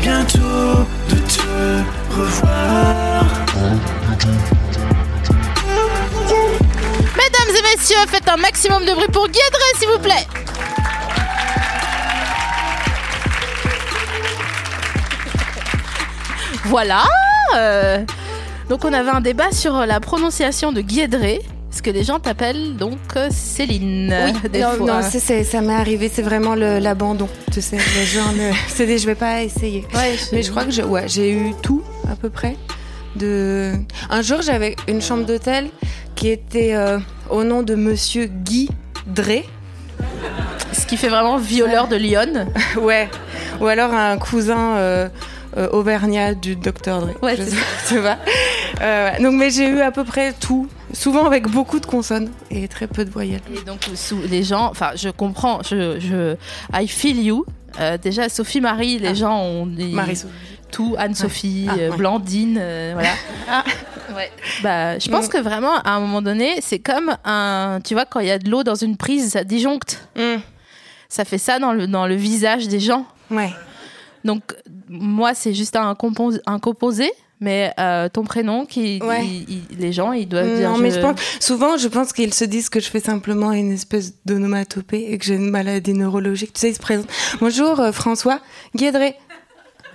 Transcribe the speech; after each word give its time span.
Bientôt 0.00 0.86
de 1.08 1.16
te 1.16 2.14
revoir. 2.14 3.24
Mesdames 7.16 7.56
et 7.56 7.76
messieurs, 7.76 7.96
faites 8.08 8.28
un 8.28 8.36
maximum 8.36 8.84
de 8.84 8.92
bruit 8.92 9.08
pour 9.12 9.26
Guédré, 9.26 9.40
s'il 9.78 9.88
vous 9.88 9.98
plaît. 9.98 10.26
Voilà. 16.66 17.04
euh, 17.56 18.04
donc 18.68 18.84
on 18.84 18.92
avait 18.92 19.10
un 19.10 19.20
débat 19.20 19.50
sur 19.52 19.74
la 19.86 20.00
prononciation 20.00 20.72
de 20.72 20.80
Guédré, 20.80 21.40
ce 21.70 21.82
que 21.82 21.90
les 21.90 22.02
gens 22.04 22.18
t'appellent 22.18 22.76
donc 22.76 22.98
euh, 23.16 23.28
Céline. 23.30 24.14
Oui, 24.44 24.50
des 24.50 24.60
non, 24.60 24.72
fois? 24.72 24.86
non, 25.02 25.02
ça 25.02 25.60
m'est 25.60 25.74
arrivé, 25.74 26.10
c'est 26.12 26.22
vraiment 26.22 26.54
l'abandon. 26.54 27.28
Tu 27.52 27.60
sais, 27.62 27.76
les 27.76 28.04
gens, 28.06 28.32
ne- 28.36 28.52
c'est 28.68 28.86
des, 28.86 28.98
je 28.98 29.06
vais 29.06 29.14
pas 29.14 29.42
essayer. 29.42 29.84
Ouais, 29.94 30.16
Mais 30.32 30.42
je 30.42 30.50
crois 30.50 30.64
que 30.64 30.70
je- 30.70 30.82
ouais, 30.82 31.06
j'ai 31.06 31.30
eu 31.30 31.52
tout 31.62 31.82
à 32.10 32.16
peu 32.16 32.28
près. 32.30 32.56
De... 33.14 33.72
Un 34.10 34.20
jour, 34.22 34.42
j'avais 34.42 34.76
une 34.88 35.00
chambre 35.00 35.24
d'hôtel 35.24 35.68
qui 36.14 36.28
était 36.28 36.74
euh, 36.74 36.98
au 37.30 37.44
nom 37.44 37.62
de 37.62 37.74
Monsieur 37.74 38.26
Guy 38.26 38.68
Dré. 39.06 39.48
Ce 40.72 40.84
qui 40.86 40.96
fait 40.98 41.08
vraiment 41.08 41.38
violeur 41.38 41.88
de 41.88 41.96
Lyon. 41.96 42.46
ouais. 42.80 43.08
Ou 43.60 43.66
alors 43.66 43.94
un 43.94 44.18
cousin 44.18 44.76
euh, 44.76 45.08
euh, 45.56 45.68
auvergnat 45.70 46.34
du 46.34 46.56
docteur 46.56 47.00
Dre. 47.00 47.10
Ouais, 47.22 47.36
c'est 47.84 47.98
vois. 47.98 48.16
Euh, 48.82 49.10
donc, 49.20 49.34
mais 49.34 49.50
j'ai 49.50 49.68
eu 49.68 49.80
à 49.80 49.90
peu 49.90 50.04
près 50.04 50.32
tout. 50.32 50.68
Souvent 50.92 51.26
avec 51.26 51.46
beaucoup 51.48 51.80
de 51.80 51.86
consonnes 51.86 52.30
et 52.50 52.68
très 52.68 52.86
peu 52.86 53.04
de 53.04 53.10
voyelles. 53.10 53.40
Et 53.54 53.60
donc 53.64 53.80
sous 53.94 54.20
les 54.30 54.42
gens, 54.42 54.68
enfin 54.70 54.92
je 54.96 55.08
comprends, 55.10 55.62
je, 55.62 55.98
je 56.00 56.36
I 56.72 56.86
feel 56.88 57.20
you. 57.22 57.44
Euh, 57.80 57.98
déjà 57.98 58.28
Sophie 58.28 58.60
Marie, 58.60 58.98
les 58.98 59.08
Ah. 59.08 59.14
gens 59.14 59.40
ont 59.40 59.66
dit 59.66 59.92
Marie-Sophie. 59.92 60.32
tout 60.70 60.94
Anne-Sophie, 60.98 61.66
Ah, 61.68 61.74
euh, 61.78 61.90
ouais. 61.90 61.96
Blandine, 61.96 62.56
euh, 62.60 62.92
voilà. 62.94 63.64
Ouais. 64.14 64.30
Bah, 64.62 64.98
je 65.00 65.10
pense 65.10 65.26
que 65.28 65.36
vraiment 65.36 65.74
à 65.84 65.90
un 65.90 66.00
moment 66.00 66.22
donné, 66.22 66.60
c'est 66.62 66.78
comme 66.78 67.16
un, 67.24 67.80
tu 67.84 67.92
vois, 67.94 68.04
quand 68.06 68.20
il 68.20 68.28
y 68.28 68.30
a 68.30 68.38
de 68.38 68.48
l'eau 68.48 68.62
dans 68.62 68.76
une 68.76 68.96
prise, 68.96 69.32
ça 69.32 69.42
disjoncte. 69.42 70.08
Hum, 70.16 70.40
Ça 71.08 71.24
fait 71.24 71.38
ça 71.38 71.58
dans 71.58 71.72
le 71.72 71.86
dans 71.88 72.06
le 72.06 72.14
visage 72.14 72.68
des 72.68 72.78
gens. 72.80 73.04
Ouais. 73.32 73.50
Donc 74.26 74.54
moi 74.88 75.32
c'est 75.34 75.54
juste 75.54 75.76
un, 75.76 75.94
compos- 75.94 76.40
un 76.46 76.58
composé. 76.58 77.10
Mais 77.38 77.70
euh, 77.78 78.08
ton 78.08 78.24
prénom, 78.24 78.64
qui, 78.64 78.98
Ouais. 79.04 79.22
il- 79.26 79.44
il- 79.70 79.78
les 79.78 79.92
gens, 79.92 80.12
ils 80.12 80.26
doivent 80.26 80.56
dire. 80.56 80.70
Non, 80.70 80.78
mais 80.78 80.90
je 80.90 81.00
pense, 81.00 81.20
souvent, 81.38 81.76
je 81.76 81.86
pense 81.86 82.14
qu'ils 82.14 82.32
se 82.32 82.46
disent 82.46 82.70
que 82.70 82.80
je 82.80 82.88
fais 82.88 82.98
simplement 82.98 83.52
une 83.52 83.72
espèce 83.72 84.14
d'onomatopée 84.24 85.12
et 85.12 85.18
que 85.18 85.24
j'ai 85.26 85.34
une 85.34 85.50
maladie 85.50 85.92
neurologique. 85.92 86.54
Tu 86.54 86.60
sais, 86.60 86.70
ils 86.70 86.74
se 86.74 86.80
présentent. 86.80 87.10
Bonjour, 87.42 87.78
euh, 87.78 87.92
François 87.92 88.40
Guédré. 88.74 89.16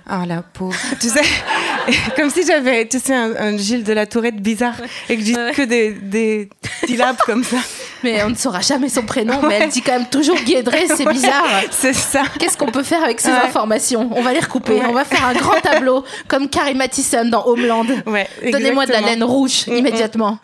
Ah, 0.08 0.24
la 0.26 0.42
pauvre. 0.42 0.76
tu 1.00 1.08
sais, 1.08 1.20
comme 2.16 2.30
si 2.30 2.44
j'avais, 2.46 2.86
tu 2.88 2.98
sais, 2.98 3.14
un, 3.14 3.34
un 3.36 3.56
Gilles 3.56 3.84
de 3.84 3.92
la 3.92 4.06
Tourette 4.06 4.36
bizarre 4.42 4.74
et 5.08 5.14
que 5.16 5.20
je 5.20 5.24
dis 5.26 5.36
Ouais. 5.36 5.52
que 5.52 5.62
des, 5.62 5.92
des 5.92 6.50
syllabes 6.86 7.16
comme 7.24 7.44
ça. 7.44 7.56
Mais 8.02 8.22
on 8.24 8.30
ne 8.30 8.34
saura 8.34 8.60
jamais 8.60 8.88
son 8.88 9.02
prénom, 9.02 9.40
mais 9.46 9.60
elle 9.62 9.68
dit 9.70 9.80
quand 9.82 9.92
même 9.92 10.08
toujours 10.08 10.36
Guédré, 10.42 10.86
c'est 10.88 11.08
bizarre. 11.08 11.44
C'est 11.70 11.92
ça. 11.92 12.24
Qu'est-ce 12.38 12.56
qu'on 12.58 12.70
peut 12.72 12.82
faire 12.82 13.02
avec 13.04 13.20
ces 13.20 13.30
informations? 13.30 14.10
On 14.12 14.22
va 14.22 14.32
les 14.32 14.40
recouper. 14.40 14.80
On 14.88 14.92
va 14.92 15.04
faire 15.04 15.24
un 15.24 15.34
grand 15.34 15.60
tableau 15.60 16.04
comme 16.28 16.48
Carrie 16.48 16.74
Mathison 16.74 17.26
dans 17.26 17.46
Homeland. 17.46 17.86
Ouais, 18.06 18.28
Donnez-moi 18.50 18.86
de 18.86 18.92
la 18.92 19.00
laine 19.00 19.22
rouge 19.24 19.66
Mm, 19.66 19.72
mm. 19.72 19.76
immédiatement. 19.76 20.38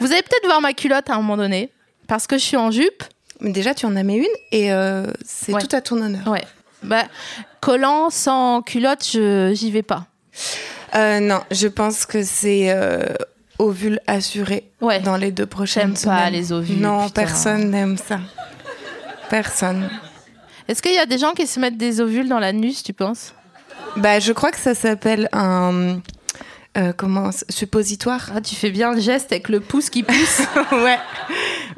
Vous 0.00 0.12
allez 0.12 0.22
peut-être 0.22 0.44
voir 0.44 0.60
ma 0.60 0.74
culotte 0.74 1.08
à 1.08 1.14
un 1.14 1.16
moment 1.16 1.38
donné 1.38 1.70
parce 2.06 2.26
que 2.26 2.36
je 2.36 2.42
suis 2.44 2.56
en 2.58 2.70
jupe. 2.70 3.02
Mais 3.40 3.50
déjà, 3.50 3.74
tu 3.74 3.86
en 3.86 3.96
as 3.96 4.02
mis 4.02 4.16
une 4.18 4.26
et 4.52 4.72
euh, 4.72 5.06
c'est 5.24 5.52
tout 5.52 5.74
à 5.74 5.80
ton 5.80 6.00
honneur. 6.00 6.26
Ouais. 6.28 6.42
Bah, 6.82 7.04
collant 7.60 8.10
sans 8.10 8.62
culotte, 8.62 9.04
je 9.12 9.52
j'y 9.54 9.70
vais 9.70 9.82
pas. 9.82 10.06
Euh, 10.94 11.20
non, 11.20 11.40
je 11.50 11.66
pense 11.68 12.06
que 12.06 12.22
c'est 12.22 12.70
euh, 12.70 13.04
ovule 13.58 14.00
assuré 14.06 14.70
Ouais. 14.80 15.00
dans 15.00 15.16
les 15.16 15.32
deux 15.32 15.46
prochaines 15.46 15.96
J'aime 15.96 16.10
pas 16.10 16.18
semaines. 16.18 16.32
les 16.32 16.52
ovules, 16.52 16.78
Non, 16.80 17.06
putain. 17.06 17.22
personne 17.22 17.70
n'aime 17.70 17.96
ça. 17.96 18.20
Personne. 19.28 19.88
Est-ce 20.68 20.82
qu'il 20.82 20.94
y 20.94 20.98
a 20.98 21.06
des 21.06 21.18
gens 21.18 21.32
qui 21.32 21.46
se 21.46 21.58
mettent 21.60 21.76
des 21.78 22.00
ovules 22.00 22.28
dans 22.28 22.38
l'anus, 22.38 22.82
tu 22.82 22.92
penses? 22.92 23.34
Bah, 23.96 24.20
je 24.20 24.32
crois 24.32 24.50
que 24.50 24.58
ça 24.58 24.74
s'appelle 24.74 25.28
un 25.32 25.98
euh, 26.76 26.92
comment 26.96 27.30
suppositoire. 27.48 28.30
ah, 28.36 28.40
Tu 28.40 28.54
fais 28.54 28.70
bien 28.70 28.92
le 28.92 29.00
geste 29.00 29.32
avec 29.32 29.48
le 29.48 29.60
pouce 29.60 29.90
qui 29.90 30.02
pousse. 30.02 30.42
ouais, 30.72 30.98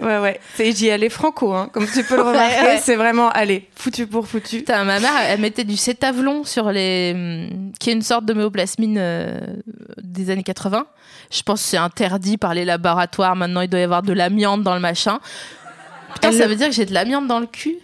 ouais, 0.00 0.18
ouais. 0.18 0.40
C'est 0.56 0.72
j'y 0.72 0.90
allais 0.90 1.08
franco, 1.08 1.52
hein. 1.52 1.68
Comme 1.72 1.86
tu 1.86 2.02
peux 2.04 2.16
le 2.16 2.22
remarquer, 2.30 2.62
ouais. 2.62 2.80
c'est 2.82 2.96
vraiment 2.96 3.28
allez 3.30 3.68
foutu 3.76 4.06
pour 4.06 4.26
foutu. 4.26 4.58
Putain, 4.58 4.84
ma 4.84 5.00
mère, 5.00 5.12
elle 5.28 5.40
mettait 5.40 5.64
du 5.64 5.76
cétavlon 5.76 6.44
sur 6.44 6.70
les. 6.70 7.12
hum, 7.14 7.72
qui 7.78 7.90
est 7.90 7.92
une 7.94 8.02
sorte 8.02 8.24
de 8.24 8.32
méoplasmine 8.34 8.96
euh, 8.98 9.38
des 10.02 10.30
années 10.30 10.42
80. 10.42 10.86
Je 11.30 11.42
pense 11.42 11.62
que 11.62 11.68
c'est 11.68 11.76
interdit 11.76 12.36
par 12.38 12.54
les 12.54 12.64
laboratoires. 12.64 13.36
Maintenant, 13.36 13.60
il 13.60 13.68
doit 13.68 13.80
y 13.80 13.82
avoir 13.82 14.02
de 14.02 14.12
l'amiante 14.12 14.62
dans 14.62 14.74
le 14.74 14.80
machin. 14.80 15.20
Putain, 16.14 16.28
Elle 16.30 16.34
ça 16.36 16.44
le- 16.44 16.50
veut 16.50 16.56
dire 16.56 16.68
que 16.68 16.74
j'ai 16.74 16.86
de 16.86 16.94
l'amiante 16.94 17.26
dans 17.26 17.38
le 17.40 17.46
cul? 17.46 17.76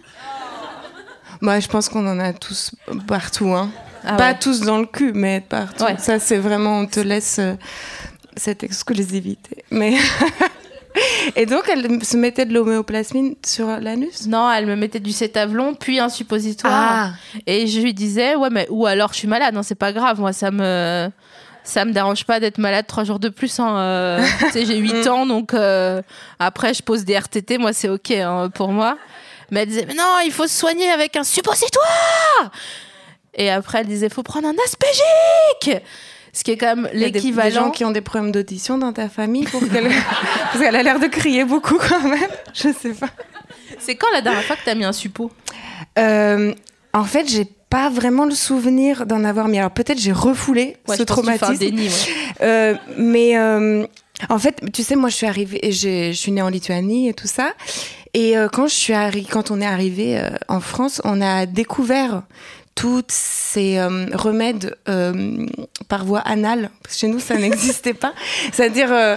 Moi, 1.41 1.59
je 1.59 1.67
pense 1.67 1.89
qu'on 1.89 2.07
en 2.07 2.19
a 2.19 2.33
tous 2.33 2.71
partout, 3.07 3.53
hein. 3.53 3.69
Ah 4.07 4.13
Pas 4.17 4.31
ouais. 4.31 4.39
tous 4.39 4.61
dans 4.61 4.77
le 4.79 4.85
cul, 4.85 5.11
mais 5.13 5.41
partout. 5.41 5.83
Ouais. 5.83 5.95
Ça, 5.97 6.19
c'est 6.19 6.37
vraiment, 6.37 6.79
on 6.79 6.85
te 6.85 6.99
laisse 6.99 7.37
euh, 7.39 7.53
cette 8.37 8.63
exclusivité. 8.63 9.63
Mais 9.71 9.95
et 11.35 11.45
donc, 11.45 11.63
elle 11.69 12.03
se 12.03 12.17
mettait 12.17 12.45
de 12.45 12.53
l'homéoplasmine 12.53 13.35
sur 13.45 13.67
l'anus? 13.67 14.27
Non, 14.27 14.51
elle 14.51 14.65
me 14.65 14.75
mettait 14.75 14.99
du 14.99 15.11
cétavlon, 15.11 15.75
puis 15.75 15.99
un 15.99 16.09
suppositoire. 16.09 16.73
Ah. 16.73 17.39
Et 17.45 17.67
je 17.67 17.79
lui 17.79 17.93
disais, 17.93 18.35
ouais, 18.35 18.49
mais 18.51 18.67
ou 18.69 18.85
alors 18.85 19.13
je 19.13 19.19
suis 19.19 19.27
malade, 19.27 19.53
non, 19.53 19.63
c'est 19.63 19.75
pas 19.75 19.91
grave, 19.91 20.19
moi, 20.19 20.33
ça 20.33 20.51
me. 20.51 21.09
Ça 21.67 21.83
me 21.83 21.91
dérange 21.91 22.25
pas 22.25 22.39
d'être 22.39 22.59
malade 22.59 22.85
trois 22.87 23.05
jours 23.05 23.17
de 23.17 23.27
plus. 23.27 23.59
Hein. 23.59 23.75
euh, 23.75 24.25
j'ai 24.53 24.77
8 24.77 25.07
ans, 25.07 25.25
donc 25.25 25.55
euh, 25.55 26.03
après, 26.37 26.75
je 26.75 26.83
pose 26.83 27.05
des 27.05 27.17
RTT. 27.17 27.57
Moi, 27.57 27.73
c'est 27.73 27.89
OK 27.89 28.11
hein, 28.11 28.51
pour 28.53 28.69
moi. 28.69 28.99
Mais 29.49 29.61
elle 29.61 29.69
disait, 29.69 29.85
mais 29.87 29.95
non, 29.95 30.19
il 30.23 30.31
faut 30.31 30.45
se 30.45 30.55
soigner 30.55 30.87
avec 30.91 31.15
un 31.15 31.23
suppositoire 31.23 32.51
Et 33.33 33.49
après, 33.49 33.79
elle 33.79 33.87
disait, 33.87 34.09
faut 34.09 34.21
prendre 34.21 34.47
un 34.47 34.55
aspégique 34.63 35.83
Ce 36.37 36.43
qui 36.43 36.51
est 36.51 36.57
quand 36.57 36.75
même 36.75 36.89
Il 36.93 36.99
y 36.99 37.05
a 37.05 37.07
des- 37.07 37.13
Des 37.13 37.19
gens 37.19 37.25
l'équivalent. 37.27 37.71
qui 37.71 37.85
ont 37.85 37.91
des 37.91 38.01
problèmes 38.01 38.31
d'audition 38.31 38.77
dans 38.77 38.91
ta 38.93 39.07
famille 39.09 39.45
pour 39.45 39.61
qu'elle... 39.69 39.87
parce 40.51 40.59
qu'elle 40.59 40.75
a 40.75 40.83
l'air 40.83 40.99
de 40.99 41.07
crier 41.07 41.45
beaucoup 41.45 41.77
quand 41.77 42.01
même. 42.01 42.29
Je 42.53 42.69
sais 42.73 42.93
pas. 42.93 43.09
C'est 43.79 43.95
quand 43.95 44.07
la 44.13 44.21
dernière 44.21 44.43
fois 44.43 44.55
que 44.57 44.61
t'as 44.65 44.75
mis 44.75 44.83
un 44.83 44.91
suppo 44.93 45.31
Euh, 45.97 46.53
en 46.93 47.03
fait, 47.05 47.27
j'ai 47.29 47.45
pas 47.69 47.89
vraiment 47.89 48.25
le 48.25 48.35
souvenir 48.35 49.05
d'en 49.05 49.23
avoir 49.23 49.47
mis. 49.47 49.57
Alors 49.59 49.71
peut-être 49.71 49.99
j'ai 49.99 50.11
refoulé 50.11 50.77
Ouais, 50.87 50.95
ce 50.97 51.01
je 51.01 51.03
pense 51.05 51.15
que 51.21 51.21
tu 51.21 51.27
fais 51.27 51.33
un 51.33 51.37
traumatisme. 51.37 51.59
déni, 51.59 51.87
ouais. 51.87 51.93
Euh, 52.41 52.75
mais 52.97 53.37
euh, 53.37 53.85
en 54.29 54.39
fait, 54.39 54.61
tu 54.73 54.83
sais, 54.83 54.95
moi, 54.95 55.09
je 55.09 55.15
suis 55.15 55.25
arrivée, 55.27 55.59
et 55.65 55.71
j'ai- 55.71 56.11
je 56.13 56.17
suis 56.17 56.31
née 56.31 56.41
en 56.41 56.49
Lituanie 56.49 57.09
et 57.09 57.13
tout 57.13 57.27
ça. 57.27 57.51
Et 58.13 58.37
euh, 58.37 58.47
quand 58.51 58.67
je 58.67 58.73
suis 58.73 58.93
arri- 58.93 59.27
quand 59.27 59.51
on 59.51 59.59
est 59.61 59.65
arrivé 59.65 60.17
euh, 60.17 60.29
en 60.47 60.59
France, 60.61 61.01
on 61.03 61.21
a 61.21 61.45
découvert 61.45 62.23
toutes 62.75 63.11
ces 63.11 63.77
euh, 63.77 64.05
remèdes 64.13 64.77
euh, 64.89 65.45
par 65.87 66.05
voie 66.05 66.19
anale. 66.19 66.69
Parce 66.83 66.95
que 66.95 66.99
chez 67.01 67.07
nous, 67.07 67.19
ça 67.19 67.35
n'existait 67.37 67.93
pas. 67.93 68.13
C'est-à-dire. 68.51 68.91
euh, 68.91 69.15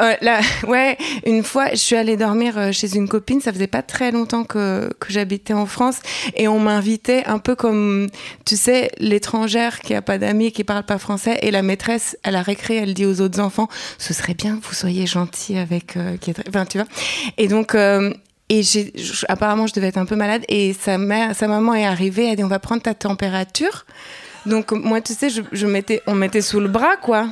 euh, 0.00 0.14
là, 0.20 0.40
ouais, 0.66 0.96
une 1.24 1.42
fois, 1.42 1.70
je 1.70 1.76
suis 1.76 1.96
allée 1.96 2.16
dormir 2.16 2.58
euh, 2.58 2.72
chez 2.72 2.96
une 2.96 3.08
copine. 3.08 3.40
Ça 3.40 3.52
faisait 3.52 3.66
pas 3.66 3.82
très 3.82 4.10
longtemps 4.10 4.44
que, 4.44 4.90
que 4.98 5.12
j'habitais 5.12 5.52
en 5.52 5.66
France 5.66 6.00
et 6.34 6.48
on 6.48 6.58
m'invitait 6.58 7.24
un 7.26 7.38
peu 7.38 7.54
comme, 7.54 8.08
tu 8.44 8.56
sais, 8.56 8.90
l'étrangère 8.98 9.80
qui 9.80 9.94
a 9.94 10.02
pas 10.02 10.18
d'amis, 10.18 10.52
qui 10.52 10.64
parle 10.64 10.84
pas 10.84 10.98
français 10.98 11.38
et 11.42 11.50
la 11.50 11.62
maîtresse 11.62 12.16
à 12.24 12.30
la 12.30 12.42
récré, 12.42 12.76
elle 12.76 12.94
dit 12.94 13.06
aux 13.06 13.20
autres 13.20 13.40
enfants, 13.40 13.68
ce 13.98 14.12
serait 14.12 14.34
bien 14.34 14.58
que 14.58 14.66
vous 14.66 14.74
soyez 14.74 15.06
gentils 15.06 15.56
avec, 15.56 15.96
euh, 15.96 16.16
enfin, 16.48 16.66
tu 16.66 16.78
vois. 16.78 16.88
Et 17.38 17.48
donc. 17.48 17.76
Et 18.48 18.62
j'ai, 18.62 18.92
apparemment, 19.28 19.66
je 19.66 19.74
devais 19.74 19.88
être 19.88 19.98
un 19.98 20.06
peu 20.06 20.16
malade. 20.16 20.44
Et 20.48 20.72
sa, 20.72 20.98
mère, 20.98 21.34
sa 21.34 21.48
maman 21.48 21.74
est 21.74 21.84
arrivée, 21.84 22.26
elle 22.26 22.32
a 22.32 22.36
dit 22.36 22.44
On 22.44 22.48
va 22.48 22.58
prendre 22.58 22.82
ta 22.82 22.94
température. 22.94 23.86
Donc 24.46 24.70
moi, 24.72 25.00
tu 25.00 25.12
sais, 25.12 25.28
je, 25.28 25.42
je 25.50 25.66
mettais, 25.66 26.02
on 26.06 26.14
mettait 26.14 26.40
sous 26.40 26.60
le 26.60 26.68
bras, 26.68 26.96
quoi. 26.96 27.28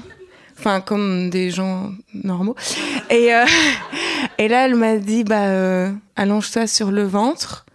Enfin, 0.58 0.80
comme 0.80 1.30
des 1.30 1.50
gens 1.50 1.92
normaux. 2.12 2.56
Et, 3.10 3.34
euh, 3.34 3.44
et 4.38 4.48
là, 4.48 4.66
elle 4.66 4.74
m'a 4.74 4.96
dit, 4.96 5.24
bah, 5.24 5.46
euh, 5.46 5.92
allonge-toi 6.16 6.66
sur 6.66 6.90
le 6.90 7.04
ventre. 7.04 7.66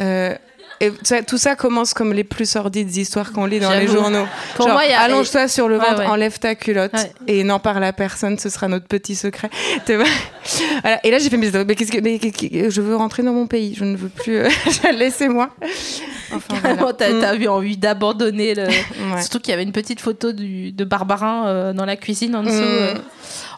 Euh, 0.00 0.34
et 0.86 1.22
tout 1.26 1.38
ça 1.38 1.56
commence 1.56 1.94
comme 1.94 2.12
les 2.12 2.24
plus 2.24 2.48
sordides 2.48 2.94
histoires 2.96 3.32
qu'on 3.32 3.46
lit 3.46 3.60
dans 3.60 3.70
les 3.72 3.86
journaux. 3.86 4.26
Pour 4.56 4.66
Genre, 4.66 4.74
moi, 4.74 4.84
il 4.84 4.90
y 4.90 4.94
a- 4.94 5.00
allonge-toi 5.00 5.48
sur 5.48 5.68
le 5.68 5.78
Ouais, 5.78 5.84
ventre, 5.86 6.00
ouais. 6.00 6.06
enlève 6.06 6.38
ta 6.38 6.54
culotte 6.54 6.92
Ouais. 6.94 7.12
et 7.26 7.44
n'en 7.44 7.58
parle 7.58 7.84
à 7.84 7.92
personne, 7.92 8.38
ce 8.38 8.48
sera 8.48 8.68
notre 8.68 8.86
petit 8.86 9.14
secret. 9.14 9.50
Voilà. 10.82 11.00
Et 11.04 11.10
là, 11.10 11.18
j'ai 11.18 11.30
fait, 11.30 11.36
mais, 11.38 11.50
mais 11.66 11.74
qu'est-ce 11.74 11.90
que, 11.92 12.00
mais 12.00 12.18
que- 12.18 12.70
je 12.70 12.80
veux 12.80 12.96
rentrer 12.96 13.22
dans 13.22 13.32
mon 13.32 13.46
pays, 13.46 13.74
je 13.78 13.84
ne 13.84 13.96
veux 13.96 14.08
plus, 14.10 14.36
euh, 14.38 14.48
laissez-moi. 14.94 15.48
Enfin, 16.32 16.54
voilà. 16.76 16.92
T'as 16.92 17.34
Mm. 17.36 17.42
eu 17.42 17.48
envie 17.48 17.76
d'abandonner 17.76 18.54
le. 18.54 18.66
Surtout 19.20 19.38
qu'il 19.40 19.50
y 19.50 19.54
avait 19.54 19.62
une 19.62 19.72
petite 19.72 20.00
photo 20.00 20.32
du, 20.32 20.72
de 20.72 20.84
Barbarin 20.84 21.46
euh, 21.46 21.72
dans 21.72 21.84
la 21.86 21.96
cuisine 21.96 22.34
en 22.36 22.42
dessous. 22.42 22.54
Mm. 22.54 22.58
euh. 22.60 22.94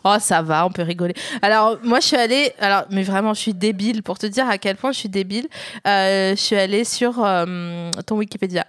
Oh, 0.09 0.17
ça 0.21 0.41
va, 0.43 0.65
on 0.65 0.71
peut 0.71 0.83
rigoler. 0.83 1.15
Alors, 1.43 1.79
moi, 1.83 1.99
je 2.01 2.07
suis 2.07 2.17
allée. 2.17 2.53
Alors, 2.61 2.85
mais 2.91 3.03
vraiment, 3.03 3.35
je 3.35 3.41
suis 3.41 3.55
débile 3.55 4.03
pour 4.05 4.19
te 4.19 4.27
dire 4.27 4.49
à 4.49 4.57
quel 4.59 4.77
point 4.77 4.93
je 4.93 4.99
suis 4.99 5.09
débile. 5.09 5.49
Euh, 5.87 6.31
je 6.37 6.41
suis 6.41 6.55
allée 6.57 6.85
sur 6.85 7.25
euh, 7.25 7.91
ton 8.07 8.17
Wikipédia. 8.19 8.65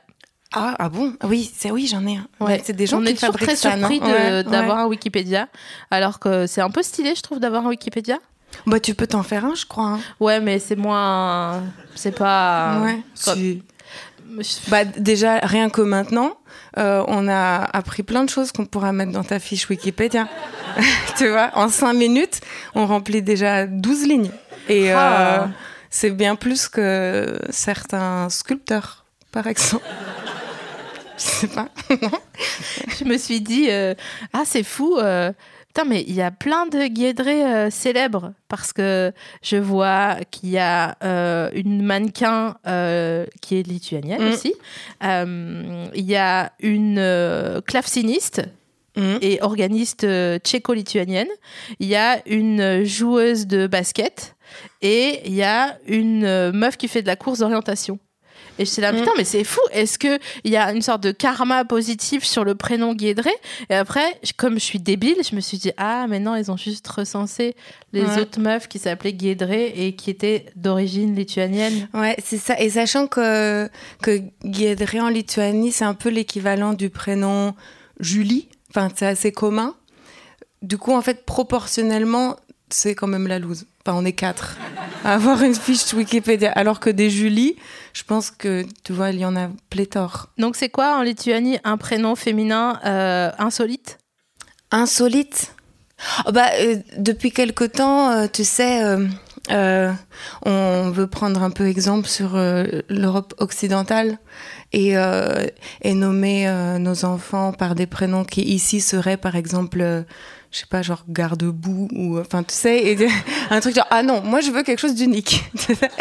Ah, 0.54 0.74
ah 0.80 0.90
bon? 0.90 1.14
Oui, 1.26 1.52
c'est 1.56 1.70
oui, 1.72 1.88
j'en 1.88 2.06
ai 2.08 2.18
un. 2.18 2.28
Ouais. 2.40 2.62
C'est 2.64 2.74
des 2.74 2.88
gens 2.88 3.00
on 3.00 3.04
qui 3.04 3.12
est 3.12 3.16
toujours 3.16 3.36
très 3.36 3.56
ça, 3.56 3.78
surpris 3.78 4.00
Ouais, 4.00 4.44
d'avoir 4.44 4.78
ouais. 4.78 4.84
un 4.84 4.88
Wikipédia, 4.88 5.48
alors 5.92 6.20
que 6.20 6.48
c'est 6.48 6.62
un 6.62 6.70
peu 6.72 6.82
stylé, 6.82 7.14
je 7.16 7.22
trouve, 7.22 7.40
d'avoir 7.40 7.66
un 7.66 7.70
Wikipédia. 7.70 8.18
Bah, 8.66 8.80
tu 8.80 8.96
peux 8.96 9.06
t'en 9.08 9.24
faire 9.24 9.44
un, 9.46 9.56
je 9.56 9.66
crois. 9.66 9.86
hein. 9.86 10.00
Ouais, 10.22 10.40
mais 10.40 10.58
c'est 10.58 10.78
moins. 10.78 11.62
C'est 11.96 12.18
pas. 12.18 12.80
ouais. 12.82 13.02
Si. 13.14 13.62
Bah, 14.70 14.86
déjà, 14.86 15.40
rien 15.40 15.70
que 15.70 15.82
maintenant, 15.82 16.38
euh, 16.78 17.04
on 17.08 17.28
a 17.28 17.64
appris 17.74 18.04
plein 18.04 18.24
de 18.24 18.30
choses 18.30 18.52
qu'on 18.52 18.66
pourra 18.66 18.92
mettre 18.92 19.12
dans 19.12 19.24
ta 19.24 19.40
fiche 19.40 19.70
Wikipédia. 19.70 20.28
tu 21.18 21.28
vois, 21.30 21.52
en 21.56 21.70
cinq 21.70 21.94
minutes, 21.94 22.42
on 22.76 22.86
remplit 22.86 23.22
déjà 23.22 23.66
12 23.66 24.04
lignes. 24.08 24.32
Et 24.70 24.92
euh, 24.94 24.98
Ah. 24.98 25.50
c'est 25.90 26.12
bien 26.12 26.36
plus 26.36 26.68
que 26.68 27.40
certains 27.50 28.30
sculpteurs, 28.30 29.06
par 29.32 29.48
exemple. 29.48 29.86
Je 31.18 31.24
sais 31.24 31.48
pas. 31.48 31.70
je 33.00 33.04
me 33.06 33.18
suis 33.18 33.42
dit, 33.42 33.68
euh, 33.72 33.96
ah, 34.34 34.44
c'est 34.46 34.64
fou. 34.64 34.98
Putain, 35.78 35.90
mais 35.90 36.04
il 36.08 36.16
y 36.16 36.24
a 36.24 36.32
plein 36.32 36.66
de 36.66 36.88
guédrés 36.88 37.46
euh, 37.46 37.70
célèbres 37.70 38.34
parce 38.48 38.74
que 38.74 39.12
je 39.44 39.58
vois 39.58 40.16
qu'il 40.32 40.50
y 40.50 40.58
a 40.58 40.98
euh, 41.04 41.52
une 41.54 41.84
mannequin 41.84 42.58
euh, 42.66 43.28
qui 43.44 43.60
est 43.60 43.62
lituanienne 43.62 44.24
Mm. 44.24 44.28
aussi. 44.34 44.56
Il 45.04 46.04
y 46.04 46.16
a 46.16 46.52
une 46.62 47.62
claveciniste 47.68 48.42
Mhm. 48.96 49.20
et 49.22 49.38
organiste 49.44 50.08
tchéco-lituanienne. 50.44 51.28
Il 51.80 51.86
y 51.88 51.96
a 51.96 52.28
une 52.28 52.84
joueuse 52.84 53.46
de 53.46 53.68
basket 53.68 54.36
et 54.82 55.22
il 55.26 55.36
y 55.36 55.44
a 55.44 55.78
une 55.86 56.52
meuf 56.54 56.78
qui 56.78 56.88
fait 56.88 57.04
de 57.04 57.08
la 57.08 57.16
course 57.16 57.38
d'orientation. 57.40 58.00
Et 58.60 58.66
j'étais 58.66 58.82
là, 58.82 58.92
Mm. 58.92 58.98
putain, 59.00 59.12
mais 59.18 59.24
c'est 59.24 59.44
fou. 59.44 59.60
Est-ce 59.72 60.00
qu'il 60.00 60.20
y 60.46 60.56
a 60.58 60.72
une 60.72 60.82
sorte 60.82 61.02
de 61.04 61.12
karma 61.12 61.64
positif 61.66 62.24
sur 62.24 62.44
le 62.44 62.56
prénom 62.56 62.94
Guédré? 62.94 63.30
Et 63.70 63.76
après, 63.76 64.20
comme 64.36 64.56
je 64.56 64.64
suis 64.64 64.80
débile, 64.80 65.18
je 65.30 65.36
me 65.36 65.42
suis 65.42 65.58
dit, 65.58 65.72
ah, 65.78 66.06
mais 66.10 66.20
non, 66.20 66.36
ils 66.36 66.50
ont 66.52 66.58
juste 66.58 66.88
recensé 66.88 67.56
les 67.94 68.02
Ouais. 68.04 68.20
autres 68.22 68.40
meufs 68.40 68.68
qui 68.68 68.80
s'appelaient 68.80 69.14
Guédré 69.14 69.74
et 69.76 69.96
qui 69.96 70.10
étaient 70.10 70.46
d'origine 70.56 71.16
lituanienne. 71.16 71.88
Ouais, 71.94 72.16
c'est 72.24 72.38
ça. 72.38 72.60
Et 72.60 72.70
sachant 72.70 73.08
que, 73.08 73.70
que 74.02 74.22
Guédré 74.46 75.00
en 75.02 75.10
Lituanie, 75.10 75.72
c'est 75.72 75.86
un 75.86 75.94
peu 75.94 76.10
l'équivalent 76.10 76.74
du 76.74 76.90
prénom 76.90 77.54
Julie. 78.00 78.50
Enfin, 78.72 78.90
c'est 78.96 79.06
assez 79.08 79.32
commun. 79.32 79.76
Du 80.62 80.78
coup, 80.78 80.92
en 80.94 81.02
fait, 81.02 81.26
proportionnellement, 81.26 82.36
c'est 82.70 82.96
quand 82.96 83.08
même 83.08 83.28
la 83.28 83.40
loose. 83.40 83.66
Enfin, 83.86 83.98
on 83.98 84.06
est 84.06 84.14
quatre 84.14 84.58
à 85.04 85.14
avoir 85.14 85.42
une 85.42 85.56
fiche 85.56 85.94
Wikipédia. 85.94 86.52
Alors 86.52 86.80
que 86.80 86.90
des 86.90 87.10
Julie, 87.10 87.56
je 87.94 88.04
pense 88.04 88.32
que, 88.32 88.66
tu 88.84 88.94
vois, 88.94 89.12
il 89.12 89.20
y 89.20 89.26
en 89.26 89.36
a 89.36 89.50
pléthore. 89.70 90.30
Donc, 90.38 90.56
c'est 90.56 90.70
quoi 90.70 90.98
en 90.98 91.02
Lituanie 91.02 91.60
un 91.64 91.78
prénom 91.78 92.16
féminin 92.16 92.80
euh, 92.86 93.32
insolite? 93.40 93.98
Insolite? 94.72 95.54
Oh, 96.26 96.32
bah, 96.32 96.50
euh, 96.60 96.78
Depuis 96.98 97.32
quelque 97.32 97.64
temps, 97.64 98.12
euh, 98.12 98.28
tu 98.32 98.44
sais, 98.44 98.84
euh, 98.84 99.08
euh, 99.52 99.92
on 100.46 100.92
veut 100.92 101.08
prendre 101.08 101.42
un 101.42 101.50
peu 101.50 101.68
exemple 101.68 102.08
sur 102.08 102.36
euh, 102.36 102.66
l'Europe 102.90 103.34
occidentale 103.38 104.20
et, 104.74 104.98
euh, 104.98 105.48
et 105.82 105.94
nommer 105.94 106.48
euh, 106.48 106.78
nos 106.80 107.06
enfants 107.06 107.54
par 107.54 107.74
des 107.74 107.88
prénoms 107.88 108.26
qui 108.26 108.42
ici 108.42 108.82
seraient, 108.82 109.18
par 109.18 109.36
exemple, 109.36 109.80
euh, 109.82 110.04
je 110.52 110.60
sais 110.60 110.66
pas, 110.70 110.82
genre 110.82 111.04
garde-boue 111.10 111.88
ou 111.94 112.20
enfin, 112.20 112.44
tu 112.44 112.54
sais, 112.56 112.78
et 112.84 113.08
un 113.50 113.60
truc 113.60 113.76
genre 113.76 113.88
ah 113.90 114.04
non, 114.04 114.22
moi 114.22 114.42
je 114.42 114.52
veux 114.52 114.64
quelque 114.64 114.80
chose 114.80 114.96
d'unique. 114.96 115.44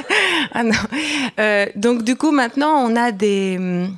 ah 0.52 0.62
non. 0.62 0.72
Euh, 1.40 1.66
donc 1.76 2.02
du 2.02 2.16
coup 2.16 2.30
maintenant 2.30 2.74
on 2.88 2.94
a 2.96 3.12
des 3.12 3.56
hum, 3.58 3.96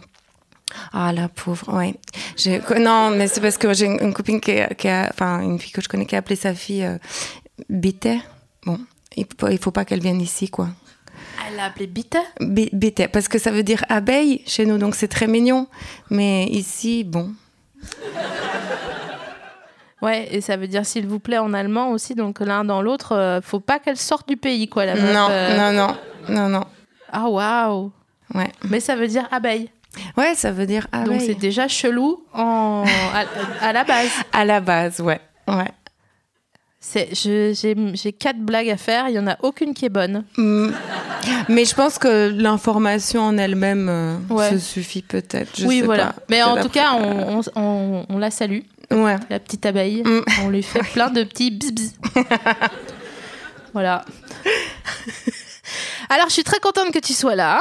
ah 0.93 1.12
la 1.12 1.29
pauvre, 1.29 1.75
ouais. 1.77 1.95
Non, 2.79 3.11
mais 3.11 3.27
c'est 3.29 3.41
parce 3.41 3.56
que 3.59 3.73
j'ai 3.75 3.87
une, 3.87 4.12
copine 4.12 4.41
qui, 4.41 4.53
a- 4.53 4.69
qui 4.75 4.89
a, 4.89 5.09
enfin 5.12 5.41
une 5.41 5.59
fille 5.59 5.73
que 5.73 5.81
je 5.83 5.89
connais 5.89 6.06
qui 6.06 6.15
a 6.15 6.19
appelé 6.19 6.37
sa 6.37 6.55
fille 6.55 6.85
euh, 6.85 6.99
Bité. 7.69 8.21
Bon, 8.65 8.79
il 9.17 9.27
faut, 9.39 9.49
il 9.49 9.59
faut 9.59 9.71
pas 9.71 9.85
qu'elle 9.85 10.00
vienne 10.00 10.21
ici, 10.21 10.49
quoi. 10.49 10.69
Elle 11.49 11.56
l'a 11.56 11.65
appelé 11.65 11.87
Bita 11.87 12.21
Bi- 12.41 12.69
Bité, 12.73 13.09
parce 13.09 13.29
que 13.29 13.39
ça 13.39 13.50
veut 13.50 13.62
dire 13.62 13.85
abeille 13.89 14.43
chez 14.47 14.67
nous, 14.67 14.77
donc 14.79 14.95
c'est 14.95 15.09
très 15.09 15.27
mignon. 15.27 15.67
Mais 16.11 16.45
ici, 16.47 17.03
bon. 17.05 17.33
Ouais, 20.00 20.29
et 20.31 20.41
ça 20.41 20.56
veut 20.56 20.69
dire 20.69 20.87
s'il 20.87 21.06
vous 21.06 21.19
plaît 21.19 21.39
en 21.39 21.53
allemand 21.53 21.91
aussi, 21.91 22.15
donc 22.15 22.39
l'un 22.41 22.65
dans 22.65 22.83
l'autre, 22.83 23.17
euh, 23.17 23.41
faut 23.43 23.59
pas 23.61 23.79
qu'elle 23.81 23.97
sorte 23.97 24.29
du 24.29 24.37
pays, 24.37 24.69
quoi, 24.69 24.85
la 24.87 24.95
meuf. 24.95 25.12
Non, 25.15 25.27
euh. 25.31 25.73
non, 25.73 25.73
non, 25.73 25.97
non, 26.29 26.49
non. 26.49 26.65
Ah, 27.12 27.29
waouh 27.29 27.91
Ouais. 28.35 28.50
Mais 28.69 28.79
ça 28.81 28.95
veut 28.95 29.09
dire 29.09 29.27
abeille. 29.33 29.71
Ouais, 30.17 30.35
ça 30.35 30.53
veut 30.53 30.67
dire 30.67 30.87
Donc 30.93 31.06
abeille. 31.06 31.21
c'est 31.27 31.35
déjà 31.35 31.67
chelou 31.67 32.23
en... 32.35 32.85
à, 33.15 33.67
à 33.67 33.73
la 33.73 33.85
base. 33.85 34.11
À 34.33 34.45
la 34.45 34.61
base, 34.61 35.00
ouais. 35.00 35.21
Ouais. 35.49 35.71
J'ai 37.12 37.53
j'ai 37.55 38.12
quatre 38.12 38.39
blagues 38.39 38.71
à 38.71 38.77
faire, 38.77 39.09
il 39.09 39.15
y 39.15 39.19
en 39.19 39.27
a 39.27 39.37
aucune 39.43 39.75
qui 39.75 39.85
est 39.87 39.91
bonne. 39.91 40.25
Mm. 40.37 40.69
Mais 41.49 41.65
je 41.65 41.75
pense 41.75 41.99
que 41.99 42.29
l'information 42.31 43.23
en 43.23 43.37
elle-même 43.37 43.89
euh, 43.89 44.17
Ouais. 44.31 44.50
se 44.50 44.59
suffit 44.59 45.03
peut-être. 45.03 45.50
oui, 45.67 45.81
sais 45.81 45.85
voilà. 45.85 46.06
pas. 46.12 46.15
Mais 46.31 46.43
en 46.43 46.61
tout 46.62 46.69
cas, 46.69 46.93
on, 46.95 47.41
on, 47.41 47.61
on- 47.61 48.06
on 48.09 48.19
la 48.19 48.31
salue. 48.31 48.61
Ouais. 48.90 49.17
la 49.31 49.38
petite 49.38 49.67
abeille. 49.67 50.02
Mm. 50.02 50.23
On 50.45 50.49
lui 50.49 50.62
fait 50.62 50.83
plein 50.92 51.11
de 51.11 51.23
petits 51.25 51.50
bis 51.50 51.73
bis. 51.73 51.95
voilà. 53.73 54.04
Alors, 56.09 56.28
je 56.28 56.33
suis 56.35 56.45
très 56.45 56.61
contente 56.61 56.92
que 56.92 56.99
tu 56.99 57.12
sois 57.12 57.35
là. 57.35 57.61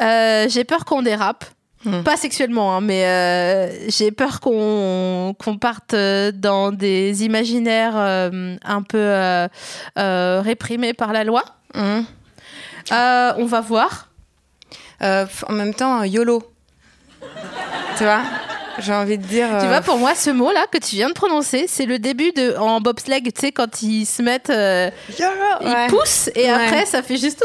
Euh, 0.00 0.48
j'ai 0.48 0.64
peur 0.64 0.84
qu'on 0.84 1.02
dérape. 1.02 1.44
Mm. 1.84 2.02
Pas 2.02 2.16
sexuellement, 2.16 2.76
hein, 2.76 2.80
mais 2.80 3.06
euh, 3.06 3.88
j'ai 3.90 4.12
peur 4.12 4.40
qu'on 4.40 5.34
qu'on 5.38 5.58
parte 5.58 5.94
euh, 5.94 6.30
dans 6.32 6.70
des 6.70 7.24
imaginaires 7.24 7.96
euh, 7.96 8.56
un 8.64 8.82
peu 8.82 9.48
réprimés 9.96 10.94
par 10.94 11.12
la 11.12 11.24
loi. 11.24 11.42
Mm. 11.74 12.02
On 12.90 13.46
va 13.46 13.60
voir. 13.60 14.08
En 15.00 15.52
même 15.52 15.74
temps, 15.74 16.04
YOLO. 16.04 16.42
tu 17.98 18.04
vois? 18.04 18.22
J'ai 18.78 18.92
envie 18.94 19.18
de 19.18 19.24
dire. 19.24 19.48
Tu 19.48 19.54
euh, 19.66 19.68
vois, 19.68 19.80
pour 19.82 19.98
moi, 19.98 20.14
ce 20.14 20.30
mot-là 20.30 20.66
que 20.70 20.78
tu 20.78 20.96
viens 20.96 21.08
de 21.08 21.12
prononcer, 21.14 21.66
c'est 21.68 21.86
le 21.86 21.98
début 21.98 22.32
de 22.32 22.56
en 22.56 22.80
bobsleigh, 22.80 23.22
tu 23.22 23.30
sais, 23.38 23.52
quand 23.52 23.82
ils 23.82 24.06
se 24.06 24.22
mettent, 24.22 24.50
euh, 24.50 24.90
ils 25.18 25.66
Ouais. 25.68 25.86
poussent 25.88 26.30
et 26.34 26.44
Ouais. 26.44 26.50
après 26.50 26.86
ça 26.86 27.02
fait 27.02 27.16
juste. 27.18 27.42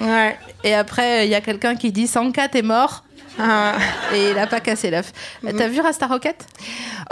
Ouais. 0.00 0.36
Et 0.64 0.74
après, 0.74 1.26
il 1.26 1.30
y 1.30 1.34
a 1.34 1.40
quelqu'un 1.40 1.76
qui 1.76 1.92
dit 1.92 2.06
Sanka, 2.06 2.48
t'es 2.48 2.62
mort. 2.62 3.04
Ah. 3.38 3.74
Et 4.14 4.30
il 4.30 4.38
a 4.38 4.46
pas 4.46 4.60
cassé 4.60 4.90
l'œuf. 4.90 5.12
T'as 5.56 5.68
vu 5.68 5.80
Rasta 5.80 6.06
Rocket? 6.06 6.44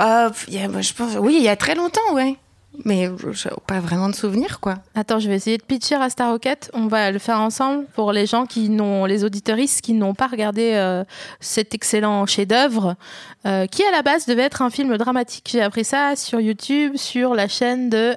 Euh, 0.00 0.30
pff, 0.30 0.46
il 0.48 0.54
y 0.60 0.64
a- 0.64 0.68
moi, 0.68 0.80
je 0.80 0.92
pense, 0.92 1.12
oui, 1.18 1.36
il 1.38 1.42
y 1.44 1.48
a 1.48 1.56
très 1.56 1.74
longtemps, 1.74 2.00
ouais. 2.14 2.36
Mais 2.84 3.08
pas 3.66 3.80
vraiment 3.80 4.08
de 4.08 4.14
souvenirs, 4.14 4.58
quoi. 4.60 4.74
Attends, 4.94 5.18
je 5.20 5.28
vais 5.28 5.36
essayer 5.36 5.58
de 5.58 5.62
pitcher 5.62 5.96
Rasta 5.96 6.28
Rocket. 6.30 6.70
On 6.74 6.86
va 6.86 7.10
le 7.10 7.18
faire 7.18 7.40
ensemble 7.40 7.86
pour 7.94 8.12
les 8.12 8.26
gens 8.26 8.46
qui 8.46 8.68
n'ont, 8.68 9.04
les 9.04 9.24
auditeuristes 9.24 9.80
qui 9.80 9.92
n'ont 9.92 10.14
pas 10.14 10.26
regardé 10.26 10.72
euh, 10.74 11.04
cet 11.40 11.74
excellent 11.74 12.26
chef-d'œuvre, 12.26 12.96
euh, 13.46 13.66
qui 13.66 13.82
à 13.84 13.90
la 13.90 14.02
base 14.02 14.26
devait 14.26 14.42
être 14.42 14.62
un 14.62 14.70
film 14.70 14.96
dramatique. 14.96 15.48
J'ai 15.50 15.62
appris 15.62 15.84
ça 15.84 16.16
sur 16.16 16.40
YouTube, 16.40 16.96
sur 16.96 17.34
la 17.34 17.48
chaîne 17.48 17.90
de. 17.90 18.16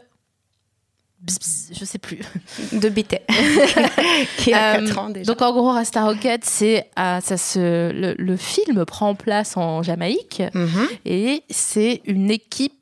Bzz, 1.20 1.40
bzz, 1.40 1.70
je 1.80 1.84
sais 1.86 1.98
plus. 1.98 2.20
De 2.74 2.90
Bité. 2.90 3.22
qui 4.38 4.54
a 4.54 4.76
Euh, 4.80 4.86
4 4.88 5.00
ans 5.00 5.10
déjà. 5.10 5.32
Donc 5.34 5.42
en 5.42 5.52
gros, 5.52 5.72
Rasta 5.72 6.04
Rocket, 6.06 6.46
c'est 6.46 6.90
ah, 6.96 7.20
ça 7.22 7.38
se 7.38 7.92
le, 7.92 8.14
le 8.18 8.38
film 8.38 8.86
prend 8.86 9.16
place 9.16 9.58
en 9.58 9.82
Jamaïque 9.82 10.44
Mhm. 10.54 10.88
et 11.06 11.44
c'est 11.50 12.02
une 12.06 12.30
équipe 12.30 12.74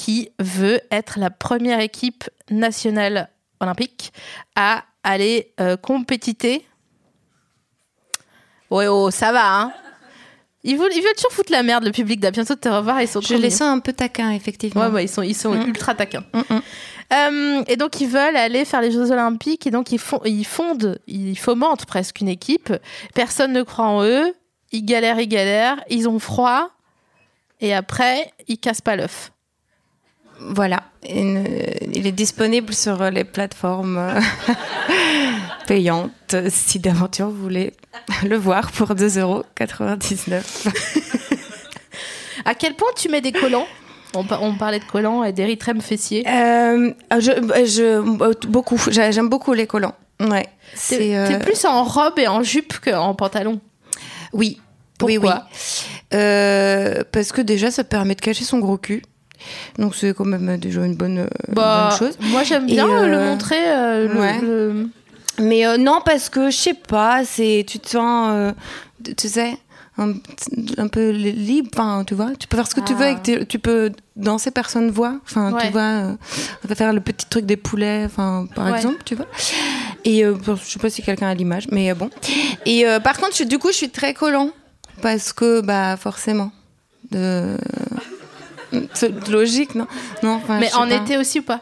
qui 0.00 0.30
veut 0.38 0.80
être 0.90 1.18
la 1.18 1.28
première 1.28 1.80
équipe 1.80 2.24
nationale 2.50 3.28
olympique 3.60 4.14
à 4.56 4.84
aller 5.02 5.52
euh, 5.60 5.76
compétiter 5.76 6.64
Ouais, 8.70 8.86
oh, 8.86 9.10
ça 9.10 9.30
va, 9.30 9.60
hein. 9.60 9.72
Ils 10.64 10.78
veulent, 10.78 10.92
ils 10.94 11.02
veulent 11.02 11.14
toujours 11.16 11.32
foutre 11.32 11.52
la 11.52 11.62
merde, 11.62 11.84
le 11.84 11.90
public 11.90 12.18
d'A 12.18 12.30
bientôt 12.30 12.54
de 12.54 12.60
te 12.60 12.68
revoir. 12.68 13.02
Ils 13.02 13.08
sont 13.08 13.20
Je 13.20 13.34
les 13.34 13.50
sens 13.50 13.62
un 13.76 13.78
peu 13.80 13.92
taquins, 13.92 14.30
effectivement. 14.30 14.86
Ouais, 14.86 14.90
ouais, 14.90 15.04
ils 15.04 15.08
sont, 15.08 15.22
ils 15.22 15.34
sont 15.36 15.52
Mm. 15.54 15.68
ultra 15.68 15.94
taquins. 15.94 16.24
Mm, 16.32 16.38
mm. 16.54 16.62
Euh, 17.12 17.64
et 17.66 17.76
donc, 17.76 18.00
ils 18.00 18.08
veulent 18.08 18.36
aller 18.36 18.64
faire 18.64 18.80
les 18.80 18.90
Jeux 18.92 19.10
Olympiques 19.10 19.66
et 19.66 19.70
donc 19.70 19.92
ils, 19.92 19.98
font, 19.98 20.20
ils 20.24 20.44
fondent, 20.46 20.98
ils 21.06 21.36
fomentent 21.38 21.84
presque 21.84 22.20
une 22.22 22.28
équipe. 22.28 22.72
Personne 23.14 23.52
ne 23.52 23.62
croit 23.62 23.86
en 23.86 24.02
eux. 24.04 24.34
Ils 24.72 24.84
galèrent, 24.84 25.20
ils 25.20 25.28
galèrent. 25.28 25.82
Ils 25.90 26.08
ont 26.08 26.18
froid. 26.18 26.70
Et 27.60 27.74
après, 27.74 28.32
ils 28.48 28.58
cassent 28.58 28.80
pas 28.80 28.96
l'œuf. 28.96 29.32
Voilà. 30.40 30.82
Il 31.06 32.06
est 32.06 32.12
disponible 32.12 32.72
sur 32.74 33.10
les 33.10 33.24
plateformes 33.24 33.98
euh, 33.98 34.20
payantes. 35.66 36.34
Si 36.48 36.78
d'aventure 36.78 37.28
vous 37.28 37.42
voulez 37.42 37.72
le 38.26 38.36
voir 38.36 38.70
pour 38.72 38.94
2,99€. 38.94 40.42
À 42.44 42.54
quel 42.54 42.74
point 42.74 42.88
tu 42.96 43.08
mets 43.08 43.20
des 43.20 43.32
collants? 43.32 43.66
On, 44.14 44.24
pa- 44.24 44.38
on 44.42 44.54
parlait 44.54 44.78
de 44.80 44.84
collants 44.84 45.22
et 45.24 45.32
d'érythrème 45.32 45.80
fessier. 45.80 46.26
Euh, 46.26 46.92
je, 47.18 47.30
je, 47.66 48.46
beaucoup. 48.48 48.80
J'a- 48.90 49.10
J'aime 49.10 49.28
beaucoup 49.28 49.52
les 49.52 49.66
collants. 49.66 49.94
Ouais. 50.20 50.46
T'es 50.88 51.16
euh, 51.16 51.28
t'es 51.28 51.38
plus 51.38 51.64
en 51.64 51.84
robe 51.84 52.18
et 52.18 52.26
en 52.28 52.42
jupe 52.42 52.78
qu'en 52.80 53.14
pantalon? 53.14 53.60
Oui. 54.32 54.58
oui, 55.02 55.16
oui. 55.16 55.18
Pourquoi? 55.18 55.46
Euh, 56.14 57.04
parce 57.12 57.30
que 57.32 57.40
déjà, 57.40 57.70
ça 57.70 57.84
permet 57.84 58.14
de 58.14 58.20
cacher 58.20 58.44
son 58.44 58.58
gros 58.58 58.78
cul. 58.78 59.02
Donc, 59.78 59.94
c'est 59.94 60.14
quand 60.14 60.24
même 60.24 60.56
déjà 60.58 60.84
une 60.84 60.94
bonne, 60.96 61.18
euh, 61.18 61.26
Bah, 61.48 61.88
bonne 61.90 61.98
chose. 61.98 62.18
Moi, 62.30 62.42
j'aime 62.44 62.64
Et, 62.64 62.72
bien 62.72 62.88
euh, 62.88 63.06
le 63.06 63.16
euh, 63.16 63.30
montrer. 63.30 63.56
le- 64.08 64.20
ouais. 64.20 64.40
le- 64.40 64.88
Mais 65.38 65.78
non, 65.78 66.00
parce 66.04 66.28
que 66.28 66.50
je 66.50 66.56
sais 66.56 66.74
pas, 66.74 67.24
c'est 67.24 67.64
tu 67.66 67.78
te 67.78 67.88
sens, 67.88 68.52
tu 69.16 69.28
sais, 69.28 69.56
un, 69.96 70.12
un 70.78 70.88
peu 70.88 71.10
libre. 71.10 71.68
Enfin, 71.74 72.04
tu 72.06 72.14
vois, 72.14 72.30
tu 72.38 72.46
peux 72.46 72.56
faire 72.56 72.66
ce 72.66 72.74
que 72.74 72.80
tu 72.80 72.94
veux 72.94 73.04
Ah. 73.04 73.10
avec 73.10 73.22
tes- 73.22 73.46
tu 73.46 73.58
peux 73.58 73.90
danser, 74.16 74.50
personne 74.50 74.90
voit. 74.90 75.14
Enfin, 75.24 75.52
Ouais. 75.52 75.66
tu 75.66 75.72
vois, 75.72 75.80
euh, 75.82 76.14
on 76.64 76.68
va 76.68 76.74
faire 76.74 76.92
le 76.92 77.00
petit 77.00 77.26
truc 77.26 77.46
des 77.46 77.56
poulets, 77.56 78.02
enfin, 78.04 78.46
par 78.54 78.66
Ouais. 78.70 78.76
exemple, 78.76 78.98
tu 79.04 79.14
vois. 79.14 79.26
Et 80.04 80.24
euh, 80.24 80.34
je 80.46 80.70
sais 80.72 80.78
pas 80.78 80.90
si 80.90 81.02
quelqu'un 81.02 81.28
a 81.28 81.34
l'image, 81.34 81.68
mais 81.70 81.90
euh, 81.90 81.94
bon. 81.94 82.10
Et 82.66 82.84
par 83.02 83.18
contre, 83.18 83.36
je- 83.36 83.44
du 83.44 83.58
coup, 83.58 83.68
je 83.68 83.76
suis 83.76 83.90
très 83.90 84.12
collant 84.14 84.50
parce 85.00 85.32
que, 85.32 85.60
bah, 85.62 85.96
forcément, 85.96 86.50
de 87.10 87.56
logique, 89.28 89.74
non 89.74 89.86
Non. 90.22 90.34
enfin, 90.36 90.58
Mais 90.58 90.72
en 90.74 90.88
pas. 90.88 90.94
été 90.94 91.16
aussi 91.16 91.40
ou 91.40 91.42
pas 91.42 91.60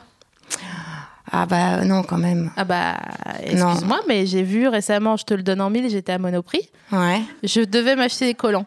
Ah 1.30 1.46
bah 1.46 1.84
non, 1.84 2.02
quand 2.02 2.18
même. 2.18 2.50
Ah 2.56 2.64
bah, 2.64 2.96
excuse-moi, 3.42 4.00
mais 4.08 4.26
j'ai 4.26 4.42
vu 4.42 4.68
récemment, 4.68 5.16
je 5.16 5.24
te 5.24 5.34
le 5.34 5.42
donne 5.42 5.60
en 5.60 5.70
mille, 5.70 5.88
j'étais 5.88 6.12
à 6.12 6.18
Monoprix. 6.18 6.68
Ouais. 6.92 7.22
Je 7.42 7.62
devais 7.62 7.96
m'acheter 7.96 8.26
des 8.26 8.34
collants. 8.34 8.66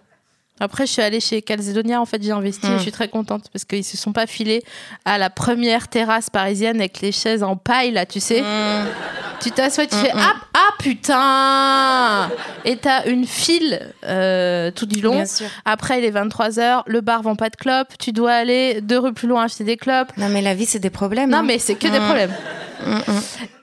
Après, 0.59 0.85
je 0.85 0.91
suis 0.91 1.01
allée 1.01 1.19
chez 1.19 1.41
Calzedonia, 1.41 1.99
en 1.99 2.05
fait, 2.05 2.21
j'ai 2.21 2.31
investi 2.31 2.67
et 2.67 2.77
je 2.77 2.83
suis 2.83 2.91
très 2.91 3.07
contente 3.07 3.45
parce 3.51 3.65
qu'ils 3.65 3.83
se 3.83 3.97
sont 3.97 4.13
pas 4.13 4.27
filés 4.27 4.63
à 5.05 5.17
la 5.17 5.31
première 5.31 5.87
terrasse 5.87 6.29
parisienne 6.29 6.77
avec 6.77 7.01
les 7.01 7.11
chaises 7.11 7.41
en 7.41 7.55
paille, 7.55 7.89
là, 7.89 8.05
tu 8.05 8.19
sais. 8.19 8.41
Mm. 8.41 8.85
Tu 9.39 9.49
t'assois, 9.49 9.87
tu 9.87 9.95
fais 9.95 10.11
ah, 10.13 10.35
ah 10.53 10.60
putain 10.79 12.29
Et 12.65 12.77
t'as 12.77 13.05
une 13.05 13.25
file 13.25 13.91
euh, 14.03 14.71
tout 14.71 14.85
du 14.85 15.01
long. 15.01 15.13
Bien 15.15 15.25
sûr. 15.25 15.47
Après, 15.65 15.99
il 15.99 16.05
est 16.05 16.11
23h, 16.11 16.83
le 16.87 17.01
bar 17.01 17.21
vend 17.21 17.35
pas 17.35 17.49
de 17.49 17.55
clopes, 17.55 17.97
tu 17.99 18.11
dois 18.11 18.31
aller 18.33 18.81
deux 18.81 18.99
rues 18.99 19.13
plus 19.13 19.27
loin 19.27 19.43
acheter 19.43 19.63
des 19.63 19.77
clopes. 19.77 20.11
Non, 20.17 20.29
mais 20.29 20.41
la 20.41 20.53
vie, 20.53 20.65
c'est 20.65 20.79
des 20.79 20.89
problèmes. 20.89 21.29
Non, 21.29 21.37
hein. 21.39 21.43
mais 21.43 21.59
c'est 21.59 21.75
que 21.75 21.87
des 21.87 21.99
Mm. 21.99 22.03
problèmes. 22.05 22.33
Mm, 22.85 22.91
mm. 22.95 23.21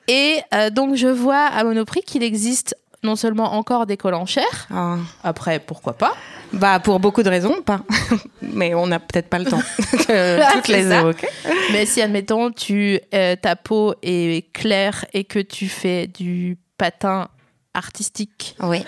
Et 0.08 0.36
euh, 0.54 0.70
donc, 0.70 0.94
je 0.94 1.08
vois 1.08 1.44
à 1.46 1.64
Monoprix 1.64 2.02
qu'il 2.02 2.22
existe 2.22 2.74
non 3.04 3.14
seulement 3.14 3.54
encore 3.54 3.86
des 3.86 3.96
collants 3.96 4.26
chers, 4.26 4.66
Ah. 4.74 4.96
après, 5.22 5.60
pourquoi 5.60 5.92
pas? 5.92 6.14
Bah, 6.52 6.80
pour 6.80 6.98
beaucoup 6.98 7.22
de 7.22 7.28
raisons, 7.28 7.60
pas. 7.62 7.80
Mais 8.42 8.74
on 8.74 8.86
n'a 8.86 8.98
peut-être 8.98 9.28
pas 9.28 9.38
le 9.38 9.44
temps 9.44 9.58
de 9.58 10.40
Ah, 10.42 10.50
toutes 10.54 10.68
les 10.68 10.90
évoquer. 10.90 11.28
Mais 11.72 11.84
si, 11.86 12.00
admettons, 12.02 12.50
tu, 12.50 12.98
euh, 13.14 13.36
ta 13.36 13.54
peau 13.54 13.94
est 14.02 14.50
claire 14.52 15.04
et 15.12 15.24
que 15.24 15.38
tu 15.38 15.68
fais 15.68 16.06
du 16.06 16.56
patin 16.78 17.28
artistique, 17.74 18.56
Oui, 18.60 18.84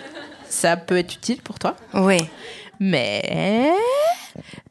ça 0.49 0.77
peut 0.79 0.97
être 0.97 1.13
utile 1.15 1.43
pour 1.43 1.59
toi. 1.59 1.77
oui. 1.95 2.19
Mais 2.83 3.71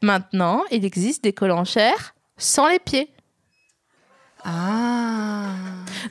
maintenant, 0.02 0.64
il 0.72 0.84
existe 0.84 1.22
des 1.22 1.32
collants 1.32 1.64
chers 1.64 2.14
sans 2.36 2.66
les 2.68 2.80
pieds. 2.80 3.08
Ah. 4.44 5.52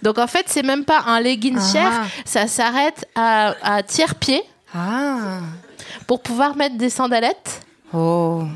Donc 0.01 0.18
en 0.18 0.28
fait, 0.28 0.46
c'est 0.48 0.63
même 0.63 0.86
pas 0.86 1.01
un 1.08 1.20
legging 1.20 1.58
Ah. 1.60 1.72
cher, 1.74 1.92
ça 2.25 2.48
s'arrête 2.48 3.06
à, 3.16 3.54
à 3.63 3.84
tiers-pied 3.84 4.42
Ah. 4.74 5.39
pour 6.08 6.22
pouvoir 6.22 6.56
mettre 6.56 6.78
des 6.78 6.89
sandalettes. 6.89 7.62
Oh. 7.93 8.43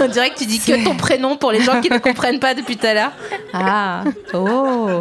On 0.00 0.06
dirait 0.08 0.30
que 0.30 0.38
tu 0.38 0.46
dis 0.46 0.60
que 0.60 0.84
ton 0.84 0.96
prénom 0.96 1.36
pour 1.36 1.52
les 1.52 1.60
gens 1.62 1.80
qui 1.80 1.90
ne 1.90 1.98
comprennent 1.98 2.40
pas 2.40 2.54
depuis 2.54 2.76
tout 2.76 2.86
à 2.86 2.94
l'heure. 2.94 3.12
Ah, 3.52 4.04
oh. 4.32 5.00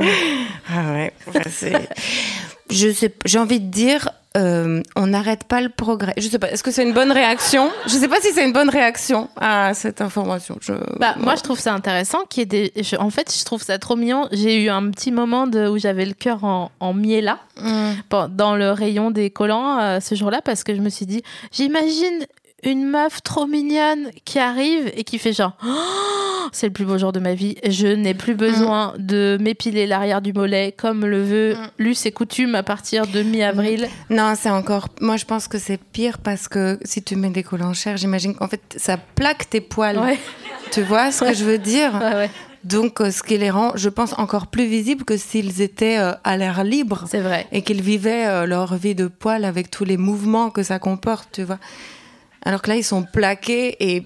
Ah 0.70 0.92
ouais. 0.92 1.14
C'est- 1.50 1.88
Je 2.70 2.92
sais, 2.92 3.14
j'ai 3.26 3.40
envie 3.40 3.60
de 3.62 3.70
dire, 3.72 4.10
euh, 4.38 4.82
on 4.96 5.08
n'arrête 5.08 5.44
pas 5.46 5.62
le 5.62 5.70
progrès. 5.70 6.14
Je 6.18 6.28
sais 6.28 6.40
pas. 6.40 6.52
Est-ce 6.52 6.64
que 6.64 6.72
c'est 6.72 6.84
une 6.84 6.94
bonne 6.94 7.12
réaction? 7.12 7.70
Je 7.86 7.92
sais 7.92 8.08
pas 8.08 8.20
si 8.22 8.32
c'est 8.34 8.46
une 8.46 8.54
bonne 8.54 8.70
réaction 8.70 9.30
à 9.36 9.74
cette 9.74 10.00
information. 10.02 10.58
Je... 10.62 10.74
Bah, 11.00 11.16
moi, 11.18 11.36
je 11.36 11.42
trouve 11.42 11.60
ça 11.60 11.74
intéressant 11.74 12.20
des. 12.46 12.72
je- 12.76 12.96
en 12.98 13.10
fait, 13.10 13.34
je 13.38 13.44
trouve 13.44 13.64
ça 13.64 13.78
trop 13.80 13.96
mignon. 13.96 14.28
J'ai 14.32 14.64
eu 14.64 14.70
un 14.70 14.90
petit 14.92 15.12
moment 15.12 15.48
de, 15.48 15.68
où 15.68 15.78
j'avais 15.78 16.06
le 16.06 16.14
cœur 16.14 16.44
en, 16.44 16.72
en 16.80 16.94
miella 16.94 17.40
Mm. 17.60 17.94
dans 18.28 18.56
le 18.56 18.70
rayon 18.72 19.10
des 19.10 19.32
collants 19.32 19.80
euh, 19.80 20.00
ce 20.00 20.14
jour-là 20.14 20.42
parce 20.44 20.64
que 20.64 20.76
je 20.76 20.80
me 20.80 20.90
suis 20.90 21.08
dit, 21.08 21.24
j'imagine 21.52 22.28
une 22.64 22.86
meuf 22.86 23.22
trop 23.24 23.46
mignonne 23.48 24.10
qui 24.26 24.40
arrive 24.40 24.92
et 24.96 25.04
qui 25.04 25.20
fait 25.20 25.34
genre, 25.34 25.54
Oh, 25.66 26.48
c'est 26.52 26.68
le 26.68 26.74
plus 26.74 26.86
beau 26.86 26.98
jour 26.98 27.12
de 27.12 27.20
ma 27.20 27.34
vie. 27.34 27.56
Je 27.68 27.88
n'ai 27.88 28.14
plus 28.14 28.34
besoin 28.36 28.94
de 28.98 29.38
m'épiler 29.40 29.86
l'arrière 29.86 30.22
du 30.22 30.34
mollet 30.34 30.74
comme 30.76 31.06
le 31.06 31.22
veut 31.22 31.54
Mm. 31.56 31.68
l'us 31.78 32.06
et 32.06 32.12
coutume 32.12 32.56
à 32.56 32.64
partir 32.64 33.06
de 33.08 33.22
mi-avril. 33.22 33.88
Non, 34.10 34.34
c'est 34.36 34.50
encore. 34.50 34.88
Moi, 35.02 35.18
je 35.18 35.26
pense 35.26 35.48
que 35.48 35.58
c'est 35.60 35.78
pire 35.78 36.18
parce 36.18 36.48
que 36.48 36.80
si 36.84 37.04
tu 37.04 37.16
mets 37.16 37.30
des 37.30 37.44
collants 37.44 37.74
chers, 37.74 37.98
j'imagine 37.98 38.34
qu'en 38.36 38.48
fait, 38.48 38.62
ça 38.78 38.98
plaque 38.98 39.50
tes 39.50 39.62
poils. 39.62 39.98
Ouais, 40.00 40.18
Tu 40.72 40.82
vois 40.82 41.12
ce 41.12 41.26
que 41.26 41.34
je 41.34 41.44
veux 41.44 41.58
dire 41.60 41.94
ouais. 41.94 42.30
Donc, 42.64 43.00
euh, 43.02 43.12
ce 43.12 43.24
qui 43.24 43.38
les 43.38 43.50
rend, 43.52 43.72
je 43.76 43.88
pense, 43.88 44.14
encore 44.18 44.48
plus 44.48 44.66
visibles 44.66 45.06
que 45.06 45.16
s'ils 45.16 45.62
étaient 45.62 46.00
euh, 46.00 46.12
à 46.26 46.36
l'air 46.38 46.64
libre 46.66 47.06
c'est 47.10 47.22
vrai. 47.22 47.48
et 47.54 47.62
qu'ils 47.62 47.82
vivaient 47.82 48.26
euh, 48.26 48.46
leur 48.46 48.76
vie 48.76 48.96
de 48.96 49.08
poil 49.08 49.46
avec 49.46 49.70
tous 49.72 49.86
les 49.86 49.96
mouvements 49.96 50.50
que 50.50 50.64
ça 50.64 50.78
comporte, 50.80 51.30
tu 51.32 51.44
vois. 51.44 51.60
Alors 52.44 52.62
que 52.62 52.70
là, 52.70 52.76
ils 52.76 52.84
sont 52.84 53.04
plaqués 53.04 53.76
et 53.80 54.04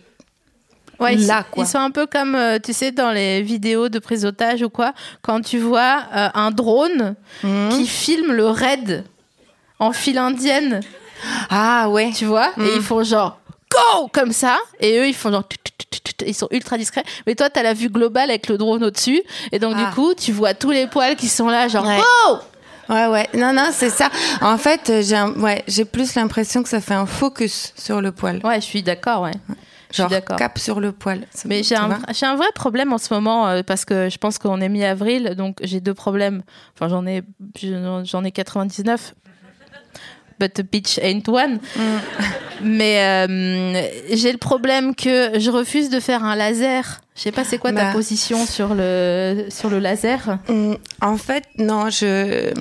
Ouais, 1.00 1.16
ils, 1.16 1.26
là, 1.26 1.40
sont- 1.40 1.46
quoi. 1.52 1.64
ils 1.64 1.68
sont 1.68 1.80
un 1.80 1.90
peu 1.92 2.06
comme, 2.06 2.36
euh, 2.36 2.60
tu 2.64 2.74
sais, 2.74 2.92
dans 2.92 3.12
les 3.12 3.42
vidéos 3.42 3.90
de 3.90 3.98
prise 4.00 4.22
d'otage 4.22 4.62
ou 4.62 4.70
quoi, 4.70 4.94
quand 5.24 5.42
tu 5.42 5.58
vois 5.58 6.04
euh, 6.16 6.30
un 6.36 6.52
drone 6.52 7.16
Mhm. 7.44 7.70
qui 7.70 7.88
filme 7.88 8.32
le 8.34 8.46
raid 8.48 9.04
en 9.80 9.92
file 9.94 10.20
indienne, 10.20 10.82
ah 11.50 11.90
ouais, 11.90 12.12
tu 12.16 12.26
vois, 12.26 12.50
et 12.60 12.76
ils 12.76 12.82
font 12.84 13.04
genre 13.04 13.40
go 13.72 14.10
comme 14.14 14.32
ça, 14.32 14.60
et 14.80 15.00
eux 15.00 15.08
ils 15.08 15.16
font 15.16 15.32
genre 15.32 15.44
ils 16.26 16.36
sont 16.36 16.48
ultra 16.52 16.78
discrets, 16.78 17.04
mais 17.26 17.34
toi 17.34 17.50
t'as 17.50 17.64
la 17.64 17.74
vue 17.74 17.90
globale 17.90 18.30
avec 18.30 18.48
le 18.48 18.58
drone 18.60 18.84
au-dessus, 18.84 19.22
et 19.52 19.58
donc 19.58 19.74
Ah. 19.76 19.86
du 19.90 19.96
coup 19.96 20.14
tu 20.14 20.32
vois 20.32 20.54
tous 20.54 20.70
les 20.72 20.86
poils 20.86 21.16
qui 21.16 21.28
sont 21.28 21.48
là, 21.50 21.68
genre 21.68 21.86
Ouais. 21.86 21.98
oh 22.28 22.38
ouais, 22.90 23.08
ouais. 23.08 23.30
Non, 23.36 23.54
non, 23.54 23.70
c'est 23.72 23.90
ça. 23.90 24.10
En 24.42 24.58
fait, 24.58 24.90
euh, 24.90 25.02
j'ai 25.02 25.16
un- 25.16 25.34
ouais, 25.34 25.64
j'ai 25.68 25.86
plus 25.86 26.16
l'impression 26.16 26.64
que 26.64 26.70
ça 26.70 26.82
fait 26.82 26.94
un 26.94 27.06
focus 27.06 27.74
sur 27.78 28.02
le 28.02 28.12
poil. 28.12 28.40
Ouais, 28.44 28.56
je 28.62 28.66
suis 28.66 28.84
d'accord, 28.84 29.24
ouais. 29.24 29.32
Je 29.90 29.96
suis 29.96 30.04
Genre 30.04 30.10
d'accord. 30.10 30.38
cap 30.38 30.58
sur 30.58 30.80
le 30.80 30.94
poil. 30.94 31.28
Ça- 31.34 31.50
Mais 31.50 31.64
j'ai 31.64 31.76
un, 31.76 31.90
un 32.22 32.36
vrai 32.38 32.48
problème 32.56 32.94
en 32.94 32.98
ce 32.98 33.14
moment 33.14 33.48
euh, 33.48 33.62
parce 33.62 33.84
que 33.84 34.10
je 34.10 34.18
pense 34.18 34.38
qu'on 34.38 34.62
est 34.62 34.70
mi-avril, 34.70 35.36
donc 35.36 35.58
j'ai 35.64 35.82
deux 35.82 35.94
problèmes. 35.94 36.44
Enfin, 36.76 36.88
j'en 36.88 37.06
ai, 37.06 37.24
j'en 38.04 38.24
ai 38.24 38.32
99. 38.32 39.14
But 40.42 40.60
a 40.60 40.64
bitch 40.64 40.98
ain't 41.04 41.28
one. 41.30 41.60
Mais 42.64 43.00
euh, 43.28 43.82
j'ai 44.12 44.32
le 44.32 44.38
problème 44.38 44.96
que 44.96 45.40
je 45.40 45.50
refuse 45.52 45.90
de 45.90 46.00
faire 46.00 46.24
un 46.24 46.36
laser. 46.36 47.02
Je 47.16 47.22
sais 47.22 47.32
pas 47.32 47.44
c'est 47.44 47.58
quoi 47.60 47.72
ta 47.72 47.86
Bah. 47.86 47.92
position 47.94 48.46
sur 48.46 48.74
le, 48.76 49.46
sur 49.50 49.70
le 49.70 49.80
laser? 49.80 50.40
Hum, 50.50 50.78
En 51.02 51.18
fait, 51.18 51.44
non, 51.60 51.90
je, 51.92 52.52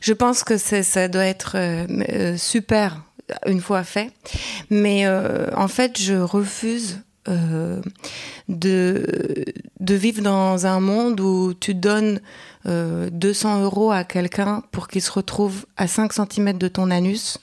je 0.00 0.12
pense 0.14 0.44
que 0.44 0.56
ça 0.56 1.08
doit 1.08 1.26
être 1.26 1.56
euh, 1.56 1.86
euh, 2.10 2.36
super 2.38 3.02
une 3.46 3.60
fois 3.60 3.82
fait. 3.84 4.10
Mais 4.70 5.02
euh, 5.06 5.46
en 5.56 5.68
fait, 5.68 6.00
je 6.00 6.14
refuse 6.14 7.00
de, 8.48 9.02
de 9.80 9.94
vivre 9.94 10.20
dans 10.22 10.66
un 10.66 10.80
monde 10.80 11.20
où 11.20 11.54
tu 11.58 11.74
donnes 11.74 12.20
euh, 12.66 13.10
200 13.10 13.62
euros 13.62 13.90
à 13.90 14.04
quelqu'un 14.04 14.62
pour 14.72 14.88
qu'il 14.88 15.02
se 15.02 15.12
retrouve 15.12 15.66
à 15.76 15.86
5 15.86 16.12
cm 16.12 16.56
de 16.56 16.68
ton 16.68 16.90
anus 16.90 17.38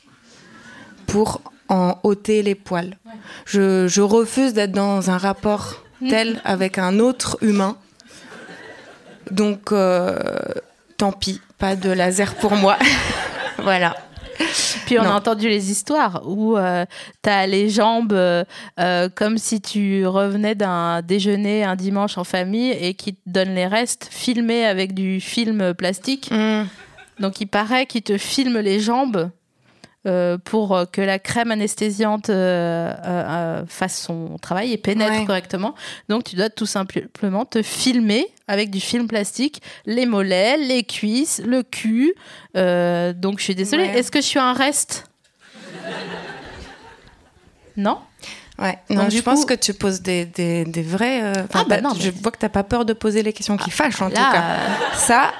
pour 1.07 1.41
en 1.69 1.99
ôter 2.03 2.43
les 2.43 2.55
poils. 2.55 2.97
Je, 3.45 3.87
je 3.87 4.01
refuse 4.01 4.53
d'être 4.53 4.71
dans 4.71 5.09
un 5.09 5.17
rapport 5.17 5.83
tel 6.09 6.41
avec 6.43 6.77
un 6.77 6.99
autre 6.99 7.37
humain. 7.41 7.77
Donc, 9.29 9.71
euh, 9.71 10.17
tant 10.97 11.11
pis, 11.11 11.39
pas 11.57 11.75
de 11.75 11.91
laser 11.91 12.35
pour 12.35 12.55
moi. 12.55 12.77
voilà. 13.59 13.95
Puis 14.91 14.99
on 14.99 15.03
Non. 15.05 15.11
a 15.11 15.15
entendu 15.15 15.47
les 15.47 15.71
histoires 15.71 16.21
où 16.25 16.57
euh, 16.57 16.85
t'as 17.21 17.47
les 17.47 17.69
jambes 17.69 18.11
euh, 18.11 18.43
euh, 18.77 19.07
comme 19.07 19.37
si 19.37 19.61
tu 19.61 20.05
revenais 20.05 20.53
d'un 20.53 21.01
déjeuner 21.01 21.63
un 21.63 21.77
dimanche 21.77 22.17
en 22.17 22.25
famille 22.25 22.71
et 22.71 22.93
qui 22.93 23.13
te 23.13 23.19
donnent 23.25 23.55
les 23.55 23.67
restes 23.67 24.09
filmés 24.11 24.65
avec 24.65 24.93
du 24.93 25.21
film 25.21 25.73
plastique. 25.75 26.29
Mm. 26.29 26.63
Donc 27.21 27.39
il 27.39 27.45
paraît 27.45 27.85
qu'il 27.85 28.01
te 28.01 28.17
filme 28.17 28.57
les 28.57 28.81
jambes 28.81 29.29
euh, 30.07 30.37
pour 30.37 30.85
que 30.91 31.01
la 31.01 31.19
crème 31.19 31.51
anesthésiante 31.51 32.29
euh, 32.29 32.93
euh, 33.05 33.63
fasse 33.67 34.01
son 34.01 34.37
travail 34.41 34.71
et 34.73 34.77
pénètre 34.77 35.11
Ouais. 35.19 35.25
correctement. 35.25 35.75
Donc 36.09 36.23
tu 36.23 36.35
dois 36.35 36.49
tout 36.49 36.65
simplement 36.65 37.45
te 37.45 37.61
filmer 37.61 38.25
avec 38.47 38.69
du 38.71 38.79
film 38.79 39.07
plastique 39.07 39.61
les 39.85 40.05
mollets, 40.05 40.57
les 40.57 40.83
cuisses, 40.83 41.41
le 41.45 41.63
cul. 41.63 42.13
Donc 42.55 43.39
je 43.39 43.43
suis 43.43 43.55
désolée. 43.55 43.83
Ouais. 43.83 43.99
Est-ce 43.99 44.11
que 44.11 44.21
je 44.21 44.25
suis 44.25 44.39
un 44.39 44.53
reste? 44.53 45.05
Non? 47.77 47.99
Ouais. 48.59 48.77
Non, 48.89 49.09
je 49.09 49.21
pense 49.21 49.45
que 49.45 49.53
tu 49.53 49.73
poses 49.73 50.01
des, 50.01 50.25
des, 50.25 50.65
des 50.65 50.81
vrais. 50.83 51.23
euh, 51.23 51.33
Ah, 51.53 51.63
bah 51.67 51.77
Je 51.99 52.11
vois 52.11 52.31
que 52.31 52.37
t'as 52.37 52.49
pas 52.49 52.63
peur 52.63 52.85
de 52.85 52.93
poser 52.93 53.23
les 53.23 53.33
questions 53.33 53.57
qui 53.57 53.71
fâchent 53.71 54.01
en 54.01 54.09
tout 54.09 54.15
cas. 54.15 54.57
Ça, 54.93 55.31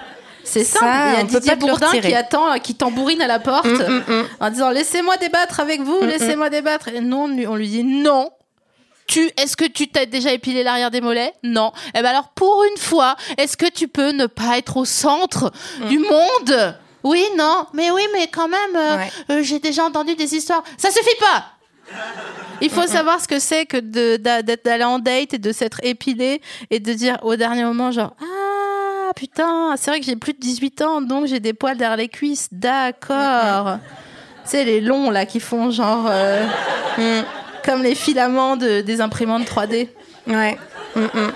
C'est 0.51 0.63
Ça, 0.65 0.79
simple. 0.79 0.91
Il 1.07 1.17
y 1.17 1.21
a 1.21 1.23
Didier 1.23 1.55
Bourdin 1.55 1.91
qui 1.99 2.13
attend, 2.13 2.51
euh, 2.53 2.57
qui 2.57 2.75
tambourine 2.75 3.21
à 3.21 3.27
la 3.27 3.39
porte 3.39 3.65
Mm, 3.65 3.71
mm, 3.77 4.03
mm. 4.07 4.25
en 4.41 4.49
disant 4.49 4.69
laissez-moi 4.69 5.15
débattre 5.17 5.59
avec 5.61 5.81
vous, 5.81 5.99
laissez-moi 6.01 6.49
débattre. 6.49 6.89
Et 6.89 6.99
non, 7.01 7.29
on 7.47 7.55
lui- 7.55 7.69
dit 7.69 7.83
non. 7.83 8.29
Tu, 9.07 9.29
est-ce 9.37 9.55
que 9.57 9.65
tu 9.65 9.87
t'as 9.87 10.05
déjà 10.05 10.31
épilé 10.31 10.63
l'arrière 10.63 10.91
des 10.91 11.01
mollets? 11.01 11.33
Non. 11.43 11.71
Eh 11.95 12.01
ben 12.01 12.05
alors, 12.09 12.29
pour 12.29 12.63
une 12.69 12.77
fois, 12.77 13.15
est-ce 13.37 13.55
que 13.57 13.69
tu 13.69 13.87
peux 13.87 14.11
ne 14.11 14.25
pas 14.25 14.57
être 14.57 14.77
au 14.77 14.85
centre 14.85 15.51
du 15.89 15.99
monde? 15.99 16.75
Oui, 17.03 17.25
non. 17.37 17.65
Mais 17.73 17.91
oui, 17.91 18.03
mais 18.13 18.27
quand 18.27 18.47
même, 18.47 18.75
euh, 18.75 18.97
Ouais. 18.97 19.11
euh, 19.31 19.43
j'ai 19.43 19.59
déjà 19.59 19.83
entendu 19.85 20.15
des 20.15 20.35
histoires. 20.35 20.63
Ça 20.77 20.91
suffit 20.91 21.17
pas 21.19 21.45
il 22.61 22.69
faut 22.69 22.87
savoir 22.87 23.19
ce 23.19 23.27
que 23.27 23.39
c'est 23.39 23.65
que 23.65 23.77
d'aller 24.55 24.83
en 24.85 24.99
date 24.99 25.33
et 25.33 25.39
de 25.39 25.51
s'être 25.51 25.79
épilé 25.83 26.41
et 26.69 26.79
de 26.79 26.93
dire 26.93 27.17
au 27.23 27.35
dernier 27.35 27.65
moment 27.65 27.91
genre 27.91 28.13
ah 28.21 28.25
putain 29.15 29.75
c'est 29.77 29.91
vrai 29.91 29.99
que 29.99 30.05
j'ai 30.05 30.15
plus 30.15 30.33
de 30.33 30.39
18 30.39 30.81
ans 30.81 31.01
donc 31.01 31.27
j'ai 31.27 31.39
des 31.39 31.53
poils 31.53 31.77
derrière 31.77 31.97
les 31.97 32.07
cuisses 32.09 32.47
d'accord 32.51 33.77
c'est 34.43 34.63
les 34.65 34.81
longs 34.81 35.09
là 35.11 35.25
qui 35.25 35.39
font 35.39 35.71
genre 35.71 36.05
euh, 36.09 36.45
Mm. 36.97 37.23
comme 37.65 37.83
les 37.83 37.95
filaments 37.95 38.57
de- 38.57 38.81
des 38.81 38.99
imprimantes 39.01 39.45
3D 39.45 39.87
ouais. 40.27 40.57
Mm, 40.95 40.99
mm. 41.01 41.31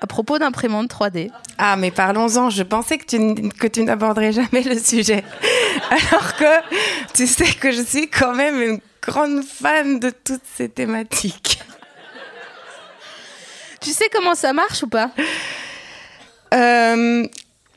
à 0.00 0.06
propos 0.06 0.38
d'imprimantes 0.38 0.88
3D 0.90 1.30
Ah, 1.58 1.76
mais 1.76 1.90
parlons-en. 1.90 2.50
Je 2.50 2.62
pensais 2.62 2.98
que 2.98 3.04
tu, 3.06 3.16
n- 3.16 3.52
que 3.52 3.66
tu 3.66 3.82
n'aborderais 3.84 4.32
jamais 4.32 4.62
le 4.62 4.78
sujet. 4.78 5.24
Alors 5.90 6.36
que 6.36 7.12
tu 7.14 7.26
sais 7.26 7.46
que 7.52 7.70
je 7.72 7.80
suis 7.82 8.08
quand 8.08 8.34
même 8.34 8.60
une 8.60 8.80
grande 9.02 9.42
fan 9.44 9.98
de 9.98 10.10
toutes 10.10 10.42
ces 10.56 10.68
thématiques. 10.68 11.60
tu 13.80 13.90
sais 13.90 14.08
comment 14.12 14.34
ça 14.34 14.52
marche 14.52 14.82
ou 14.82 14.88
pas? 14.88 15.10
Euh, 16.54 17.26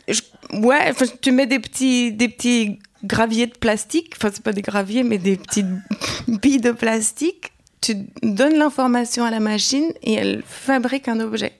je- 0.07 0.21
ouais, 0.53 0.89
enfin, 0.89 1.05
tu 1.21 1.31
mets 1.31 1.47
des 1.47 1.59
petits, 1.59 2.11
des 2.11 2.29
petits 2.29 2.79
graviers 3.03 3.47
de 3.47 3.57
plastique. 3.57 4.13
Enfin, 4.17 4.29
c'est 4.33 4.43
pas 4.43 4.53
des 4.53 4.61
graviers, 4.61 5.03
mais 5.03 5.17
des 5.17 5.37
petites 5.37 5.65
billes 6.27 6.61
de 6.61 6.71
plastique. 6.71 7.51
Tu 7.81 7.95
donnes 8.23 8.55
l'information 8.57 9.23
à 9.25 9.31
la 9.31 9.39
machine 9.39 9.91
et 10.03 10.13
elle 10.13 10.43
fabrique 10.47 11.07
un 11.07 11.19
objet. 11.19 11.53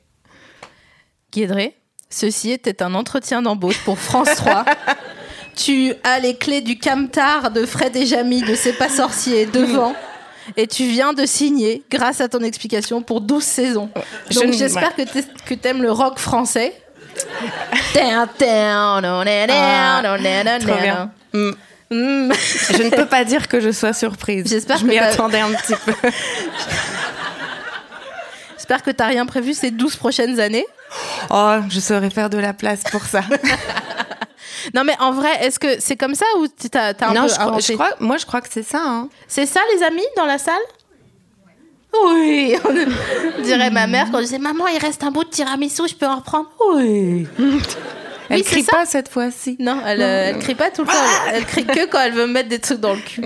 Guédré, 1.32 1.76
ceci 2.10 2.52
était 2.52 2.82
un 2.82 2.94
entretien 2.96 3.42
d'embauche 3.42 3.80
pour 3.84 4.00
France 4.00 4.30
3. 4.36 4.66
tu 5.56 5.94
as 6.04 6.20
les 6.20 6.36
clés 6.36 6.62
du 6.62 6.80
camtar 6.80 7.52
de 7.52 7.66
Fred 7.66 7.96
et 7.96 8.06
Jamy 8.06 8.42
de 8.42 8.56
C'est 8.56 8.74
pas 8.78 8.90
sorcier 8.90 9.46
devant. 9.46 9.94
Et 10.56 10.66
tu 10.66 10.86
viens 10.86 11.12
de 11.12 11.26
signer, 11.26 11.84
grâce 11.92 12.22
à 12.22 12.30
ton 12.30 12.40
explication, 12.40 13.02
pour 13.02 13.20
12 13.20 13.44
saisons. 13.44 13.90
Donc 14.32 14.54
j'espère 14.54 14.96
que 14.96 15.02
que 15.46 15.54
t'aimes 15.54 15.82
le 15.82 15.92
rock 15.92 16.20
français. 16.20 16.74
Ah, 19.52 20.02
trop 20.60 20.76
bien. 20.82 21.12
Mm. 21.34 21.50
Mm. 21.90 22.34
Je 22.78 22.84
ne 22.84 22.90
peux 22.90 23.06
pas 23.06 23.24
dire 23.24 23.48
que 23.48 23.60
je 23.62 23.72
sois 23.72 23.94
surprise. 23.94 24.46
J'espère 24.48 24.78
je 24.78 24.84
que 24.84 24.90
m'y 24.90 24.98
attendais 25.00 25.40
un 25.40 25.52
petit 25.52 25.74
peu. 25.86 25.94
J'espère 28.56 28.84
que 28.84 28.92
t'as 28.92 29.08
rien 29.08 29.26
prévu 29.26 29.54
ces 29.54 29.72
12 29.72 29.96
prochaines 29.96 30.40
années. 30.40 30.66
Oh, 31.30 31.56
je 31.70 31.80
saurais 31.80 32.10
faire 32.10 32.30
de 32.30 32.38
la 32.38 32.54
place 32.54 32.82
pour 32.92 33.04
ça. 33.04 33.22
Non 34.74 34.84
mais 34.84 34.96
en 35.00 35.12
vrai, 35.14 35.30
est-ce 35.46 35.60
que 35.60 35.80
c'est 35.80 35.96
comme 35.96 36.14
ça 36.16 36.26
ou 36.40 36.48
t'as 36.48 36.94
t'as 36.94 37.08
un 37.10 37.14
non, 37.14 37.22
peu 37.28 37.34
je 37.34 37.40
inventé 37.40 37.62
je 37.70 37.74
crois- 37.74 37.96
moi 38.02 38.18
je 38.18 38.26
crois 38.26 38.42
que 38.42 38.48
c'est 38.52 38.64
ça. 38.64 38.82
hein. 38.84 39.08
C'est 39.28 39.46
ça, 39.46 39.62
les 39.76 39.84
amis, 39.84 40.04
dans 40.18 40.26
la 40.26 40.38
salle? 40.38 40.56
Oui, 41.94 42.56
on 43.38 43.42
dirait 43.42 43.70
ma 43.72 43.88
mère 43.88 44.08
quand 44.12 44.18
je 44.20 44.24
disais 44.24 44.38
Maman, 44.40 44.68
il 44.68 44.78
reste 44.78 45.04
un 45.04 45.12
bout 45.12 45.24
de 45.24 45.30
tiramisu, 45.30 45.84
je 45.88 45.96
peux 45.96 46.06
en 46.06 46.18
reprendre 46.18 46.50
Oui. 46.76 47.28
Elle 48.30 48.38
Oui, 48.38 48.44
crie 48.44 48.64
pas 48.64 48.86
cette 48.86 49.10
fois-ci. 49.10 49.56
Non, 49.60 49.82
elle, 49.86 50.02
euh, 50.02 50.30
elle 50.30 50.40
crie 50.40 50.56
pas 50.56 50.70
tout 50.70 50.82
le 50.82 50.88
temps, 50.88 50.94
elle, 51.30 51.36
elle 51.36 51.46
crie 51.46 51.66
que 51.66 51.86
quand 51.86 52.00
elle 52.02 52.12
veut 52.14 52.28
me 52.28 52.34
mettre 52.34 52.50
des 52.50 52.60
trucs 52.60 52.80
dans 52.80 52.94
le 52.94 53.00
cul. 53.00 53.24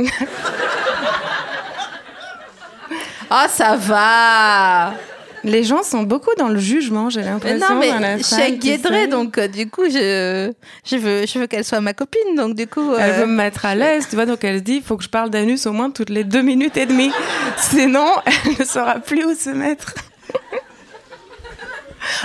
Ah, 3.30 3.48
ça 3.48 3.76
va 3.78 4.94
Les 5.44 5.64
gens 5.64 5.82
sont 5.82 6.04
beaucoup 6.04 6.30
dans 6.38 6.50
le 6.50 6.60
jugement, 6.60 7.10
j'ai 7.10 7.22
Mais 7.22 7.28
l'impression. 7.28 7.74
Non, 7.74 7.80
mais 7.80 7.92
dans 7.92 8.00
la 8.00 8.18
je 8.18 8.24
suis 8.24 9.08
donc 9.08 9.38
euh, 9.38 9.48
du 9.48 9.70
coup, 9.70 9.86
je, 9.86 10.52
je 10.86 10.96
veux, 10.98 11.26
je 11.26 11.40
veux 11.40 11.48
qu'elle 11.48 11.66
soit 11.66 11.82
ma 11.82 11.94
copine, 11.94 12.36
donc 12.36 12.56
du 12.56 12.68
coup... 12.68 12.94
Elle 12.96 13.10
euh, 13.12 13.14
veut 13.22 13.26
me 13.26 13.36
mettre 13.36 13.66
à 13.66 13.74
l'aise, 13.74 14.08
tu 14.08 14.16
vois, 14.16 14.26
donc 14.28 14.44
elle 14.44 14.60
se 14.60 14.64
dit, 14.64 14.76
il 14.76 14.84
faut 14.84 14.98
que 14.98 15.04
je 15.04 15.10
parle 15.10 15.32
d'anus 15.32 15.66
au 15.66 15.72
moins 15.72 15.90
toutes 15.90 16.10
les 16.12 16.24
deux 16.24 16.42
minutes 16.44 16.78
et 16.78 16.86
demie. 16.86 17.12
Sinon, 17.58 18.08
elle 18.46 18.60
ne 18.60 18.66
saura 18.66 19.00
plus 19.00 19.26
où 19.26 19.34
se 19.34 19.50
mettre. 19.50 19.96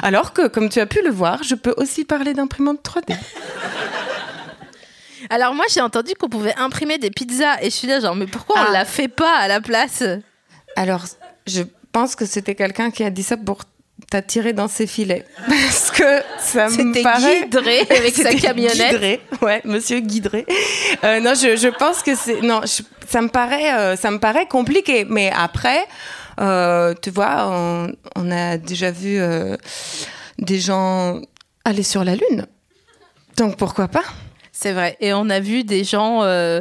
Alors 0.03 0.33
que, 0.33 0.47
comme 0.49 0.69
tu 0.69 0.81
as 0.81 0.87
pu 0.87 1.03
le 1.03 1.11
voir, 1.11 1.43
je 1.43 1.55
peux 1.55 1.75
aussi 1.77 2.05
parler 2.05 2.35
d'imprimante 2.35 2.81
3D. 2.83 3.17
Alors 5.31 5.55
moi, 5.55 5.65
j'ai 5.73 5.81
entendu 5.81 6.13
qu'on 6.15 6.29
pouvait 6.29 6.55
imprimer 6.57 6.99
des 6.99 7.11
pizzas, 7.11 7.57
et 7.61 7.67
je 7.67 7.71
suis 7.71 7.89
là 7.89 8.01
genre, 8.01 8.15
mais 8.15 8.27
pourquoi 8.27 8.61
on 8.61 8.65
Ah. 8.69 8.73
la 8.73 8.85
fait 8.85 9.09
pas 9.09 9.37
à 9.39 9.49
la 9.49 9.61
place? 9.61 10.03
Alors, 10.77 11.05
je 11.47 11.63
pense 11.97 12.15
que 12.15 12.27
c'était 12.27 12.55
quelqu'un 12.55 12.91
qui 12.91 13.03
a 13.05 13.11
dit 13.11 13.23
ça 13.23 13.37
pour 13.39 13.59
t'attirer 14.11 14.53
dans 14.53 14.69
ses 14.69 14.87
filets. 14.87 15.25
Parce 15.49 15.91
que 15.91 16.11
ça 16.39 16.69
me 16.69 16.77
C'était 16.77 17.03
paraît... 17.03 17.41
Guidré 17.45 17.81
avec 17.99 18.15
sa 18.15 18.35
camionnette. 18.35 18.91
Guidré, 18.93 19.21
ouais, 19.41 19.63
monsieur 19.65 20.01
Guidré. 20.01 20.45
Euh, 21.05 21.21
non, 21.21 21.33
je, 21.35 21.57
je 21.57 21.69
pense 21.69 22.03
que 22.03 22.15
c'est 22.15 22.43
non, 22.43 22.61
je- 22.65 22.83
ça 23.09 23.23
me 23.23 23.29
paraît 23.29 23.73
euh, 23.73 23.97
ça 23.97 24.11
me 24.11 24.19
paraît 24.19 24.47
compliqué, 24.47 25.07
mais 25.09 25.31
après 25.35 25.81
euh, 26.39 26.93
tu 27.01 27.09
vois, 27.11 27.47
on, 27.49 27.91
on 28.17 28.31
a 28.31 28.59
déjà 28.59 28.91
vu 28.91 29.19
euh, 29.19 29.57
des 30.39 30.59
gens 30.61 31.23
aller 31.65 31.83
sur 31.83 32.05
la 32.05 32.15
lune. 32.15 32.47
Donc 33.39 33.57
pourquoi 33.57 33.89
pas? 33.89 34.05
C'est 34.53 34.73
vrai. 34.73 34.99
Et 35.01 35.15
on 35.15 35.31
a 35.31 35.41
vu 35.41 35.65
des 35.65 35.83
gens 35.85 36.23
euh, 36.23 36.61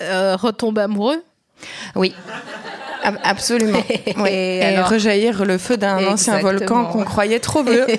euh, 0.00 0.36
retomber 0.36 0.80
amoureux. 0.82 1.22
Oui. 1.94 2.14
Ab- 3.08 3.18
Absolument. 3.22 3.82
Oui. 4.16 4.28
Et 4.30 4.58
Et, 4.58 4.64
alors 4.64 4.88
rejaillir 4.88 5.44
le 5.44 5.58
feu 5.58 5.76
d'un 5.76 6.06
ancien 6.06 6.38
volcan 6.40 6.86
qu'on 6.86 7.04
croyait 7.04 7.40
trop 7.40 7.62
vieux. 7.62 7.86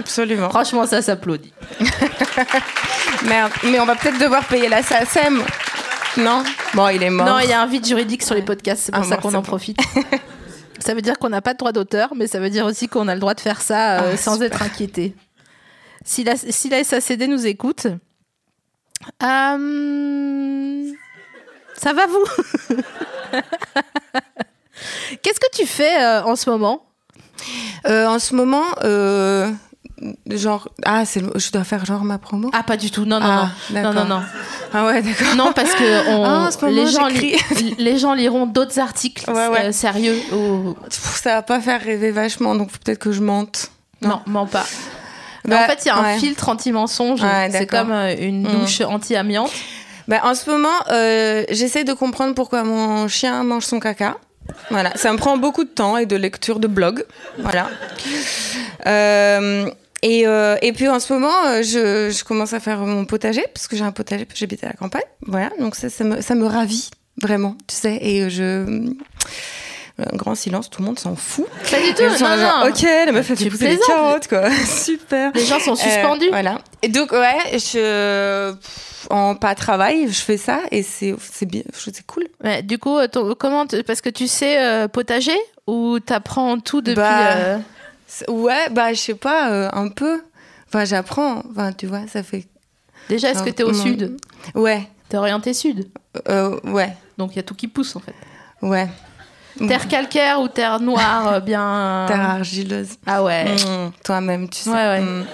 Absolument. 0.00 0.50
Franchement, 0.50 0.86
ça 0.86 1.00
s'applaudit. 1.02 1.52
Merde. 3.24 3.52
Mais 3.64 3.80
on 3.80 3.86
va 3.86 3.94
peut-être 3.96 4.18
devoir 4.18 4.44
payer 4.44 4.68
la 4.68 4.82
SACEM. 4.82 5.42
Non? 6.18 6.44
Bon, 6.74 6.88
il 6.88 7.02
est 7.02 7.10
mort. 7.10 7.26
Non, 7.26 7.38
il 7.40 7.48
y 7.48 7.52
a 7.52 7.60
un 7.60 7.66
vide 7.66 7.86
juridique 7.86 8.22
sur 8.22 8.34
les 8.34 8.42
podcasts, 8.42 8.82
c'est 8.84 8.92
pour 8.92 9.02
Ah, 9.04 9.08
ça 9.08 9.16
qu'on 9.16 9.34
en 9.34 9.42
profite. 9.42 9.78
ça 10.78 10.94
veut 10.94 11.02
dire 11.02 11.18
qu'on 11.18 11.28
n'a 11.30 11.40
pas 11.42 11.54
de 11.54 11.58
droit 11.58 11.72
d'auteur, 11.72 12.10
mais 12.14 12.26
ça 12.26 12.38
veut 12.38 12.50
dire 12.50 12.66
aussi 12.66 12.86
qu'on 12.88 13.08
a 13.08 13.14
le 13.14 13.20
droit 13.20 13.34
de 13.34 13.40
faire 13.40 13.60
ça 13.60 14.00
euh, 14.02 14.10
Ah, 14.12 14.16
sans 14.16 14.34
super. 14.34 14.46
être 14.48 14.62
inquiété. 14.62 15.14
Si 16.04 16.22
la, 16.22 16.34
si 16.36 16.68
la 16.68 16.84
SACD 16.84 17.26
nous 17.28 17.46
écoute, 17.46 17.86
euh, 19.22 20.92
ça 21.84 21.92
va 21.92 22.06
vous 22.06 22.24
Qu'est-ce 25.22 25.38
que 25.40 25.50
tu 25.56 25.66
fais 25.66 26.02
euh, 26.02 26.22
en 26.24 26.34
ce 26.36 26.50
moment? 26.50 26.84
Euh, 27.86 28.06
en 28.06 28.18
ce 28.18 28.34
moment, 28.34 28.64
euh, 28.84 29.50
genre. 30.30 30.68
Ah, 30.84 31.04
c'est 31.04 31.22
je 31.38 31.52
dois 31.52 31.64
faire 31.64 31.84
genre 31.86 32.02
ma 32.04 32.18
promo? 32.18 32.50
Ah, 32.52 32.62
pas 32.62 32.76
du 32.76 32.90
tout. 32.90 33.04
Non, 33.04 33.20
non, 33.20 33.26
Ah, 33.26 33.50
non. 33.70 33.82
non, 33.82 33.92
non, 33.92 34.04
non. 34.06 34.22
Ah 34.72 34.86
ouais, 34.86 35.02
d'accord. 35.02 35.34
Non, 35.36 35.52
parce 35.52 35.74
que 35.74 36.08
on- 36.16 36.24
Ah, 36.24 36.50
moment, 36.62 36.72
les, 36.72 36.86
gens 36.86 37.06
li- 37.06 37.36
les 37.78 37.98
gens 37.98 38.14
liront 38.14 38.46
d'autres 38.46 38.78
articles 38.80 39.30
Ouais, 39.30 39.46
ouais. 39.48 39.72
sérieux. 39.72 40.18
ou- 40.32 40.74
Ça 40.90 41.36
va 41.36 41.42
pas 41.42 41.60
faire 41.60 41.80
rêver 41.80 42.10
vachement, 42.10 42.54
donc 42.54 42.70
peut-être 42.72 42.98
que 42.98 43.12
je 43.12 43.20
mente. 43.20 43.70
Non, 44.02 44.20
mens 44.26 44.46
pas. 44.46 44.66
Mais 45.46 45.54
Bah, 45.56 45.62
en 45.64 45.66
fait, 45.68 45.84
il 45.84 45.88
y 45.88 45.90
a 45.90 45.96
un 45.96 46.02
ouais. 46.02 46.18
filtre 46.18 46.48
anti-mensonge. 46.48 47.22
Ouais, 47.22 47.48
c'est 47.52 47.66
comme 47.66 47.92
une 47.92 48.42
Mm. 48.48 48.60
douche 48.60 48.80
anti-amiante. 48.80 49.52
Bah, 50.08 50.20
en 50.24 50.34
ce 50.34 50.50
moment, 50.50 50.68
euh, 50.90 51.44
j'essaie 51.50 51.84
de 51.84 51.92
comprendre 51.92 52.34
pourquoi 52.34 52.62
mon 52.64 53.08
chien 53.08 53.42
mange 53.44 53.64
son 53.64 53.80
caca. 53.80 54.16
Voilà, 54.70 54.92
ça 54.96 55.12
me 55.12 55.16
prend 55.18 55.38
beaucoup 55.38 55.64
de 55.64 55.70
temps 55.70 55.96
et 55.96 56.04
de 56.06 56.16
lecture 56.16 56.60
de 56.60 56.66
blog. 56.66 57.04
Voilà. 57.38 57.68
Euh, 58.86 59.66
Et, 60.02 60.26
euh, 60.26 60.56
et 60.60 60.72
puis 60.74 60.86
en 60.86 61.00
ce 61.00 61.10
moment, 61.14 61.62
je, 61.62 62.10
je 62.14 62.24
commence 62.24 62.52
à 62.52 62.60
faire 62.60 62.80
mon 62.80 63.06
potager 63.06 63.42
parce 63.54 63.66
que 63.66 63.74
j'ai 63.74 63.84
un 63.84 63.92
potager, 63.92 64.28
j'habite 64.34 64.62
à 64.62 64.66
la 64.66 64.74
campagne. 64.74 65.08
Voilà, 65.26 65.48
donc 65.58 65.74
ça, 65.76 65.88
ça 65.88 66.04
me, 66.04 66.20
ça 66.20 66.34
me 66.34 66.44
ravit 66.44 66.90
vraiment, 67.22 67.56
tu 67.66 67.74
sais. 67.74 67.98
Et 68.02 68.28
je. 68.28 68.92
Un 69.96 70.16
grand 70.16 70.34
silence, 70.34 70.68
tout 70.70 70.82
le 70.82 70.86
monde 70.88 70.98
s'en 70.98 71.14
fout. 71.14 71.46
Pas 71.70 71.80
du 71.80 71.94
tout, 71.94 72.02
non, 72.02 72.08
là, 72.28 72.36
genre, 72.36 72.64
non. 72.64 72.70
Ok, 72.70 72.82
la 72.82 73.12
meuf 73.12 73.30
a 73.30 73.36
fait 73.36 73.48
pousser 73.48 73.76
des 73.76 73.78
carottes, 73.86 74.26
quoi. 74.26 74.50
Super. 74.66 75.30
Les 75.34 75.44
gens 75.44 75.60
sont 75.60 75.76
suspendus. 75.76 76.26
Euh, 76.26 76.30
voilà. 76.30 76.58
Et 76.82 76.88
donc, 76.88 77.12
ouais, 77.12 77.36
je. 77.58 78.54
En 79.10 79.34
pas 79.36 79.54
travail, 79.54 80.08
je 80.10 80.20
fais 80.20 80.36
ça 80.38 80.60
et 80.70 80.82
c'est 80.82 81.14
bien, 81.42 81.60
c'est 81.74 82.04
cool. 82.06 82.24
Ouais, 82.42 82.62
du 82.62 82.78
coup, 82.78 82.96
euh, 82.96 83.06
ton- 83.06 83.34
comment 83.34 83.66
parce 83.86 84.00
que 84.00 84.08
tu 84.08 84.26
sais 84.26 84.58
euh, 84.58 84.88
potager 84.88 85.36
ou 85.66 86.00
t'apprends 86.00 86.58
tout 86.58 86.80
depuis 86.80 86.96
Bah, 86.96 87.32
euh, 87.36 87.58
Ouais, 88.28 88.68
bah, 88.70 88.94
je 88.94 88.98
sais 88.98 89.14
pas, 89.14 89.68
un 89.76 89.88
peu. 89.90 90.22
Enfin, 90.68 90.86
j'apprends. 90.86 91.42
Enfin, 91.50 91.72
tu 91.72 91.86
vois, 91.86 92.00
ça 92.10 92.22
fait. 92.22 92.46
Déjà, 93.10 93.30
est-ce 93.30 93.42
que 93.42 93.50
t'es 93.50 93.62
au 93.62 93.74
sud? 93.74 94.16
Ouais, 94.54 94.88
T'es 95.10 95.18
orienté 95.18 95.52
sud, 95.54 95.86
ouais, 96.64 96.96
donc 97.18 97.32
il 97.32 97.36
y 97.36 97.38
a 97.38 97.42
tout 97.42 97.54
qui 97.54 97.68
pousse 97.68 97.94
en 97.94 98.00
fait. 98.00 98.14
ouais. 98.62 98.88
Terre 99.68 99.88
calcaire 99.88 100.40
ou 100.40 100.48
terre 100.48 100.80
noire, 100.80 101.34
euh, 101.34 101.40
bien. 101.40 102.04
Terre 102.08 102.30
argileuse. 102.30 102.88
Ah 103.06 103.22
ouais. 103.22 103.44
Mm, 103.44 103.92
Toi-même, 104.04 104.48
tu 104.48 104.62
sais. 104.62 104.70
Ouais, 104.70 104.76
ouais. 104.76 105.00
Mm. 105.00 105.24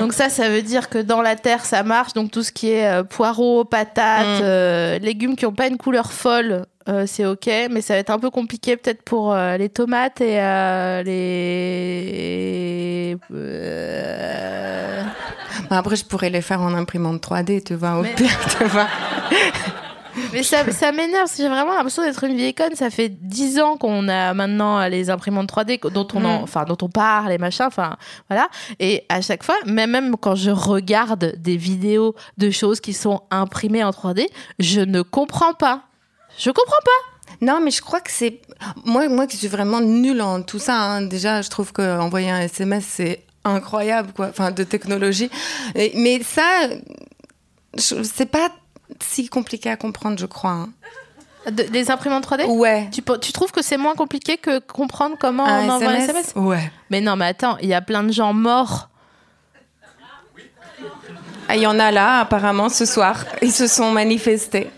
Donc 0.00 0.12
ça, 0.12 0.28
ça 0.28 0.48
veut 0.48 0.62
dire 0.62 0.88
que 0.88 0.98
dans 0.98 1.22
la 1.22 1.36
terre, 1.36 1.64
ça 1.64 1.82
marche. 1.82 2.12
Donc 2.12 2.30
tout 2.30 2.42
ce 2.42 2.52
qui 2.52 2.70
est 2.70 2.86
euh, 2.86 3.02
poireaux, 3.04 3.64
patates, 3.64 4.26
Mm. 4.40 4.42
euh, 4.42 4.98
légumes 4.98 5.36
qui 5.36 5.44
n'ont 5.44 5.52
pas 5.52 5.68
une 5.68 5.76
couleur 5.78 6.12
folle, 6.12 6.66
euh, 6.88 7.04
c'est 7.06 7.24
ok. 7.26 7.48
Mais 7.70 7.80
ça 7.80 7.94
va 7.94 8.00
être 8.00 8.10
un 8.10 8.18
peu 8.18 8.30
compliqué 8.30 8.76
peut-être 8.76 9.02
pour 9.02 9.32
euh, 9.32 9.56
les 9.56 9.68
tomates 9.68 10.20
et 10.20 10.40
euh, 10.40 11.02
les... 11.04 13.16
euh, 13.32 15.02
Bah, 15.70 15.78
Après, 15.78 15.96
je 15.96 16.04
pourrais 16.04 16.30
les 16.30 16.42
faire 16.42 16.60
en 16.60 16.74
imprimante 16.74 17.22
3D, 17.22 17.62
tu 17.64 17.74
vois, 17.74 17.96
au 17.98 18.02
Mais- 18.02 18.14
pire, 18.14 18.38
tu 18.58 18.64
vois. 18.64 18.86
Mais 20.32 20.42
ça, 20.42 20.70
ça 20.72 20.92
m'énerve, 20.92 21.30
j'ai 21.36 21.48
vraiment 21.48 21.74
l'impression 21.74 22.02
d'être 22.02 22.24
une 22.24 22.36
vieille 22.36 22.54
conne. 22.54 22.74
Ça 22.74 22.90
fait 22.90 23.08
10 23.08 23.60
ans 23.60 23.76
qu'on 23.76 24.08
a 24.08 24.32
maintenant 24.34 24.86
les 24.88 25.10
imprimantes 25.10 25.48
3D 25.50 25.78
dont 25.90 26.06
on, 26.14 26.24
en- 26.24 26.40
Mm. 26.40 26.42
enfin, 26.44 26.64
dont 26.64 26.76
on 26.82 26.88
parle 26.88 27.32
et 27.32 27.38
machin, 27.38 27.66
enfin 27.66 27.96
voilà. 28.28 28.48
Et 28.80 29.04
à 29.08 29.20
chaque 29.20 29.42
fois, 29.42 29.56
même, 29.66 29.90
même 29.90 30.16
quand 30.16 30.34
je 30.34 30.50
regarde 30.50 31.34
des 31.36 31.56
vidéos 31.56 32.14
de 32.38 32.50
choses 32.50 32.80
qui 32.80 32.92
sont 32.92 33.22
imprimées 33.30 33.84
en 33.84 33.90
3D, 33.90 34.26
je 34.58 34.80
ne 34.80 35.02
comprends 35.02 35.54
pas. 35.54 35.82
Je 36.38 36.50
comprends 36.50 36.82
pas. 36.84 37.36
Non, 37.44 37.60
mais 37.62 37.70
je 37.70 37.82
crois 37.82 38.00
que 38.00 38.10
c'est. 38.10 38.40
Moi, 38.84 39.08
moi 39.08 39.26
qui 39.26 39.36
suis 39.36 39.48
vraiment 39.48 39.80
nulle 39.80 40.22
en 40.22 40.42
tout 40.42 40.58
ça, 40.58 40.74
hein, 40.80 41.02
déjà, 41.02 41.42
je 41.42 41.50
trouve 41.50 41.72
qu'envoyer 41.72 42.30
un 42.30 42.40
SMS, 42.40 42.84
c'est 42.88 43.24
incroyable, 43.44 44.12
quoi. 44.14 44.28
Enfin, 44.28 44.50
de 44.52 44.64
technologie. 44.64 45.30
Mais 45.74 46.22
ça, 46.22 46.42
je- 47.76 48.02
c'est 48.02 48.26
pas 48.30 48.50
si 49.02 49.28
compliqué 49.28 49.70
à 49.70 49.76
comprendre, 49.76 50.18
je 50.18 50.26
crois. 50.26 50.50
hein. 50.50 50.68
De- 51.50 51.62
les 51.72 51.90
imprimantes 51.92 52.24
3D 52.26 52.44
Ouais. 52.46 52.88
tu, 52.90 53.32
trouves 53.32 53.52
que 53.52 53.62
c'est 53.62 53.76
moins 53.76 53.94
compliqué 53.94 54.36
que 54.36 54.58
comprendre 54.58 55.16
comment 55.20 55.44
on 55.44 55.68
envoie 55.68 55.90
un 55.90 55.94
SMS 55.94 56.32
Ouais. 56.34 56.72
Mais 56.90 57.00
non, 57.00 57.14
mais 57.14 57.26
attends, 57.26 57.56
il 57.58 57.68
y 57.68 57.74
a 57.74 57.80
plein 57.80 58.02
de 58.02 58.10
gens 58.12 58.32
morts. 58.32 58.88
Ah, 61.48 61.54
Il 61.54 61.62
y 61.62 61.66
en 61.68 61.78
a 61.78 61.92
là, 61.92 62.18
apparemment, 62.20 62.68
ce 62.68 62.84
soir. 62.84 63.24
Ils 63.42 63.52
se 63.52 63.68
sont 63.68 63.92
manifestés. 63.92 64.68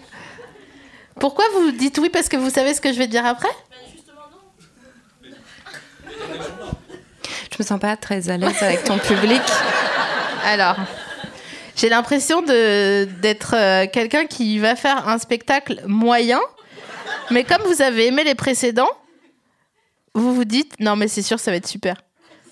Pourquoi 1.19 1.47
vous 1.55 1.71
dites 1.73 1.99
oui 1.99 2.11
parce 2.11 2.29
que 2.29 2.37
vous 2.37 2.51
savez 2.51 2.75
ce 2.75 2.81
que 2.83 2.93
je 2.93 2.99
vais 2.99 3.07
dire 3.09 3.25
après? 3.25 3.49
Je 7.51 7.57
me 7.59 7.65
sens 7.65 7.81
pas 7.81 7.97
très 7.97 8.29
à 8.29 8.37
l'aise 8.37 8.63
avec 8.63 8.85
ton 8.85 8.99
public. 8.99 9.43
Alors, 10.45 10.77
j'ai 11.79 11.89
l'impression 11.89 12.43
d'être 12.43 13.55
euh, 13.55 13.87
quelqu'un 13.93 14.27
qui 14.27 14.59
va 14.59 14.75
faire 14.77 15.09
un 15.09 15.19
spectacle 15.19 15.81
moyen, 15.87 16.41
mais 17.31 17.45
comme 17.45 17.63
vous 17.63 17.81
avez 17.83 18.07
aimé 18.09 18.25
les 18.25 18.35
précédents, 18.35 18.91
vous 20.15 20.35
vous 20.35 20.45
dites 20.45 20.79
non 20.81 20.97
mais 20.97 21.07
c'est 21.09 21.23
sûr 21.23 21.39
ça 21.39 21.51
va 21.53 21.57
être 21.57 21.69
super. 21.69 21.97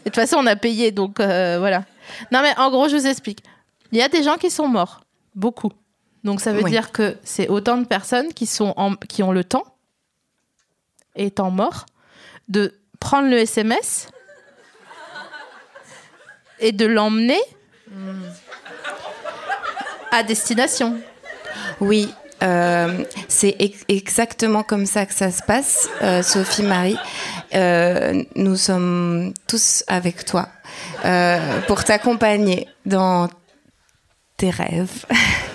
Et 0.05 0.11
de 0.11 0.15
toute 0.15 0.15
façon 0.15 0.37
on 0.39 0.47
a 0.47 0.55
payé 0.57 0.93
donc 0.93 1.19
euh, 1.21 1.57
voilà. 1.59 1.85
Non 2.31 2.41
mais 2.43 2.57
en 2.59 2.71
gros 2.71 2.89
je 2.89 2.97
vous 2.97 3.07
explique. 3.07 3.41
Il 3.93 3.99
y 3.99 4.03
a 4.03 4.09
des 4.09 4.23
gens 4.23 4.37
qui 4.37 4.51
sont 4.51 4.69
morts, 4.69 5.01
beaucoup. 5.35 5.73
Donc 6.25 6.41
ça 6.41 6.53
veut 6.53 6.63
Oui. 6.63 6.71
dire 6.71 6.93
que 6.93 7.17
c'est 7.25 7.49
autant 7.49 7.77
de 7.79 7.85
personnes 7.85 8.33
qui 8.33 8.47
sont 8.47 8.73
en- 8.77 8.95
qui 8.95 9.23
ont 9.23 9.33
le 9.33 9.43
temps, 9.45 9.65
étant 11.17 11.51
morts, 11.51 11.87
de 12.49 12.75
prendre 13.01 13.29
le 13.29 13.39
SMS 13.39 14.09
et 16.61 16.73
de 16.73 16.87
l'emmener 16.87 17.41
à 20.11 20.23
destination. 20.23 20.99
Oui, 21.81 22.13
euh, 22.43 23.05
c'est 23.29 23.57
ex- 23.59 23.85
exactement 23.89 24.63
comme 24.63 24.87
ça 24.87 25.07
que 25.07 25.15
ça 25.15 25.31
se 25.31 25.43
passe, 25.43 25.89
euh, 26.03 26.23
Sophie 26.23 26.63
Marie. 26.63 26.99
Euh, 27.55 28.23
nous 28.35 28.57
sommes 28.57 29.33
tous 29.49 29.85
avec 29.87 30.25
toi 30.25 30.49
pour 31.67 31.85
t'accompagner 31.85 32.67
dans 32.85 33.29
tes 34.37 34.51
rêves 34.51 35.05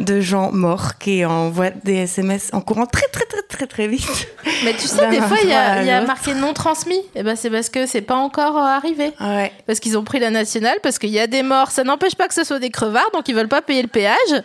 de 0.00 0.20
gens 0.20 0.50
morts 0.52 0.98
qui 0.98 1.24
envoient 1.24 1.70
des 1.84 1.94
SMS 1.98 2.50
en 2.52 2.60
courant 2.60 2.86
très 2.86 3.06
très 3.12 3.24
très 3.26 3.42
très 3.42 3.66
très 3.66 3.86
vite. 3.86 4.28
Mais 4.64 4.72
tu 4.72 4.88
sais, 4.88 5.08
des 5.10 5.20
fois, 5.20 5.36
il 5.42 5.48
y 5.48 5.52
a, 5.52 6.00
y 6.02 6.06
marqué 6.06 6.34
non 6.34 6.52
transmis. 6.52 7.00
Et 7.14 7.22
ben, 7.22 7.36
c'est 7.36 7.50
parce 7.50 7.68
que 7.68 7.86
c'est 7.86 8.00
pas 8.00 8.16
encore 8.16 8.56
euh, 8.56 8.62
arrivé. 8.62 9.12
Ouais. 9.20 9.52
Parce 9.66 9.78
qu'ils 9.80 9.96
ont 9.98 10.04
pris 10.04 10.18
la 10.18 10.30
nationale, 10.30 10.78
parce 10.82 10.98
qu'il 10.98 11.10
y 11.10 11.20
a 11.20 11.26
des 11.26 11.42
morts. 11.42 11.70
Ça 11.70 11.84
n'empêche 11.84 12.14
pas 12.14 12.26
que 12.28 12.34
ce 12.34 12.44
soit 12.44 12.58
des 12.58 12.70
crevards, 12.70 13.10
donc 13.12 13.28
ils 13.28 13.34
veulent 13.34 13.48
pas 13.48 13.62
payer 13.62 13.82
le 13.82 13.88
péage. 13.88 14.42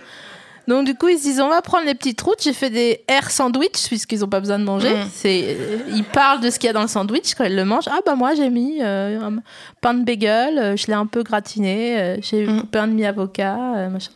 Donc 0.67 0.85
du 0.87 0.95
coup, 0.95 1.07
ils 1.09 1.17
se 1.19 1.23
disent 1.23 1.39
on 1.41 1.49
va 1.49 1.61
prendre 1.61 1.85
les 1.85 1.93
petites 1.93 2.19
routes. 2.21 2.41
J'ai 2.41 2.51
fait 2.53 2.71
des 2.71 3.01
air 3.07 3.29
sandwich 3.29 3.87
puisqu'ils 3.87 4.25
ont 4.25 4.27
pas 4.27 4.39
besoin 4.39 4.57
de 4.57 4.63
manger. 4.63 4.93
Mm. 4.93 5.09
C'est, 5.13 5.43
euh, 5.59 5.77
ils 5.93 6.03
parlent 6.03 6.41
de 6.41 6.49
ce 6.49 6.57
qu'il 6.57 6.65
y 6.65 6.69
a 6.71 6.73
dans 6.73 6.81
le 6.81 6.87
sandwich 6.87 7.35
quand 7.35 7.43
ils 7.43 7.55
le 7.55 7.65
mangent. 7.65 7.87
Ah 7.87 7.99
bah 8.03 8.15
moi 8.15 8.33
j'ai 8.33 8.49
mis 8.49 8.79
euh, 8.81 9.21
un 9.21 9.35
pain 9.79 9.93
de 9.93 10.03
bagel, 10.03 10.57
euh, 10.57 10.75
je 10.75 10.87
l'ai 10.87 10.93
un 10.93 11.05
peu 11.05 11.21
gratiné, 11.21 11.99
euh, 11.99 12.17
j'ai 12.19 12.47
Mm. 12.47 12.61
coupé 12.61 12.79
un 12.79 12.87
demi 12.87 13.05
avocat, 13.05 13.55
machin. 13.91 14.09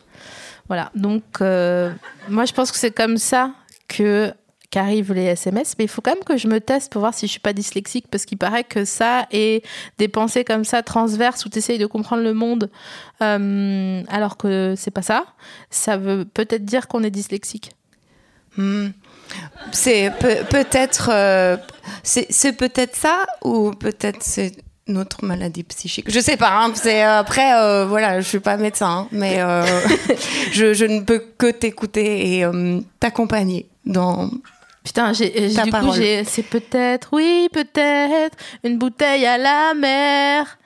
Voilà. 0.70 0.92
Donc 0.94 1.24
euh, 1.40 1.90
moi 2.28 2.44
je 2.44 2.52
pense 2.52 2.70
que 2.70 2.78
c'est 2.78 2.92
comme 2.92 3.16
ça 3.18 3.50
que 3.88 4.32
qu'arrivent 4.70 5.12
les 5.12 5.24
SMS, 5.24 5.74
mais 5.76 5.86
il 5.86 5.88
faut 5.88 6.00
quand 6.00 6.14
même 6.14 6.22
que 6.22 6.36
je 6.36 6.46
me 6.46 6.60
teste 6.60 6.92
pour 6.92 7.00
voir 7.00 7.12
si 7.12 7.26
je 7.26 7.32
suis 7.32 7.40
pas 7.40 7.52
dyslexique, 7.52 8.06
parce 8.08 8.24
qu'il 8.24 8.38
paraît 8.38 8.62
que 8.62 8.84
ça 8.84 9.26
et 9.32 9.64
des 9.98 10.06
pensées 10.06 10.44
comme 10.44 10.62
ça 10.64 10.84
transverses 10.84 11.44
où 11.44 11.48
tu 11.48 11.58
essayes 11.58 11.78
de 11.78 11.86
comprendre 11.86 12.22
le 12.22 12.34
monde, 12.34 12.70
euh, 13.20 14.04
alors 14.08 14.36
que 14.36 14.74
c'est 14.76 14.92
pas 14.92 15.02
ça, 15.02 15.24
ça 15.70 15.96
veut 15.96 16.24
peut-être 16.24 16.64
dire 16.64 16.86
qu'on 16.86 17.02
est 17.02 17.10
dyslexique. 17.10 17.72
Hmm. 18.56 18.90
C'est 19.72 20.12
peut- 20.20 20.44
peut-être 20.48 21.10
euh, 21.12 21.56
c'est 22.04 22.52
peut-être 22.52 22.94
ça 22.94 23.26
ou 23.42 23.72
peut-être 23.72 24.22
c'est 24.22 24.52
notre 24.86 25.24
maladie 25.24 25.62
psychique. 25.62 26.06
Je 26.10 26.20
sais 26.20 26.36
pas. 26.36 26.50
hein, 26.64 26.72
c'est 26.74 27.04
euh, 27.04 27.18
après 27.20 27.54
euh, 27.54 27.86
voilà, 27.86 28.20
je 28.20 28.26
suis 28.28 28.40
pas 28.40 28.56
médecin, 28.56 28.90
hein, 29.02 29.08
mais 29.12 29.40
euh, 29.40 29.64
je, 30.52 30.74
je 30.74 30.84
ne 30.84 31.00
peux 31.00 31.22
que 31.38 31.50
t'écouter 31.50 32.36
et 32.38 32.44
euh, 32.44 32.80
t'accompagner 32.98 33.68
dans. 33.86 34.30
Putain, 34.82 35.12
j'ai, 35.12 35.30
Ta 35.52 35.64
du 35.64 35.70
coup, 35.70 35.76
parole. 35.76 35.94
j'ai, 35.94 36.24
c'est 36.24 36.42
peut-être, 36.42 37.10
oui, 37.12 37.48
peut-être, 37.52 38.36
une 38.64 38.78
bouteille 38.78 39.26
à 39.26 39.36
la 39.38 39.74
mer. 39.74 40.58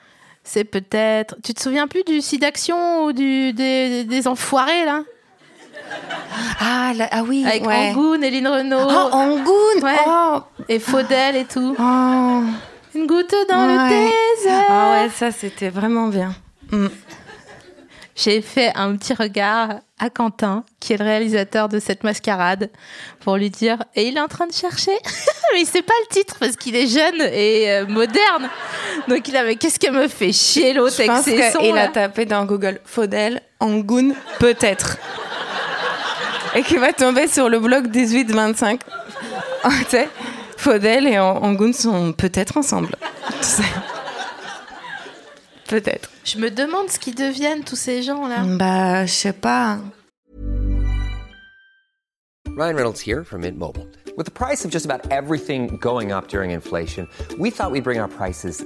C'est 0.43 0.63
peut-être. 0.63 1.35
Tu 1.43 1.53
te 1.53 1.61
souviens 1.61 1.87
plus 1.87 2.03
du 2.03 2.21
Sidaction 2.21 3.03
ou 3.05 3.11
du, 3.13 3.51
des, 3.51 4.03
des 4.05 4.27
enfoirés, 4.27 4.85
là? 4.85 5.01
Ah 6.59 6.93
là- 6.95 7.09
ah 7.11 7.23
oui. 7.27 7.43
Avec 7.45 7.65
ouais. 7.67 7.89
Angoune 7.89 8.21
Lynn 8.21 8.47
Renault. 8.47 8.87
Oh 8.89 9.09
Angoune. 9.11 9.83
Ouais. 9.83 9.97
Oh, 10.07 10.39
Et 10.69 10.79
Faudel 10.79 11.35
et 11.35 11.45
tout. 11.45 11.75
oh. 11.77 12.41
Une 12.95 13.07
goutte 13.07 13.35
dans 13.49 13.67
le 13.67 13.89
désert. 13.89 14.65
Ah 14.69 14.91
ouais, 14.91 15.09
ça 15.09 15.31
c'était 15.31 15.69
vraiment 15.69 16.07
bien. 16.07 16.33
Hmm. 16.71 16.87
J'ai 18.15 18.41
fait 18.41 18.71
un 18.75 18.95
petit 18.95 19.13
regard 19.13 19.81
à 19.99 20.09
Quentin, 20.09 20.63
qui 20.79 20.93
est 20.93 20.97
le 20.97 21.03
réalisateur 21.03 21.67
de 21.67 21.79
cette 21.79 22.05
mascarade, 22.05 22.69
pour 23.19 23.35
lui 23.35 23.49
dire. 23.49 23.83
Et 23.95 24.07
il 24.07 24.15
est 24.15 24.21
en 24.21 24.29
train 24.29 24.47
de 24.47 24.53
chercher? 24.53 24.93
mais 25.53 25.61
il 25.61 25.65
sait 25.65 25.81
pas 25.81 25.93
le 26.07 26.13
titre 26.13 26.37
parce 26.39 26.55
qu'il 26.55 26.77
est 26.77 26.87
jeune 26.87 27.21
et 27.33 27.69
euh, 27.69 27.85
moderne. 27.85 28.49
Donc 29.09 29.27
il 29.27 29.35
avait. 29.35 29.57
Qu'est-ce 29.57 29.77
qu'elle 29.77 29.91
me 29.91 30.07
fait 30.07 30.31
chier 30.31 30.71
l'autre 30.71 30.95
avec 31.01 31.23
ses 31.23 31.51
sons 31.51 31.73
là 31.73 31.83
a 31.83 31.87
tapé 31.89 32.23
dans 32.23 32.45
Google 32.45 32.79
Faudel, 32.85 33.41
Angoune, 33.59 34.15
peut-être. 34.39 34.97
Et 36.55 36.63
qu'il 36.63 36.79
va 36.79 36.93
tomber 36.93 37.27
sur 37.27 37.49
le 37.49 37.59
blog 37.59 37.93
1825. 37.93 38.79
Faudel 40.65 41.05
et 41.07 41.19
An- 41.19 41.43
Angoune 41.43 41.73
sont 41.73 42.11
peut-être 42.11 42.57
ensemble. 42.57 42.95
Tu 43.39 43.43
sais. 43.43 43.63
Peut-être. 45.67 46.09
Je 46.23 46.39
me 46.39 46.49
demande 46.49 46.89
ce 46.89 46.97
qu'ils 46.97 47.13
deviennent 47.13 47.63
tous 47.63 47.75
ces 47.75 48.01
gens 48.01 48.27
là. 48.27 48.37
Bah, 48.43 49.05
je 49.05 49.11
sais 49.11 49.31
pas. 49.31 49.77
Ryan 52.57 52.75
Reynolds 52.75 52.99
here 53.05 53.23
from 53.23 53.41
Mint 53.41 53.59
Mobile. 53.59 53.85
With 54.17 54.25
the 54.25 54.31
price 54.31 54.65
of 54.65 54.71
just 54.71 54.87
about 54.87 55.01
everything 55.11 55.77
going 55.79 56.11
up 56.11 56.29
during 56.29 56.49
inflation, 56.49 57.07
we 57.37 57.51
thought 57.51 57.69
we'd 57.69 57.83
bring 57.83 57.99
our 57.99 58.07
prices 58.09 58.65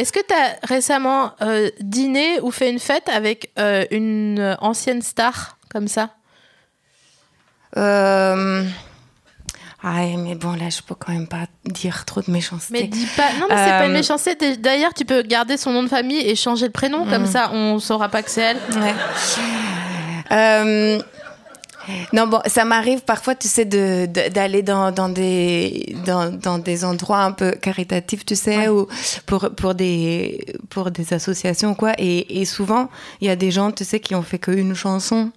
Est-ce 0.00 0.12
que 0.12 0.20
tu 0.26 0.32
as 0.34 0.56
récemment 0.66 1.32
euh, 1.42 1.70
dîné 1.80 2.40
ou 2.40 2.50
fait 2.50 2.70
une 2.70 2.78
fête 2.78 3.08
avec 3.08 3.50
euh, 3.58 3.84
une 3.90 4.38
euh, 4.38 4.54
ancienne 4.60 5.02
star 5.02 5.58
comme 5.70 5.88
ça? 5.88 6.10
Euh... 7.76 8.64
Ah, 9.82 10.02
mais 10.18 10.34
bon, 10.34 10.52
là, 10.56 10.68
je 10.68 10.82
peux 10.82 10.94
quand 10.94 11.12
même 11.12 11.26
pas 11.26 11.46
dire 11.64 12.04
trop 12.04 12.20
de 12.20 12.30
méchanceté. 12.30 12.72
Mais 12.82 12.82
dis 12.86 13.06
pas. 13.16 13.28
Non, 13.40 13.46
mais 13.48 13.56
c'est 13.56 13.70
pas 13.70 13.84
une 13.86 13.92
Euh, 13.92 13.94
méchanceté. 13.94 14.56
D'ailleurs, 14.58 14.92
tu 14.92 15.06
peux 15.06 15.22
garder 15.22 15.56
son 15.56 15.70
nom 15.72 15.82
de 15.82 15.88
famille 15.88 16.20
et 16.20 16.36
changer 16.36 16.66
le 16.66 16.72
prénom, 16.72 17.06
comme 17.06 17.22
Mm. 17.22 17.26
ça 17.26 17.50
on 17.52 17.78
saura 17.78 18.08
pas 18.10 18.22
que 18.22 18.30
c'est 18.30 18.42
elle. 18.42 18.58
Ouais. 18.76 18.94
Euh, 20.32 21.00
non, 22.12 22.26
bon, 22.26 22.40
ça 22.46 22.64
m'arrive 22.64 23.00
parfois, 23.02 23.34
tu 23.34 23.48
sais, 23.48 23.64
de- 23.64 24.06
de- 24.06 24.28
d'aller 24.28 24.62
dans, 24.62 24.92
dans, 24.92 25.08
des, 25.08 25.94
dans, 26.06 26.30
dans 26.30 26.58
des 26.58 26.84
endroits 26.84 27.22
un 27.22 27.32
peu 27.32 27.52
caritatifs, 27.52 28.24
tu 28.24 28.36
sais, 28.36 28.68
ou 28.68 28.86
pour, 29.26 29.50
pour, 29.56 29.74
des, 29.74 30.44
pour 30.68 30.90
des 30.90 31.12
associations, 31.14 31.74
quoi. 31.74 31.92
Et, 31.98 32.40
et 32.40 32.44
souvent, 32.44 32.88
il 33.20 33.26
y 33.26 33.30
a 33.30 33.36
des 33.36 33.50
gens, 33.50 33.72
tu 33.72 33.84
sais, 33.84 34.00
qui 34.00 34.14
ont 34.14 34.22
fait 34.22 34.38
qu'une 34.38 34.74
chanson. 34.74 35.30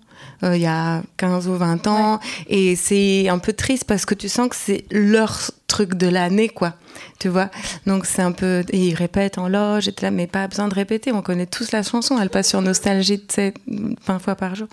Euh, 0.43 0.55
il 0.55 0.61
y 0.61 0.67
a 0.67 1.01
15 1.17 1.47
ou 1.47 1.55
20 1.55 1.87
ans. 1.87 2.19
Et 2.47 2.75
c'est 2.75 3.29
un 3.29 3.39
peu 3.39 3.53
triste 3.53 3.85
parce 3.85 4.05
que 4.05 4.13
tu 4.13 4.29
sens 4.29 4.49
que 4.49 4.55
c'est 4.55 4.85
leur 4.91 5.51
truc 5.67 5.95
de 5.95 6.07
l'année 6.07 6.49
quoi. 6.49 6.73
Tu 7.19 7.29
vois? 7.29 7.49
Donc 7.87 8.05
c'est 8.05 8.21
un 8.21 8.31
peu 8.31 8.63
et 8.69 8.89
ils 8.89 8.93
répètent 8.93 9.37
en 9.37 9.47
loge 9.47 9.87
et 9.87 9.93
là 10.01 10.11
mais 10.11 10.27
pas 10.27 10.47
besoin 10.47 10.67
de 10.67 10.75
répéter. 10.75 11.11
On 11.11 11.21
connaît 11.21 11.45
tous 11.45 11.71
la 11.71 11.81
chanson. 11.81 12.19
Elle 12.21 12.29
passe 12.29 12.49
sur 12.49 12.61
nostalgie 12.61 13.19
tu 13.19 13.33
sais 13.33 13.53
20 13.67 14.19
fois 14.19 14.35
par 14.35 14.55
jour. 14.55 14.67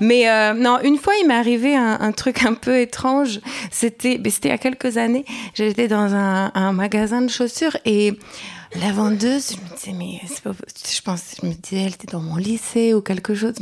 Mais 0.00 0.28
euh, 0.28 0.52
non 0.54 0.78
une 0.82 0.98
fois 0.98 1.14
il 1.20 1.28
m'est 1.28 1.34
arrivé 1.34 1.74
un, 1.76 1.98
un 2.00 2.12
truc 2.12 2.44
un 2.44 2.54
peu 2.54 2.78
étrange. 2.78 3.40
C'était 3.70 4.14
il 4.16 4.48
y 4.48 4.50
a 4.50 4.58
quelques 4.58 4.96
années. 4.96 5.24
J'étais 5.54 5.88
dans 5.88 6.14
un, 6.14 6.50
un 6.54 6.72
magasin 6.72 7.22
de 7.22 7.30
chaussures 7.30 7.76
et 7.84 8.18
la 8.76 8.92
vendeuse, 8.92 9.52
je 9.52 9.56
me 9.56 9.76
disais, 9.76 9.92
mais 9.92 10.20
c'est 10.26 10.40
pas, 10.42 10.52
je 10.52 11.00
pense, 11.02 11.20
je 11.40 11.46
me 11.46 11.52
disais, 11.52 11.82
elle 11.82 11.92
était 11.94 12.06
dans 12.10 12.20
mon 12.20 12.36
lycée 12.36 12.94
ou 12.94 13.00
quelque 13.02 13.34
chose. 13.34 13.54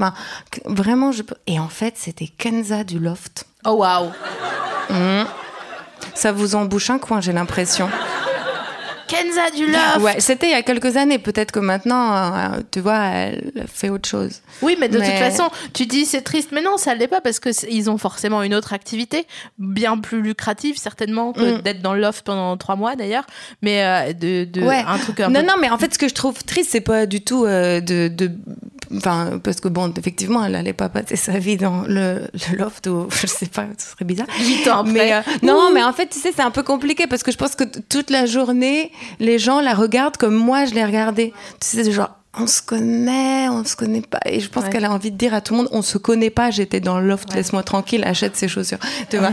Que- 0.51 0.61
vraiment, 0.65 1.13
je, 1.13 1.23
et 1.47 1.59
en 1.59 1.69
fait, 1.69 1.95
c'était 1.97 2.29
Kenza 2.29 2.85
du 2.85 2.99
Loft. 2.99 3.45
Oh 3.67 3.73
waouh 3.73 4.11
Ça 6.15 6.33
vous 6.33 6.55
embouche 6.55 6.91
un 6.91 6.99
coin, 6.99 7.21
j'ai 7.21 7.33
l'impression. 7.33 7.89
Kenza 9.11 9.51
du 9.51 9.67
Love 9.67 10.03
Ouais, 10.03 10.21
c'était 10.21 10.47
il 10.49 10.53
y 10.53 10.55
a 10.55 10.63
quelques 10.63 10.97
années. 10.97 11.19
Peut-être 11.19 11.53
que 11.53 11.59
maintenant, 11.59 12.15
euh, 12.15 12.61
tu 12.71 12.81
vois, 12.81 12.99
elle 13.07 13.53
fait 13.67 13.89
autre 13.91 14.09
chose. 14.09 14.41
Oui, 14.63 14.77
mais 14.79 14.89
de 14.89 14.99
Mais- 14.99 15.07
toute 15.07 15.19
façon, 15.19 15.51
tu 15.75 15.87
dis 15.87 16.05
c'est 16.07 16.23
triste, 16.23 16.51
mais 16.53 16.63
non, 16.63 16.77
ça 16.77 16.95
l'est 16.95 17.09
pas 17.09 17.21
parce 17.21 17.41
que 17.41 17.51
ils 17.71 17.91
ont 17.91 17.99
forcément 17.99 18.43
une 18.43 18.55
autre 18.55 18.73
activité, 18.73 19.27
bien 19.59 19.99
plus 19.99 20.23
lucrative 20.23 20.77
certainement 20.79 21.33
que 21.33 21.59
Mm. 21.59 21.63
d'être 21.63 21.83
dans 21.83 21.95
le 21.95 22.01
loft 22.01 22.25
pendant 22.25 22.57
trois 22.57 22.77
mois 22.77 22.97
d'ailleurs, 22.97 23.25
mais 23.63 23.83
euh, 23.85 24.13
de, 24.13 24.45
de 24.45 24.61
ouais. 24.63 24.83
un 24.87 24.99
truc 24.99 25.21
un 25.21 25.29
non, 25.29 25.41
peu. 25.41 25.47
non, 25.47 25.55
mais 25.61 25.71
en 25.71 25.79
fait, 25.79 25.93
ce 25.93 25.99
que 25.99 26.09
je 26.09 26.15
trouve 26.15 26.43
triste, 26.45 26.71
c'est 26.71 26.81
pas 26.81 27.07
du 27.07 27.21
tout 27.23 27.45
euh, 27.45 27.81
de, 27.81 28.09
de, 28.09 28.31
enfin, 28.97 29.39
parce 29.43 29.61
que 29.61 29.69
bon, 29.69 29.93
effectivement, 29.97 30.45
elle 30.45 30.55
allait 30.55 30.73
pas 30.73 30.89
passer 30.89 31.17
sa 31.17 31.39
vie 31.39 31.57
dans 31.57 31.83
le, 31.87 32.23
le 32.51 32.57
loft 32.59 32.87
ou 32.87 33.09
je 33.21 33.27
sais 33.27 33.47
pas, 33.47 33.67
ce 33.79 33.91
serait 33.93 34.05
bizarre. 34.05 34.27
Huit 34.41 34.69
ans 34.69 34.81
après. 34.81 34.93
Mais 34.93 35.13
euh, 35.15 35.21
non, 35.43 35.71
mais 35.73 35.83
en 35.83 35.93
fait, 35.93 36.09
tu 36.09 36.19
sais, 36.19 36.33
c'est 36.35 36.43
un 36.43 36.51
peu 36.51 36.63
compliqué 36.63 37.07
parce 37.07 37.23
que 37.23 37.33
je 37.33 37.37
pense 37.39 37.55
que 37.55 37.65
toute 37.65 38.11
la 38.11 38.27
journée, 38.27 38.91
les 39.19 39.39
gens 39.39 39.61
la 39.61 39.75
regardent 39.75 40.17
comme 40.17 40.35
moi 40.35 40.65
je 40.65 40.75
l'ai 40.75 40.85
regardée. 40.85 41.33
Tu 41.61 41.67
sais, 41.83 41.91
genre. 41.93 42.11
On 42.39 42.47
se 42.47 42.63
connaît, 42.63 43.49
on 43.49 43.65
se 43.65 43.75
connaît 43.75 44.03
pas. 44.03 44.21
Et 44.25 44.39
je 44.39 44.49
pense 44.49 44.63
Ouais. 44.63 44.71
qu'elle 44.71 44.85
a 44.85 44.93
envie 44.93 45.11
de 45.11 45.17
dire 45.17 45.35
à 45.35 45.41
tout 45.41 45.53
le 45.53 45.59
monde, 45.63 45.69
on 45.73 45.83
se 45.83 45.99
connaît 45.99 46.31
pas, 46.31 46.53
j'étais 46.53 46.79
dans 46.79 47.01
le 47.01 47.09
loft, 47.09 47.35
laisse-moi 47.35 47.65
tranquille, 47.65 48.05
achète 48.05 48.37
ses 48.37 48.47
chaussures. 48.47 48.79
Tu 49.11 49.17
vois 49.19 49.33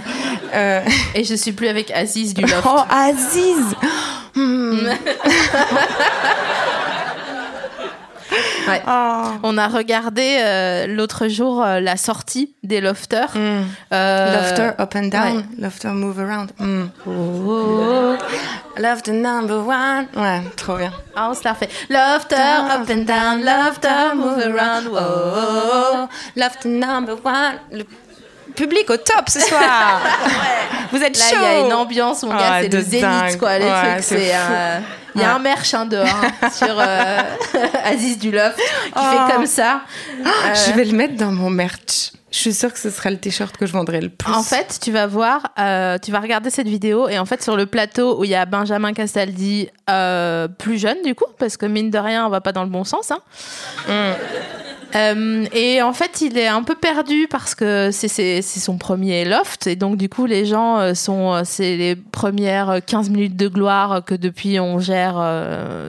Euh, 0.55 0.81
Et 1.13 1.23
je 1.23 1.35
suis 1.35 1.51
plus 1.51 1.67
avec 1.67 1.91
Aziz 1.91 2.33
du 2.33 2.41
loft. 2.41 2.63
Oh, 2.65 2.79
Aziz 2.89 3.75
Hmm. 4.35 4.79
Ouais. 8.67 8.81
Oh. 8.85 9.23
On 9.43 9.57
a 9.57 9.67
regardé 9.69 10.39
euh, 10.41 10.87
l'autre 10.87 11.29
jour 11.29 11.63
euh, 11.63 11.79
la 11.79 11.95
sortie 11.95 12.53
des 12.63 12.81
lofters. 12.81 13.31
Euh, 13.35 13.63
Hmm. 13.87 14.33
Lofter 14.35 14.71
up 14.81 14.93
and 14.95 15.07
down, 15.07 15.37
ouais. 15.37 15.43
lofter 15.57 15.87
move 15.89 16.19
around. 16.19 16.47
Hmm. 16.59 16.87
Love 18.77 19.01
the 19.03 19.09
number 19.13 19.57
one. 19.65 20.07
Ouais, 20.15 20.41
trop 20.55 20.77
bien. 20.77 20.91
Ah, 21.15 21.29
on 21.29 21.33
se 21.33 21.43
la 21.43 21.53
refait. 21.53 21.69
Lofter, 21.89 22.35
up 22.35 22.89
and 22.89 23.05
down, 23.05 23.43
lofter, 23.43 24.15
move 24.15 24.43
around. 24.45 24.85
Love 26.35 26.57
the 26.61 26.67
number 26.67 27.13
one. 27.23 27.55
Le 27.71 27.85
public 28.57 28.89
au 28.89 28.97
top 28.97 29.29
ce 29.29 29.39
soir. 29.39 30.01
Vous 30.91 31.01
êtes 31.01 31.17
Là, 31.17 31.23
chaud. 31.29 31.35
il 31.39 31.43
y 31.43 31.45
a 31.45 31.59
une 31.65 31.73
ambiance, 31.73 32.23
mon 32.23 32.31
gars, 32.31 32.37
Ah, 32.55 32.59
c'est 32.61 32.73
le 32.73 32.81
zénith, 32.81 33.37
quoi. 33.39 33.57
Les 33.59 33.65
Ouais, 33.65 33.91
trucs, 33.93 34.03
c'est 34.03 34.31
euh, 34.35 34.79
Il 35.15 35.21
y 35.21 35.23
a 35.23 35.35
un 35.35 35.39
merch 35.39 35.73
hein, 35.73 35.85
dehors 35.85 36.05
hein, 36.07 36.49
sur 36.53 36.75
euh, 36.79 37.21
Aziz 37.85 38.17
du 38.17 38.31
Loft 38.31 38.57
qui 38.57 38.93
Oh. 38.95 38.99
fait 39.27 39.33
comme 39.33 39.45
ça. 39.45 39.81
Euh, 40.19 40.25
Je 40.67 40.73
vais 40.73 40.83
le 40.85 40.93
mettre 40.95 41.15
dans 41.15 41.31
mon 41.31 41.49
merch. 41.49 42.11
Je 42.29 42.39
suis 42.39 42.53
sûre 42.53 42.71
que 42.73 42.77
ce 42.79 42.89
sera 42.89 43.09
le 43.09 43.17
t-shirt 43.17 43.55
que 43.55 43.65
je 43.65 43.71
vendrai 43.71 44.01
le 44.01 44.09
plus. 44.09 44.31
En 44.31 44.43
fait, 44.43 44.79
tu 44.81 44.91
vas 44.91 45.07
voir, 45.07 45.41
euh, 45.57 45.97
tu 45.97 46.11
vas 46.11 46.19
regarder 46.19 46.49
cette 46.49 46.67
vidéo 46.67 47.07
et 47.07 47.17
en 47.17 47.25
fait 47.25 47.41
sur 47.41 47.55
le 47.55 47.65
plateau 47.65 48.19
où 48.19 48.25
il 48.25 48.29
y 48.29 48.35
a 48.35 48.45
Benjamin 48.45 48.91
Castaldi 48.93 49.69
euh, 49.89 50.47
plus 50.49 50.77
jeune 50.77 50.97
du 51.05 51.15
coup, 51.15 51.25
parce 51.39 51.55
que 51.57 51.65
mine 51.65 51.89
de 51.89 51.97
rien, 51.97 52.25
on 52.25 52.29
va 52.29 52.41
pas 52.41 52.51
dans 52.51 52.63
le 52.63 52.69
bon 52.69 52.83
sens. 52.83 53.11
Hein. 53.11 53.19
Euh, 54.95 55.45
et 55.53 55.81
en 55.81 55.93
fait, 55.93 56.21
il 56.21 56.37
est 56.37 56.47
un 56.47 56.63
peu 56.63 56.75
perdu 56.75 57.27
parce 57.29 57.55
que 57.55 57.89
c'est 57.91 58.41
son 58.41 58.77
premier 58.77 59.25
loft 59.25 59.67
et 59.67 59.75
donc 59.75 59.97
du 59.97 60.09
coup, 60.09 60.25
les 60.25 60.45
gens 60.45 60.79
euh, 60.79 60.93
sont 60.93 61.33
euh, 61.33 61.41
c'est 61.45 61.75
les 61.77 61.95
premières 61.95 62.79
15 62.85 63.09
minutes 63.09 63.35
de 63.35 63.47
gloire 63.47 64.03
que 64.05 64.15
depuis 64.15 64.59
on 64.59 64.79
gère 64.79 65.21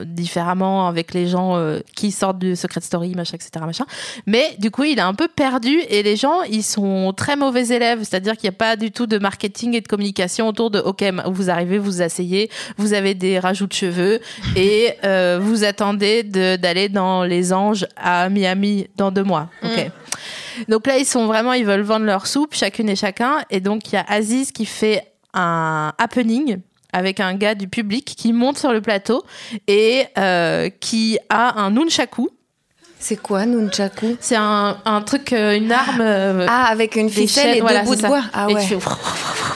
différemment 0.05 0.87
avec 0.87 1.13
les 1.13 1.27
gens 1.27 1.57
qui 1.95 2.11
sortent 2.11 2.39
du 2.39 2.55
Secret 2.55 2.81
Story, 2.81 3.13
machin, 3.15 3.35
etc. 3.35 3.65
Machin. 3.65 3.85
Mais 4.25 4.55
du 4.59 4.71
coup, 4.71 4.83
il 4.83 4.97
est 4.97 5.01
un 5.01 5.13
peu 5.13 5.27
perdu 5.27 5.79
et 5.89 6.03
les 6.03 6.15
gens, 6.15 6.41
ils 6.49 6.63
sont 6.63 7.13
très 7.15 7.35
mauvais 7.35 7.67
élèves. 7.69 7.99
C'est-à-dire 8.03 8.35
qu'il 8.37 8.49
n'y 8.49 8.55
a 8.55 8.57
pas 8.57 8.75
du 8.75 8.91
tout 8.91 9.07
de 9.07 9.17
marketing 9.17 9.75
et 9.75 9.81
de 9.81 9.87
communication 9.87 10.47
autour 10.47 10.71
de 10.71 10.79
OK, 10.79 11.03
vous 11.27 11.49
arrivez, 11.49 11.77
vous 11.77 12.01
asseyez, 12.01 12.49
vous 12.77 12.93
avez 12.93 13.13
des 13.13 13.39
rajouts 13.39 13.67
de 13.67 13.73
cheveux 13.73 14.19
et 14.55 14.93
vous 15.39 15.63
attendez 15.63 16.23
de- 16.23 16.55
d'aller 16.57 16.89
dans 16.89 17.23
les 17.23 17.53
anges 17.53 17.87
à 17.95 18.29
Miami 18.29 18.87
dans 18.99 19.11
deux 19.11 19.23
mois. 19.23 19.47
OK. 19.63 19.91
Donc 20.67 20.87
là, 20.87 20.97
ils 20.97 21.05
sont 21.05 21.25
vraiment, 21.27 21.53
ils 21.53 21.65
veulent 21.65 21.81
vendre 21.81 22.05
leur 22.05 22.27
soupe, 22.27 22.53
chacune 22.53 22.89
et 22.89 22.95
chacun. 22.95 23.37
Et 23.49 23.59
donc, 23.59 23.91
il 23.91 23.95
y 23.95 23.97
a 23.97 24.05
Aziz 24.07 24.51
qui 24.51 24.65
fait 24.65 25.03
un 25.33 25.93
happening 25.97 26.57
avec 26.91 27.19
un 27.19 27.33
gars 27.35 27.55
du 27.55 27.67
public 27.67 28.03
qui 28.17 28.33
monte 28.33 28.57
sur 28.57 28.73
le 28.73 28.81
plateau 28.81 29.23
et 29.67 30.05
euh, 30.17 30.69
qui 30.79 31.17
a 31.29 31.59
un 31.61 31.71
nunchaku. 31.71 32.29
C'est 33.01 33.15
quoi, 33.21 33.45
Nunchaku? 33.45 34.17
C'est 34.19 34.35
un, 34.35 34.77
un 34.83 35.01
truc, 35.01 35.31
euh, 35.31 35.55
une 35.55 35.71
arme. 35.71 36.01
euh, 36.01 36.45
Ah, 36.49 36.65
avec 36.65 36.97
une 36.97 37.09
ficelle 37.09 37.51
et 37.51 37.55
deux 37.55 37.61
voilà, 37.61 37.83
bouts 37.83 37.95
c'est 37.95 38.01
de 38.01 38.07
bois. 38.07 38.23
Ah 38.33 38.47
ouais. 38.47 38.61
fais- 38.61 38.77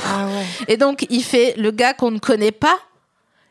Ah 0.07 0.27
ouais. 0.27 0.45
Et 0.73 0.77
donc, 0.77 1.05
il 1.09 1.21
fait 1.23 1.53
le 1.57 1.71
gars 1.71 1.93
qu'on 1.93 2.11
ne 2.11 2.19
connaît 2.19 2.53
pas. 2.53 2.77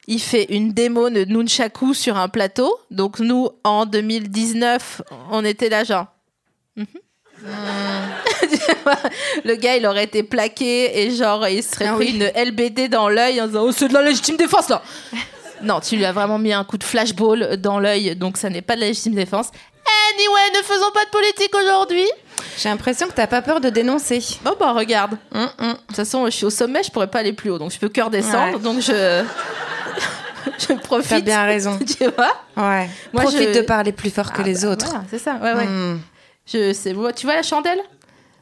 Il 0.09 0.21
fait 0.21 0.47
une 0.51 0.73
démo 0.73 1.11
de 1.11 1.25
Nunchaku 1.25 1.95
sur 1.95 2.17
un 2.17 2.29
plateau. 2.29 2.77
Donc, 2.91 3.19
nous, 3.21 3.51
en 3.65 3.87
2019, 3.87 5.03
on 5.31 5.45
était 5.45 5.69
là, 5.69 5.85
genre. 5.85 6.07
Mhm. 6.77 6.87
Le 9.45 9.55
gars, 9.57 9.77
il 9.77 9.87
aurait 9.87 10.05
été 10.05 10.23
plaqué 10.23 11.01
et 11.03 11.11
genre, 11.11 11.47
il 11.49 11.63
serait 11.63 11.87
Ah 11.89 11.95
pris 11.95 12.13
oui. 12.13 12.17
une 12.17 12.45
LBD 12.51 12.89
dans 12.89 13.09
l'œil 13.09 13.41
en 13.41 13.47
disant 13.47 13.63
Oh, 13.65 13.73
c'est 13.73 13.89
de 13.89 13.95
la 13.95 14.03
légitime 14.03 14.37
défense 14.37 14.69
là 14.69 14.83
Non, 15.63 15.81
tu 15.81 15.97
lui 15.97 16.05
as 16.05 16.13
vraiment 16.13 16.39
mis 16.39 16.53
un 16.53 16.65
coup 16.65 16.77
de 16.79 16.85
flashball 16.85 17.57
dans 17.57 17.79
l'œil, 17.79 18.17
donc 18.17 18.37
ça 18.37 18.51
n'est 18.51 18.63
pas 18.63 18.75
de 18.75 18.81
la 18.81 18.89
légitime 18.89 19.15
défense. 19.15 19.49
Anyway, 20.15 20.59
ne 20.59 20.63
faisons 20.65 20.91
pas 20.93 21.05
de 21.05 21.11
politique 21.11 21.55
aujourd'hui. 21.55 22.07
J'ai 22.59 22.69
l'impression 22.69 23.07
que 23.07 23.13
t'as 23.13 23.29
pas 23.29 23.43
peur 23.43 23.61
de 23.61 23.71
dénoncer. 23.71 24.21
Bon, 24.45 24.55
bah, 24.59 24.73
regarde. 24.73 25.17
Hum, 25.33 25.49
hum. 25.59 25.73
De 25.73 25.77
toute 25.87 25.97
façon, 25.97 26.25
je 26.27 26.31
suis 26.31 26.45
au 26.45 26.51
sommet, 26.51 26.83
je 26.83 26.91
pourrais 26.91 27.11
pas 27.11 27.21
aller 27.21 27.33
plus 27.33 27.51
haut, 27.51 27.59
donc 27.59 27.71
je 27.71 27.79
peux 27.79 27.89
que 27.89 28.01
redescendre, 28.01 28.57
Ouais. 28.57 28.63
donc 28.63 28.81
je 28.81 29.23
je 30.69 30.73
profite. 30.75 31.09
T'as 31.11 31.21
bien 31.21 31.45
raison. 31.45 31.79
Tu 31.87 32.05
vois 32.05 32.33
Ouais. 32.57 32.89
Moi, 33.13 33.23
Profite 33.23 33.55
je- 33.55 33.61
de 33.61 33.63
parler 33.65 33.93
plus 33.93 34.11
fort 34.11 34.33
que 34.33 34.43
Ah, 34.43 34.47
les 34.47 34.55
bah, 34.63 34.69
autres. 34.69 34.87
voilà, 34.87 35.05
c'est 35.11 35.19
ça. 35.19 35.35
Ouais, 35.43 35.53
ouais. 35.55 35.67
Hum. 35.67 36.01
Je 36.47 36.73
Tu 37.13 37.27
vois 37.27 37.37
la 37.37 37.43
chandelle? 37.43 37.79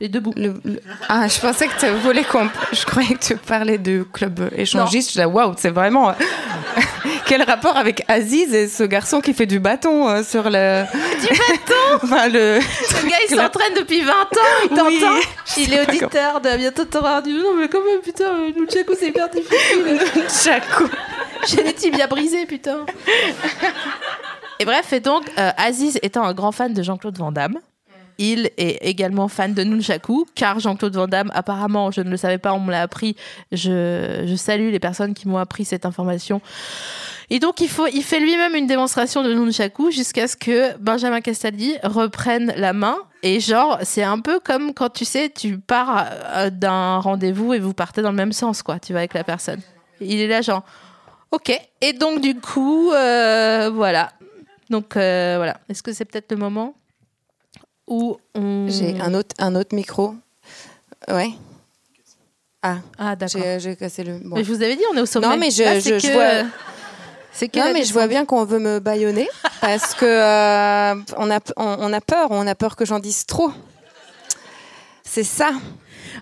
Les 0.01 0.09
deux 0.09 0.21
bouts. 0.21 0.33
Le- 0.35 0.59
le- 0.65 0.81
Ah, 1.11 1.29
je 1.29 1.39
pensais 1.39 1.67
que 1.69 1.79
tu 1.79 1.87
voulais 2.03 2.25
qu'on. 2.25 2.49
Je 2.73 2.87
croyais 2.87 3.15
que 3.17 3.23
tu 3.23 3.37
parlais 3.37 3.77
de 3.77 4.03
club 4.11 4.49
échangiste. 4.57 5.09
Je 5.11 5.13
disais, 5.17 5.25
waouh, 5.27 5.53
c'est 5.59 5.69
vraiment. 5.71 6.15
quel 7.27 7.43
rapport 7.43 7.77
avec 7.77 8.03
Aziz 8.09 8.55
et 8.55 8.67
ce 8.67 8.83
garçon 8.85 9.21
qui 9.21 9.35
fait 9.35 9.45
du 9.45 9.61
bâton 9.61 10.09
euh, 10.09 10.23
sur 10.23 10.45
le. 10.49 10.85
Du 11.21 11.27
bâton 11.29 12.01
Enfin, 12.03 12.29
le. 12.29 12.61
Le 12.61 13.09
gars, 13.11 13.17
il 13.29 13.37
s'entraîne 13.37 13.75
depuis 13.77 14.01
20 14.01 14.11
ans, 14.13 14.17
il 14.65 14.69
t'entend. 14.71 14.85
Oui. 14.89 15.23
Il 15.59 15.75
est 15.75 15.83
auditeur 15.87 16.41
de 16.41 16.57
Bientôt 16.57 16.85
t'auras 16.87 17.21
du 17.21 17.35
Non, 17.35 17.55
mais 17.59 17.69
quand 17.69 17.85
même, 17.85 18.01
putain, 18.01 18.25
euh, 18.25 18.53
Nunchaku, 18.59 18.95
c'est 18.99 19.09
hyper 19.09 19.29
difficile. 19.29 20.01
Chaco. 20.31 20.85
J'ai 21.49 21.63
les 21.63 21.75
tibias 21.75 22.07
brisés, 22.07 22.47
putain. 22.47 22.87
Et 24.59 24.65
bref, 24.65 24.93
et 24.93 25.01
donc, 25.01 25.25
euh, 25.39 25.51
Aziz 25.57 25.99
étant 26.03 26.25
un 26.25 26.35
grand 26.35 26.53
fan 26.53 26.75
de 26.75 26.83
Jean-Claude 26.83 27.17
Van 27.17 27.33
Damme, 27.33 27.59
il 28.19 28.51
est 28.59 28.79
également 28.83 29.29
fan 29.29 29.55
de 29.55 29.65
Nunchaku, 29.65 30.27
car 30.35 30.61
Jean-Claude 30.61 30.95
Van 30.95 31.09
Damme, 31.09 31.31
apparemment, 31.35 31.91
je 31.91 32.03
ne 32.03 32.11
le 32.11 32.19
savais 32.19 32.37
pas, 32.37 32.53
on 32.53 32.61
me 32.61 32.71
l'a 32.71 32.83
appris. 32.83 33.17
Je, 33.51 34.25
je 34.27 34.35
salue 34.37 34.71
les 34.71 34.79
personnes 34.79 35.15
qui 35.15 35.27
m'ont 35.27 35.39
appris 35.39 35.65
cette 35.65 35.87
information. 35.87 36.43
Et 37.31 37.39
donc, 37.39 37.63
il, 37.63 37.69
faut, 37.69 37.87
il 37.87 38.03
fait 38.03 38.21
lui-même 38.21 38.55
une 38.55 38.67
démonstration 38.67 39.23
de 39.23 39.33
Nunchaku 39.33 39.91
jusqu'à 39.91 40.29
ce 40.29 40.37
que 40.37 40.77
Benjamin 40.79 41.23
Castaldi 41.23 41.77
reprenne 41.83 42.53
la 42.57 42.75
main. 42.75 42.97
Et 43.23 43.41
genre, 43.41 43.79
c'est 43.85 44.03
un 44.03 44.19
peu 44.19 44.39
comme 44.39 44.75
quand 44.75 44.91
tu 44.91 45.07
sais, 45.07 45.31
tu 45.31 45.59
pars 45.59 46.07
euh, 46.35 46.51
d'un 46.51 46.99
rendez-vous 46.99 47.55
et 47.55 47.59
vous 47.59 47.73
partez 47.73 48.03
dans 48.03 48.11
le 48.11 48.17
même 48.17 48.33
sens, 48.33 48.63
quoi. 48.63 48.79
Tu 48.79 48.93
vas 48.93 48.99
avec 48.99 49.15
la 49.15 49.25
personne. 49.25 49.61
Il 50.03 50.21
est 50.21 50.29
là, 50.29 50.43
genre, 50.43 50.65
ok. 51.31 51.61
Et 51.81 51.93
donc, 51.93 52.21
du 52.21 52.35
coup, 52.41 52.91
euh, 52.93 53.71
voilà. 53.73 54.13
Donc, 54.69 54.97
euh, 54.97 55.35
voilà. 55.37 55.59
Est-ce 55.69 55.83
que 55.83 55.93
c'est 55.93 56.05
peut-être 56.05 56.31
le 56.31 56.37
moment 56.39 56.75
où 57.87 58.19
on. 58.35 58.67
J'ai 58.69 59.01
un 59.01 59.15
autre, 59.15 59.35
un 59.39 59.55
autre 59.55 59.75
micro. 59.75 60.15
Ouais. 61.09 61.31
Ah, 62.63 62.77
Ah, 62.99 63.17
d'accord. 63.17 63.41
j'ai 63.41 63.59
j'ai 63.61 63.75
cassé 63.77 64.05
le. 64.05 64.19
bon. 64.19 64.37
Mais 64.37 64.45
je 64.45 64.53
vous 64.53 64.63
avais 64.63 64.77
dit, 64.77 64.83
on 64.93 64.97
est 64.97 65.01
au 65.01 65.07
sommet. 65.07 65.27
Non, 65.27 65.37
mais 65.39 65.51
je- 65.51 65.63
Là, 65.63 65.81
je- 65.81 65.99
je 65.99 66.07
que- 66.09 66.13
vois- 66.13 66.49
C'est 67.33 67.49
que 67.49 67.59
Non, 67.61 67.73
mais 67.73 67.85
je 67.85 67.93
vois 67.93 68.07
bien 68.09 68.25
qu'on 68.27 68.45
veut 68.45 68.59
me 68.59 68.81
baïonner 68.81 69.29
parce 69.61 69.95
que 69.95 70.05
euh, 70.05 71.01
on, 71.17 71.31
a, 71.31 71.39
on, 71.57 71.77
on 71.79 71.93
a 71.93 72.01
peur, 72.01 72.27
on 72.31 72.45
a 72.47 72.55
peur 72.57 72.75
que 72.77 72.85
j'en 72.85 72.99
dise 72.99 73.25
trop. 73.25 73.51
C'est 75.13 75.25
ça. 75.25 75.51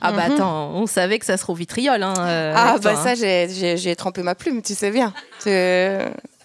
Ah 0.00 0.12
bah 0.12 0.24
attends, 0.30 0.70
on 0.74 0.86
savait 0.86 1.18
que 1.18 1.26
ça 1.26 1.36
sera 1.36 1.52
au 1.52 1.56
vitriol. 1.56 2.02
Hein, 2.02 2.14
euh, 2.18 2.54
ah, 2.56 2.74
bah 2.74 2.78
toi, 2.80 2.94
ça, 3.02 3.10
hein. 3.10 3.14
j'ai- 3.14 3.96
trempé 3.96 4.22
ma 4.22 4.34
plume, 4.34 4.62
tu 4.62 4.74
sais 4.74 4.90
bien. 4.90 5.12
Tu- 5.42 5.50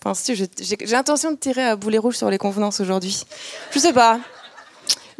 Penses-tu 0.01 0.35
J'ai 0.35 0.75
l'intention 0.87 1.31
de 1.31 1.37
tirer 1.37 1.63
à 1.63 1.75
boulet 1.77 1.97
rouge 1.97 2.15
sur 2.17 2.29
les 2.29 2.37
convenances 2.37 2.81
aujourd'hui. 2.81 3.23
Je 3.71 3.79
sais 3.79 3.93
pas. 3.93 4.19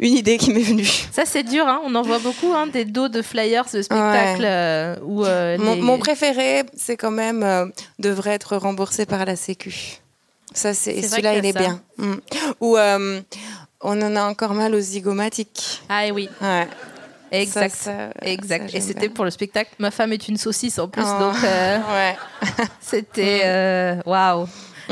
Une 0.00 0.14
idée 0.14 0.36
qui 0.36 0.52
m'est 0.52 0.60
venue. 0.60 0.84
Ça 1.12 1.22
c'est 1.24 1.44
dur, 1.44 1.66
hein. 1.66 1.80
on 1.84 1.94
en 1.94 2.02
voit 2.02 2.18
beaucoup 2.18 2.52
des 2.72 2.84
dos 2.84 3.08
de 3.08 3.22
flyers 3.22 3.64
de 3.72 3.80
spectacles 3.80 4.42
Ouais. 4.42 4.46
euh, 4.46 4.96
où 5.02 5.24
euh, 5.24 5.56
Mon, 5.56 5.74
les- 5.76 5.80
mon 5.80 5.98
préféré, 5.98 6.64
c'est 6.76 6.96
quand 6.98 7.12
même 7.12 7.72
devrait 7.98 8.32
être 8.32 8.56
remboursé 8.56 9.06
par 9.06 9.24
la 9.24 9.36
Sécu. 9.36 10.00
Ça, 10.52 10.74
c'est 10.74 11.00
celui-là, 11.00 11.36
il 11.36 11.46
est 11.46 11.52
ça. 11.52 11.58
bien. 11.60 11.80
Mm. 11.96 12.14
Ou 12.60 12.76
on 12.76 14.02
en 14.02 14.16
a 14.16 14.24
encore 14.24 14.54
mal 14.54 14.74
aux 14.74 14.80
zygomatiques. 14.80 15.82
Ah 15.88 16.02
oui, 16.12 16.28
Ouais. 16.42 16.66
Exact. 17.42 17.74
Ça, 17.74 17.90
ça- 17.92 18.10
exact. 18.22 18.70
ça, 18.70 18.76
Et 18.76 18.80
c'était 18.80 19.08
pour 19.08 19.24
le 19.24 19.30
spectacle 19.30 19.70
Ma 19.78 19.90
femme 19.90 20.12
est 20.12 20.28
une 20.28 20.36
saucisse 20.36 20.78
en 20.78 20.88
plus, 20.88 21.02
Oh. 21.04 21.18
donc 21.20 21.36
euh, 21.44 21.78
Ouais. 21.94 22.16
c'était 22.80 23.42
euh, 23.44 23.96
waouh. 24.06 24.46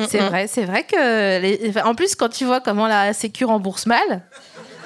C'est 0.09 0.21
Mm, 0.21 0.25
mm. 0.25 0.29
vrai, 0.29 0.47
c'est 0.47 0.65
vrai 0.65 0.85
que 0.85 1.41
les... 1.41 1.73
en 1.85 1.95
plus 1.95 2.15
quand 2.15 2.31
tu 2.31 2.45
vois 2.47 2.61
comment 2.61 2.87
la 2.87 3.13
Sécu 3.13 3.45
rembourse 3.45 3.85
mal, 3.87 4.23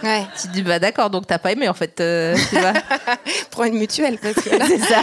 Ouais. 0.03 0.25
tu 0.41 0.49
te 0.49 0.53
dis 0.53 0.63
bah 0.63 0.79
d'accord 0.79 1.09
donc 1.11 1.27
t'as 1.27 1.39
pas 1.39 1.53
aimé 1.53 1.69
en 1.69 1.75
fait, 1.75 2.01
euh, 2.01 2.37
tu 2.51 2.59
vois. 2.59 2.73
Prends 3.51 3.65
une 3.65 3.79
mutuelle 3.79 4.19
parce 4.19 4.35
que 4.35 4.51
là, 4.51 4.67
ça. 4.67 5.03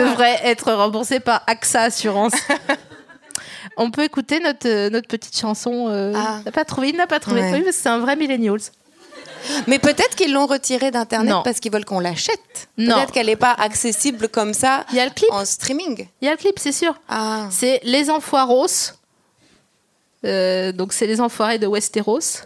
devrait 0.00 0.38
être 0.44 0.72
remboursé 0.72 1.18
par 1.18 1.42
AXA 1.46 1.80
Assurance. 1.82 2.34
On 3.76 3.90
peut 3.90 4.04
écouter 4.04 4.38
notre, 4.40 4.90
notre 4.90 5.08
petite 5.08 5.36
chanson. 5.36 5.86
Euh, 5.88 6.12
Ah. 6.14 6.36
Il 6.40 6.44
n'a 6.44 6.52
pas 6.52 6.64
trouvé, 6.64 6.90
il 6.90 6.96
n'a 6.96 7.06
pas 7.06 7.20
trouvé. 7.20 7.40
Oui, 7.42 7.62
parce 7.62 7.76
que 7.76 7.82
c'est 7.82 7.88
un 7.88 7.98
vrai 7.98 8.16
millennials. 8.16 8.60
Mais 9.66 9.78
peut-être 9.78 10.14
qu'ils 10.16 10.32
l'ont 10.32 10.46
retirée 10.46 10.90
d'internet 10.90 11.34
parce 11.44 11.60
qu'ils 11.60 11.72
veulent 11.72 11.84
qu'on 11.84 12.00
l'achète. 12.00 12.68
Non. 12.78 12.94
Peut-être 12.94 13.12
qu'elle 13.12 13.26
n'est 13.26 13.36
pas 13.36 13.52
accessible 13.52 14.28
comme 14.28 14.54
ça 14.54 14.84
Il 14.90 14.96
y 14.96 15.00
a 15.00 15.04
le 15.04 15.10
clip. 15.10 15.30
en 15.32 15.44
streaming. 15.44 16.06
Il 16.20 16.26
y 16.26 16.28
a 16.28 16.32
le 16.32 16.36
clip, 16.36 16.58
c'est 16.58 16.72
sûr. 16.72 16.94
Ah. 17.08 17.46
C'est 17.50 17.80
Les 17.84 18.10
Enfoiros. 18.10 18.66
Euh, 20.24 20.70
donc 20.72 20.92
c'est 20.92 21.06
les 21.08 21.20
enfoirés 21.20 21.58
de 21.58 21.66
Westeros. 21.66 22.42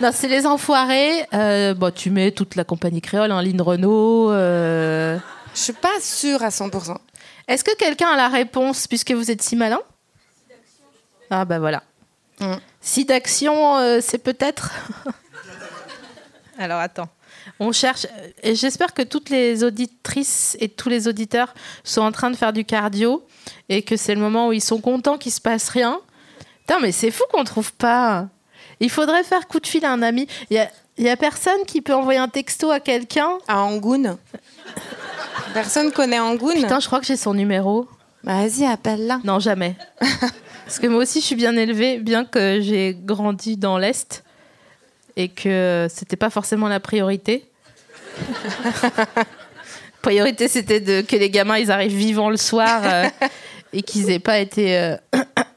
Non, 0.00 0.10
c'est 0.12 0.28
les 0.28 0.46
enfoirés. 0.46 1.24
Euh, 1.32 1.72
bon, 1.74 1.90
tu 1.94 2.10
mets 2.10 2.30
toute 2.30 2.56
la 2.56 2.64
compagnie 2.64 3.00
créole, 3.00 3.30
hein, 3.32 3.40
Lynn 3.42 3.60
Renault. 3.62 4.30
euh. 4.30 5.18
Je 5.54 5.60
suis 5.60 5.72
pas 5.72 5.98
sûre 6.00 6.42
à 6.42 6.48
100%. 6.50 6.96
Est-ce 7.48 7.64
que 7.64 7.74
quelqu'un 7.76 8.08
a 8.08 8.16
la 8.16 8.28
réponse 8.28 8.86
puisque 8.86 9.12
vous 9.12 9.30
êtes 9.30 9.42
si 9.42 9.56
malin? 9.56 9.80
Ah 11.30 11.44
bah 11.46 11.58
voilà. 11.58 11.82
Mm. 12.40 12.54
Si 12.82 13.04
d'action, 13.06 13.78
euh, 13.78 14.00
c'est 14.02 14.18
peut-être? 14.18 14.70
Alors 16.62 16.80
attends. 16.80 17.08
On 17.60 17.72
cherche. 17.72 18.04
euh, 18.06 18.28
Et 18.42 18.54
j'espère 18.54 18.94
que 18.94 19.02
toutes 19.02 19.30
les 19.30 19.64
auditrices 19.64 20.56
et 20.60 20.68
tous 20.68 20.88
les 20.88 21.08
auditeurs 21.08 21.54
sont 21.84 22.02
en 22.02 22.12
train 22.12 22.30
de 22.30 22.36
faire 22.36 22.52
du 22.52 22.64
cardio 22.64 23.24
et 23.68 23.82
que 23.82 23.96
c'est 23.96 24.14
le 24.14 24.20
moment 24.20 24.48
où 24.48 24.52
ils 24.52 24.60
sont 24.62 24.80
contents 24.80 25.18
qu'il 25.18 25.32
se 25.32 25.40
passe 25.40 25.68
rien. 25.68 26.00
Putain, 26.60 26.78
mais 26.80 26.92
c'est 26.92 27.10
fou 27.10 27.24
qu'on 27.32 27.44
trouve 27.44 27.72
pas. 27.72 28.28
Il 28.80 28.90
faudrait 28.90 29.24
faire 29.24 29.48
coup 29.48 29.60
de 29.60 29.66
fil 29.66 29.84
à 29.84 29.92
un 29.92 30.02
ami. 30.02 30.26
Il 30.50 30.56
y 30.56 30.60
a, 30.60 30.70
il 30.98 31.04
y 31.04 31.08
a 31.08 31.16
personne 31.16 31.64
qui 31.66 31.80
peut 31.80 31.94
envoyer 31.94 32.18
un 32.20 32.28
texto 32.28 32.70
à 32.70 32.80
quelqu'un. 32.80 33.38
À 33.48 33.60
Angoun. 33.62 34.16
Personne 35.54 35.90
connaît 35.92 36.18
Angoun. 36.20 36.54
Putain, 36.54 36.80
je 36.80 36.86
crois 36.86 37.00
que 37.00 37.06
j'ai 37.06 37.16
son 37.16 37.34
numéro. 37.34 37.86
Bah, 38.24 38.46
Vas-y, 38.46 38.64
appelle-la. 38.64 39.20
Non, 39.24 39.38
jamais. 39.40 39.76
Parce 40.64 40.78
que 40.78 40.86
moi 40.86 41.02
aussi, 41.02 41.20
je 41.20 41.26
suis 41.26 41.34
bien 41.34 41.56
élevée, 41.56 41.98
bien 41.98 42.24
que 42.24 42.60
j'ai 42.60 42.96
grandi 42.98 43.56
dans 43.56 43.78
l'Est 43.78 44.24
et 45.16 45.28
que 45.28 45.86
c'était 45.90 46.16
pas 46.16 46.30
forcément 46.30 46.68
la 46.68 46.80
priorité. 46.80 47.44
priorité, 50.02 50.48
c'était 50.48 50.80
de, 50.80 51.00
que 51.02 51.16
les 51.16 51.30
gamins, 51.30 51.58
ils 51.58 51.70
arrivent 51.70 51.94
vivants 51.96 52.30
le 52.30 52.36
soir 52.36 52.80
euh, 52.84 53.08
et 53.72 53.82
qu'ils 53.82 54.10
aient 54.10 54.18
pas 54.18 54.38
été 54.38 54.76
euh, 54.78 54.96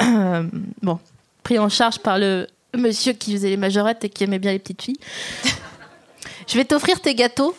bon, 0.82 1.00
pris 1.44 1.58
en 1.60 1.70
charge 1.70 2.00
par 2.00 2.18
le 2.20 2.48
monsieur 2.78 3.14
qui 3.14 3.32
faisait 3.34 3.50
les 3.50 3.58
majorettes 3.58 4.04
et 4.04 4.10
qui 4.10 4.24
aimait 4.24 4.40
bien 4.40 4.52
les 4.52 4.60
petites 4.60 4.82
filles. 4.82 5.00
Je 6.48 6.58
vais 6.58 6.66
t'offrir 6.66 7.00
tes 7.02 7.16
gâteaux 7.16 7.56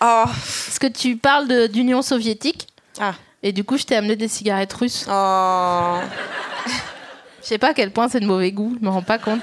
Oh. 0.00 0.24
parce 0.26 0.78
que 0.78 0.86
tu 0.86 1.16
parles 1.16 1.48
de- 1.48 1.66
d'Union 1.66 2.02
soviétique 2.02 2.68
Ah. 3.00 3.14
et 3.42 3.50
du 3.52 3.64
coup, 3.64 3.76
je 3.78 3.82
t'ai 3.84 3.96
amené 3.96 4.14
des 4.14 4.28
cigarettes 4.28 4.72
russes. 4.74 5.06
Oh. 5.10 5.96
Je 7.42 7.46
sais 7.48 7.58
pas 7.58 7.70
à 7.70 7.74
quel 7.74 7.90
point 7.90 8.08
c'est 8.08 8.20
de 8.20 8.26
mauvais 8.26 8.52
goût, 8.52 8.76
je 8.78 8.84
me 8.84 8.90
rends 8.90 9.02
pas 9.02 9.18
compte. 9.18 9.42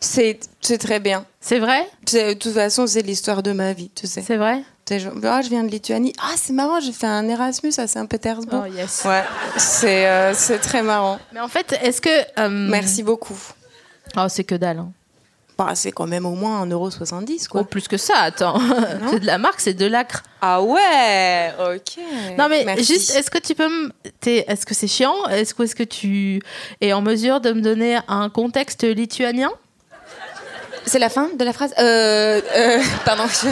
C'est 0.00 0.38
très 0.78 1.00
bien. 1.00 1.24
C'est 1.40 1.58
vrai? 1.58 1.88
De 2.12 2.34
toute 2.34 2.52
façon, 2.54 2.86
c'est 2.86 3.02
l'histoire 3.02 3.42
de 3.42 3.52
ma 3.52 3.72
vie, 3.72 3.90
tu 3.94 4.06
sais. 4.06 4.22
C'est 4.22 4.36
vrai? 4.36 4.62
Ah, 4.90 5.42
je 5.42 5.48
viens 5.50 5.64
de 5.64 5.68
Lituanie. 5.68 6.14
Ah, 6.18 6.32
c'est 6.36 6.52
marrant, 6.54 6.80
j'ai 6.80 6.92
fait 6.92 7.06
un 7.06 7.28
Erasmus 7.28 7.72
à 7.76 7.86
Saint-Pétersbourg. 7.86 8.64
Oh 8.66 8.72
yes. 8.72 9.02
Ouais, 9.04 9.22
c'est 9.58 10.06
euh, 10.06 10.32
très 10.62 10.82
marrant. 10.82 11.18
Mais 11.32 11.40
en 11.40 11.48
fait, 11.48 11.78
est-ce 11.82 12.00
que. 12.00 12.08
euh, 12.40 12.48
Merci 12.48 13.02
beaucoup. 13.02 13.36
Oh, 14.16 14.24
c'est 14.28 14.44
que 14.44 14.54
dalle. 14.54 14.78
hein. 14.78 14.92
Bah, 15.58 15.72
c'est 15.74 15.90
quand 15.92 16.06
même 16.06 16.24
au 16.24 16.34
moins 16.36 16.64
1,70€, 16.64 17.42
Oh, 17.46 17.48
quoi. 17.50 17.64
plus 17.64 17.86
que 17.88 17.96
ça, 17.98 18.14
attends. 18.18 18.58
c'est 19.10 19.18
de 19.20 19.26
la 19.26 19.36
marque, 19.38 19.60
c'est 19.60 19.74
de 19.74 19.84
l'acre. 19.86 20.22
Ah 20.40 20.62
ouais, 20.62 21.52
ok. 21.74 22.02
Non, 22.38 22.46
mais 22.48 22.64
Merci. 22.64 22.84
juste, 22.94 23.10
est-ce 23.16 23.30
que 23.30 23.38
tu 23.38 23.54
peux 23.56 23.68
me. 23.68 23.90
Est-ce 24.24 24.64
que 24.64 24.74
c'est 24.74 24.86
chiant? 24.86 25.26
Est-ce 25.26 25.52
que, 25.54 25.64
est-ce 25.64 25.74
que 25.74 25.82
tu 25.82 26.40
es 26.80 26.92
en 26.92 27.02
mesure 27.02 27.40
de 27.40 27.52
me 27.52 27.60
donner 27.60 27.98
un 28.06 28.30
contexte 28.30 28.84
lituanien? 28.84 29.50
C'est 30.88 30.98
la 30.98 31.08
fin 31.10 31.28
de 31.38 31.44
la 31.44 31.52
phrase 31.52 31.72
euh, 31.78 32.40
euh, 32.56 32.78
Pardon. 33.04 33.24
je- 33.26 33.48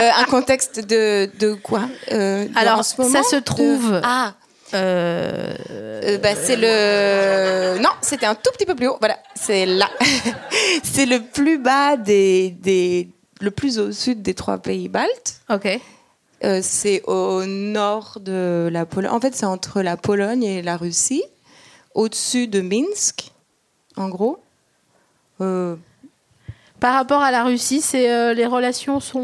euh, 0.00 0.10
un 0.18 0.24
contexte 0.24 0.80
de, 0.86 1.28
de 1.38 1.54
quoi 1.54 1.82
Euh, 2.12 2.44
de- 2.46 2.50
Alors, 2.58 2.82
moment, 2.98 3.10
ça 3.22 3.22
se 3.28 3.36
de- 3.36 3.40
trouve- 3.42 4.00
Ah, 4.04 4.34
Euh, 4.74 5.54
euh, 5.70 6.18
bah, 6.18 6.34
c'est 6.34 6.56
le. 6.56 7.78
Non, 7.80 7.90
c'était 8.02 8.26
un 8.26 8.34
tout 8.34 8.50
petit 8.52 8.66
peu 8.66 8.74
plus 8.74 8.88
haut. 8.88 8.96
Voilà, 8.98 9.16
c'est 9.36 9.64
là. 9.64 9.88
c'est 10.82 11.06
le 11.06 11.20
plus 11.22 11.58
bas 11.58 11.96
des, 11.96 12.50
des. 12.50 13.08
Le 13.40 13.50
plus 13.52 13.78
au 13.78 13.92
sud 13.92 14.22
des 14.22 14.34
trois 14.34 14.58
pays 14.58 14.88
baltes. 14.88 15.40
Ok. 15.50 15.68
C'est 16.62 17.02
au 17.06 17.44
nord 17.44 18.18
de 18.20 18.68
la 18.72 18.86
Pologne. 18.86 19.10
En 19.12 19.20
fait, 19.20 19.34
c'est 19.36 19.46
entre 19.46 19.82
la 19.82 19.96
Pologne 19.96 20.42
et 20.42 20.62
la 20.62 20.76
Russie, 20.76 21.22
au-dessus 21.94 22.46
de 22.48 22.60
Minsk, 22.60 23.30
en 23.96 24.08
gros. 24.08 24.38
Par 26.80 26.94
rapport 26.94 27.22
à 27.22 27.30
la 27.30 27.42
Russie, 27.44 27.80
c'est 27.80 28.10
euh, 28.10 28.34
les 28.34 28.44
relations 28.46 29.00
sont. 29.00 29.18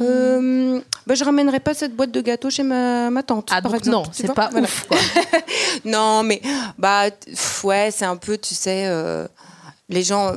euh, 0.00 0.80
bah, 1.06 1.14
je 1.14 1.24
ramènerai 1.24 1.58
pas 1.60 1.74
cette 1.74 1.94
boîte 1.96 2.12
de 2.12 2.20
gâteaux 2.20 2.50
chez 2.50 2.62
ma, 2.62 3.10
ma 3.10 3.22
tante. 3.22 3.48
ah, 3.50 3.60
par 3.60 3.72
donc 3.72 3.80
exemple, 3.80 4.06
non, 4.06 4.12
c'est 4.12 4.32
pas 4.32 4.48
voilà. 4.50 4.66
ouf, 4.66 4.86
quoi. 4.88 4.96
Non, 5.84 6.22
mais 6.22 6.40
bah 6.78 7.10
pff, 7.10 7.64
ouais, 7.64 7.90
c'est 7.90 8.04
un 8.04 8.16
peu, 8.16 8.38
tu 8.38 8.54
sais, 8.54 8.84
euh, 8.86 9.26
les 9.88 10.02
gens 10.04 10.34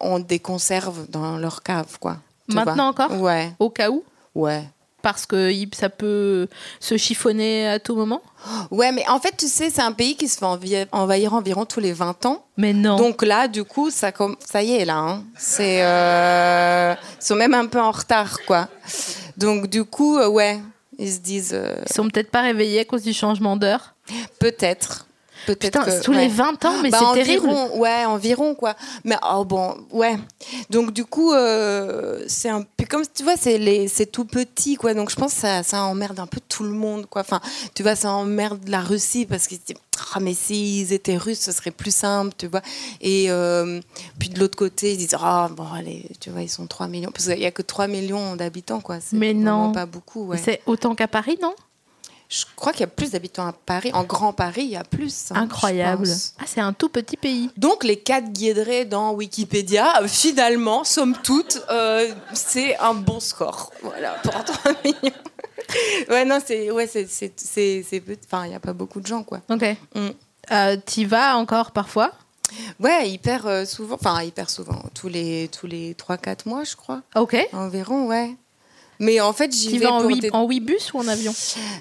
ont 0.00 0.18
des 0.18 0.38
conserves 0.38 1.06
dans 1.08 1.38
leur 1.38 1.62
cave, 1.62 1.98
quoi. 1.98 2.18
Maintenant 2.48 2.88
encore? 2.88 3.18
Ouais, 3.20 3.52
Au 3.58 3.70
cas 3.70 3.88
où? 3.90 4.04
Ouais. 4.34 4.64
Parce 5.02 5.26
que 5.26 5.52
ça 5.74 5.88
peut 5.88 6.48
se 6.80 6.96
chiffonner 6.96 7.68
à 7.68 7.78
tout 7.78 7.94
moment? 7.96 8.22
Ouais, 8.70 8.90
mais 8.92 9.04
en 9.08 9.20
fait, 9.20 9.34
tu 9.36 9.46
sais, 9.46 9.70
c'est 9.70 9.82
un 9.82 9.92
pays 9.92 10.16
qui 10.16 10.28
se 10.28 10.38
fait 10.38 10.88
envahir 10.92 11.34
environ 11.34 11.64
tous 11.64 11.80
les 11.80 11.92
20 11.92 12.24
ans. 12.26 12.44
Mais 12.56 12.72
non. 12.72 12.96
Donc 12.96 13.22
là, 13.22 13.48
du 13.48 13.64
coup, 13.64 13.90
ça, 13.90 14.10
y 14.62 14.72
est, 14.72 14.84
là. 14.84 14.96
hein. 14.96 15.24
C'est, 15.36 15.82
euh, 15.84 16.94
Ils 17.20 17.24
sont 17.24 17.36
même 17.36 17.54
un 17.54 17.66
peu 17.66 17.80
en 17.80 17.90
retard, 17.90 18.38
quoi. 18.46 18.68
Donc, 19.36 19.68
du 19.68 19.84
coup, 19.84 20.18
euh, 20.18 20.28
ouais, 20.28 20.60
ils 20.98 21.12
se 21.12 21.18
disent 21.20 21.52
euh, 21.54 21.76
Ils 21.88 21.92
sont 21.94 22.08
peut-être 22.08 22.30
pas 22.30 22.42
réveillés 22.42 22.80
à 22.80 22.84
cause 22.84 23.02
du 23.02 23.12
changement 23.12 23.56
d'heure? 23.56 23.94
peut-être. 24.40 25.06
Peut-être 25.46 25.84
que- 25.84 26.02
tous 26.02 26.12
ouais. 26.12 26.22
les 26.22 26.28
20 26.28 26.64
ans, 26.64 26.74
mais 26.82 26.90
Bah, 26.90 26.98
c'est 27.14 27.22
terrible. 27.24 27.48
environ, 27.48 27.78
Ouais, 27.80 28.04
environ, 28.04 28.54
quoi. 28.54 28.74
Mais 29.04 29.16
oh, 29.28 29.44
bon, 29.44 29.76
ouais. 29.90 30.16
Donc, 30.70 30.92
du 30.92 31.04
coup, 31.04 31.32
euh, 31.32 32.22
c'est 32.28 32.48
un 32.48 32.62
peu 32.76 32.84
comme, 32.88 33.02
tu 33.14 33.22
vois, 33.24 33.36
c'est 33.36 33.58
les- 33.58 33.88
c'est 33.88 34.06
tout 34.06 34.24
petit, 34.24 34.76
quoi. 34.76 34.94
Donc, 34.94 35.10
je 35.10 35.16
pense 35.16 35.34
que 35.34 35.40
ça, 35.40 35.62
ça 35.62 35.82
emmerde 35.84 36.18
un 36.20 36.26
peu 36.26 36.40
tout 36.48 36.62
le 36.64 36.70
monde, 36.70 37.06
quoi. 37.06 37.22
Enfin, 37.22 37.40
tu 37.74 37.82
vois, 37.82 37.96
ça 37.96 38.10
emmerde 38.10 38.68
la 38.68 38.80
Russie 38.80 39.26
parce 39.26 39.46
qu'ils 39.46 39.58
se 39.58 39.62
disent, 39.66 39.76
ah, 40.14 40.20
mais 40.20 40.34
s'ils 40.34 40.92
étaient 40.92 41.16
russes, 41.16 41.40
ce 41.40 41.52
serait 41.52 41.70
plus 41.70 41.94
simple, 41.94 42.32
tu 42.36 42.46
vois. 42.46 42.62
Et 43.00 43.26
euh, 43.30 43.80
puis, 44.18 44.28
de 44.28 44.38
l'autre 44.40 44.56
côté, 44.56 44.92
ils 44.92 44.98
disent, 44.98 45.16
ah, 45.20 45.48
bon, 45.54 45.66
allez, 45.74 46.08
tu 46.20 46.30
vois, 46.30 46.42
ils 46.42 46.48
sont 46.50 46.66
3 46.66 46.86
millions. 46.88 47.10
Parce 47.12 47.26
qu'il 47.26 47.38
n'y 47.38 47.46
a 47.46 47.50
que 47.50 47.62
3 47.62 47.86
millions 47.86 48.36
d'habitants, 48.36 48.80
quoi. 48.80 48.98
Mais 49.12 49.34
non. 49.34 49.72
pas 49.72 49.86
beaucoup, 49.86 50.26
ouais. 50.26 50.38
C'est 50.42 50.60
autant 50.66 50.94
qu'à 50.94 51.08
Paris, 51.08 51.38
non? 51.42 51.54
Je 52.34 52.46
crois 52.56 52.72
qu'il 52.72 52.80
y 52.80 52.84
a 52.84 52.86
plus 52.86 53.10
d'habitants 53.10 53.46
à 53.46 53.52
Paris. 53.52 53.90
En 53.92 54.04
Grand 54.04 54.32
Paris, 54.32 54.62
il 54.62 54.70
y 54.70 54.76
a 54.76 54.84
plus. 54.84 55.32
hein, 55.32 55.42
Incroyable. 55.42 56.08
Ah, 56.40 56.44
c'est 56.46 56.62
un 56.62 56.72
tout 56.72 56.88
petit 56.88 57.18
pays. 57.18 57.50
Donc 57.58 57.84
les 57.84 57.98
quatre 57.98 58.32
guédrés 58.32 58.86
dans 58.86 59.12
Wikipédia, 59.12 60.00
euh, 60.02 60.08
finalement, 60.08 60.82
somme 60.82 61.14
toute, 61.22 61.60
euh, 61.70 62.10
c'est 62.32 62.78
un 62.78 62.94
bon 62.94 63.20
score. 63.20 63.70
Voilà, 63.82 64.12
pour 64.22 64.32
3 64.44 64.72
millions. 64.84 65.12
ouais, 66.08 66.24
non, 66.24 66.38
c'est... 66.42 66.70
Ouais, 66.70 66.86
c'est... 66.86 67.06
c'est, 67.06 67.34
c'est, 67.36 67.84
c'est 67.86 68.00
peu- 68.00 68.16
Enfin, 68.24 68.46
il 68.46 68.48
n'y 68.48 68.54
a 68.56 68.60
pas 68.60 68.72
beaucoup 68.72 69.02
de 69.02 69.06
gens, 69.06 69.22
quoi. 69.24 69.42
Ok. 69.50 69.64
Mm. 69.94 70.08
Euh, 70.52 70.76
T'y 70.86 71.04
vas 71.04 71.36
encore 71.36 71.72
parfois? 71.72 72.12
Ouais, 72.80 73.10
hyper 73.10 73.66
souvent. 73.66 73.94
Enfin, 73.96 74.22
hyper 74.22 74.48
souvent. 74.48 74.82
Tous 74.94 75.08
les, 75.08 75.48
tous 75.48 75.66
les 75.66 75.92
3-4 75.94 76.48
mois, 76.48 76.64
je 76.64 76.76
crois. 76.76 77.02
Ok. 77.14 77.36
Environ, 77.52 78.06
ouais. 78.08 78.36
Mais 78.98 79.20
en 79.20 79.32
fait, 79.32 79.52
j'y 79.52 79.78
vais 79.78 79.86
en, 79.86 80.04
des... 80.04 80.30
en 80.32 80.44
Webus 80.46 80.90
ou 80.94 81.00
en 81.00 81.08
avion 81.08 81.32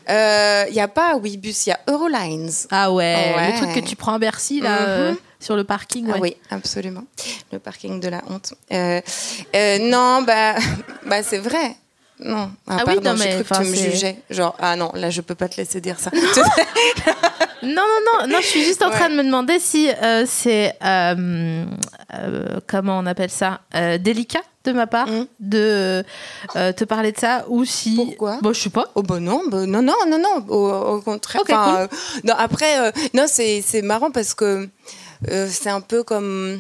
Il 0.09 0.73
n'y 0.73 0.79
a 0.81 0.87
pas 0.87 1.15
Webus, 1.17 1.53
il 1.67 1.69
y 1.69 1.71
a 1.71 1.79
Eurolines. 1.87 2.49
Ah 2.71 2.91
ouais, 2.91 3.33
Ouais. 3.37 3.51
le 3.51 3.57
truc 3.57 3.73
que 3.83 3.87
tu 3.87 3.95
prends 3.95 4.13
à 4.13 4.19
Bercy, 4.19 4.59
là, 4.61 4.79
Mhm. 4.81 4.85
euh, 4.87 5.13
sur 5.39 5.55
le 5.55 5.63
parking. 5.63 6.05
Ouais. 6.07 6.13
Ah 6.15 6.19
oui, 6.21 6.35
absolument. 6.49 7.03
Le 7.51 7.59
parking 7.59 7.99
de 7.99 8.07
la 8.09 8.21
honte. 8.29 8.53
Euh, 8.73 9.01
euh, 9.55 9.77
non, 9.79 10.23
bah, 10.23 10.55
bah 11.05 11.21
c'est 11.23 11.37
vrai. 11.39 11.75
Non. 12.23 12.51
Ah, 12.67 12.77
Ah 12.79 12.83
oui, 12.87 12.95
pardon, 12.95 13.09
non, 13.11 13.15
j'ai 13.17 13.23
mais, 13.35 13.43
cru 13.43 13.43
que 13.43 13.63
tu 13.63 13.69
me 13.69 13.75
jugeais. 13.75 14.17
Genre, 14.29 14.55
ah 14.59 14.75
non, 14.75 14.91
là, 14.93 15.09
je 15.09 15.21
peux 15.21 15.33
pas 15.35 15.49
te 15.49 15.57
laisser 15.57 15.81
dire 15.81 15.99
ça. 15.99 16.11
Non, 16.13 16.21
non, 17.63 17.83
non, 18.21 18.27
non, 18.27 18.37
je 18.41 18.45
suis 18.47 18.63
juste 18.63 18.81
en 18.83 18.89
Ouais. 18.89 18.95
train 18.95 19.09
de 19.09 19.15
me 19.15 19.23
demander 19.23 19.59
si 19.59 19.89
euh, 19.89 20.25
c'est, 20.27 20.73
euh, 20.83 21.65
euh, 22.13 22.59
comment 22.67 22.99
on 22.99 23.05
appelle 23.07 23.31
ça, 23.31 23.61
euh, 23.75 23.97
délicat 23.97 24.41
de 24.63 24.71
ma 24.73 24.87
part 24.87 25.07
Mhm. 25.07 25.27
de 25.39 26.03
euh, 26.55 26.71
te 26.73 26.83
parler 26.83 27.11
de 27.11 27.19
ça 27.19 27.45
ou 27.47 27.65
si. 27.65 27.95
Pourquoi? 27.95 28.39
Bon, 28.41 28.53
je 28.53 28.61
sais 28.61 28.69
pas. 28.69 28.85
Oh 28.95 29.01
bah 29.03 29.19
non, 29.19 29.41
bah 29.49 29.65
non, 29.65 29.81
non, 29.81 29.95
non, 30.07 30.19
non, 30.19 30.45
au, 30.49 30.69
au 30.97 31.01
contraire. 31.01 31.41
Euh, 31.49 31.87
non, 32.23 32.33
après, 32.37 32.79
euh, 32.79 32.91
non, 33.13 33.25
c'est 33.27 33.63
c'est 33.65 33.81
marrant 33.81 34.11
parce 34.11 34.33
que 34.33 34.69
c'est 35.27 35.69
un 35.69 35.81
peu 35.81 36.03
comme 36.03 36.59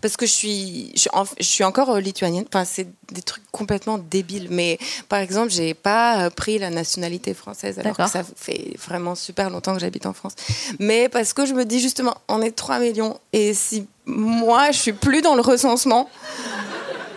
parce 0.00 0.16
que 0.16 0.26
je 0.26 0.32
suis, 0.32 0.90
je, 0.94 1.00
suis 1.00 1.10
en- 1.12 1.24
je 1.38 1.44
suis 1.44 1.62
encore 1.64 1.96
lituanienne. 1.98 2.44
Enfin, 2.52 2.64
c'est 2.64 2.88
des 3.12 3.22
trucs 3.22 3.44
complètement 3.52 3.98
débiles. 3.98 4.48
Mais 4.50 4.78
par 5.08 5.20
exemple, 5.20 5.50
j'ai 5.50 5.74
pas 5.74 6.28
pris 6.30 6.58
la 6.58 6.70
nationalité 6.70 7.34
française 7.34 7.78
alors 7.78 7.96
que 7.96 8.08
ça 8.08 8.22
fait 8.36 8.74
vraiment 8.78 9.14
super 9.14 9.48
longtemps 9.50 9.74
que 9.74 9.80
j'habite 9.80 10.06
en 10.06 10.12
France. 10.12 10.32
Mais 10.80 11.08
parce 11.08 11.32
que 11.34 11.46
je 11.46 11.52
me 11.54 11.64
dis 11.64 11.78
justement, 11.80 12.14
on 12.28 12.40
est 12.42 12.50
3 12.52 12.78
millions 12.80 13.18
et 13.32 13.54
si 13.54 13.86
moi 14.06 14.72
je 14.72 14.78
suis 14.78 14.92
plus 14.94 15.20
dans 15.22 15.34
le 15.36 15.42
recensement. 15.42 16.08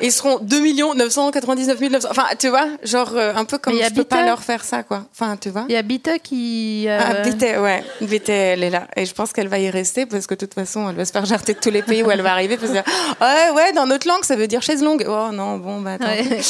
Ils 0.01 0.11
seront 0.11 0.39
2 0.39 0.59
999 0.95 1.79
900. 1.79 2.07
Enfin, 2.11 2.25
tu 2.37 2.49
vois, 2.49 2.67
genre 2.83 3.11
euh, 3.15 3.33
un 3.35 3.45
peu 3.45 3.57
comme 3.57 3.75
Mais 3.75 3.87
je 3.89 3.93
peux 3.93 4.03
pas 4.03 4.25
leur 4.25 4.41
faire 4.43 4.63
ça, 4.63 4.83
quoi. 4.83 5.05
Enfin, 5.11 5.37
tu 5.37 5.49
vois. 5.49 5.65
Il 5.69 5.73
y 5.73 5.77
a 5.77 5.81
Bita 5.81 6.19
qui. 6.19 6.85
euh, 6.87 6.99
Ah, 7.01 7.21
Bité, 7.21 7.57
ouais. 7.57 7.83
Bité, 8.01 8.33
elle 8.33 8.63
est 8.63 8.69
là. 8.69 8.87
Et 8.95 9.05
je 9.05 9.13
pense 9.13 9.31
qu'elle 9.33 9.47
va 9.47 9.59
y 9.59 9.69
rester 9.69 10.05
parce 10.05 10.27
que 10.27 10.33
de 10.33 10.39
toute 10.39 10.53
façon, 10.53 10.89
elle 10.89 10.95
va 10.95 11.05
se 11.05 11.11
faire 11.11 11.25
jarter 11.25 11.53
de 11.53 11.59
tous 11.59 11.69
les 11.71 11.81
pays 11.81 12.03
où 12.03 12.11
elle 12.11 12.21
va 12.21 12.31
arriver. 12.31 12.57
Parce 12.57 12.71
que, 12.71 12.77
ouais, 13.21 13.51
ouais, 13.55 13.73
dans 13.73 13.85
notre 13.85 14.07
langue, 14.07 14.23
ça 14.23 14.35
veut 14.35 14.47
dire 14.47 14.61
chaise 14.61 14.83
longue. 14.83 15.05
Oh 15.07 15.31
non, 15.31 15.57
bon, 15.57 15.81
bah 15.81 15.93
attends. 15.93 16.05
Ouais. 16.07 16.41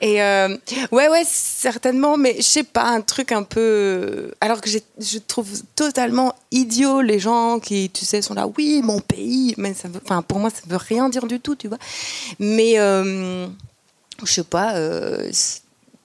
Et 0.00 0.22
euh, 0.22 0.56
ouais, 0.90 1.08
ouais, 1.08 1.22
certainement, 1.26 2.16
mais 2.16 2.36
je 2.38 2.42
sais 2.42 2.62
pas, 2.64 2.84
un 2.84 3.00
truc 3.00 3.32
un 3.32 3.42
peu. 3.42 4.30
Alors 4.40 4.60
que 4.60 4.68
je 4.70 5.18
trouve 5.18 5.48
totalement 5.76 6.34
idiot 6.50 7.00
les 7.00 7.18
gens 7.18 7.58
qui, 7.60 7.90
tu 7.90 8.04
sais, 8.04 8.22
sont 8.22 8.34
là, 8.34 8.46
oui, 8.58 8.80
mon 8.82 9.00
pays. 9.00 9.54
Mais 9.58 9.74
ça 9.74 9.88
veut, 9.88 10.00
enfin, 10.04 10.22
pour 10.22 10.38
moi, 10.38 10.50
ça 10.50 10.62
veut 10.66 10.76
rien 10.76 11.08
dire 11.08 11.26
du 11.26 11.40
tout, 11.40 11.54
tu 11.54 11.68
vois. 11.68 11.78
Mais 12.38 12.78
euh, 12.80 13.46
je 14.24 14.32
sais 14.32 14.44
pas. 14.44 14.74
euh, 14.76 15.30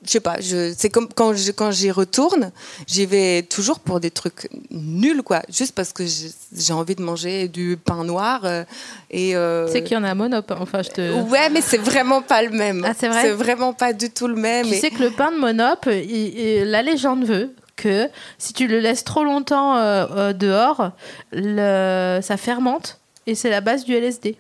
je 0.07 0.11
sais 0.11 0.19
pas, 0.19 0.35
c'est 0.77 0.89
comme 0.91 1.07
quand 1.15 1.33
je, 1.33 1.51
quand 1.51 1.71
j'y 1.71 1.89
retourne, 1.89 2.51
j'y 2.85 3.07
vais 3.07 3.41
toujours 3.41 3.79
pour 3.79 3.99
des 3.99 4.11
trucs 4.11 4.47
nuls, 4.69 5.23
quoi. 5.23 5.41
Juste 5.49 5.73
parce 5.73 5.91
que 5.93 6.03
j'ai, 6.05 6.73
envie 6.73 6.93
de 6.93 7.01
manger 7.01 7.47
du 7.47 7.75
pain 7.83 8.03
noir. 8.03 8.41
euh, 8.43 8.63
et, 9.09 9.35
euh, 9.35 9.65
Tu 9.65 9.71
sais 9.71 9.83
qu'il 9.83 9.97
y 9.97 9.99
en 9.99 10.03
a 10.03 10.11
à 10.11 10.13
Monop. 10.13 10.51
hein. 10.51 10.57
Enfin, 10.59 10.83
je 10.83 10.89
te. 10.89 11.21
Ouais, 11.23 11.49
mais 11.49 11.61
c'est 11.61 11.79
vraiment 11.79 12.21
pas 12.21 12.43
le 12.43 12.51
même. 12.51 12.85
Ah, 12.87 12.93
c'est 12.95 13.07
vrai 13.09 13.23
C'est 13.23 13.31
vraiment 13.31 13.73
pas 13.73 13.93
du 13.93 14.11
tout 14.11 14.27
le 14.27 14.35
même. 14.35 14.67
Tu 14.67 14.73
Et- 14.75 14.79
sais 14.79 14.91
que 14.91 15.01
le 15.01 15.09
pain 15.09 15.31
de 15.31 15.37
Monop, 15.37 15.87
il- 15.87 16.37
il- 16.39 16.63
la 16.65 16.83
légende 16.83 17.25
veut 17.25 17.55
que 17.75 18.07
si 18.37 18.53
tu 18.53 18.67
le 18.67 18.79
laisses 18.81 19.03
trop 19.05 19.23
longtemps 19.23 19.75
euh, 19.77 20.05
euh, 20.11 20.33
dehors, 20.33 20.91
le- 21.31 22.19
ça 22.21 22.37
fermente 22.37 22.99
et 23.25 23.33
c'est 23.33 23.49
la 23.49 23.61
base 23.61 23.85
du 23.85 23.93
LSD. 23.95 24.37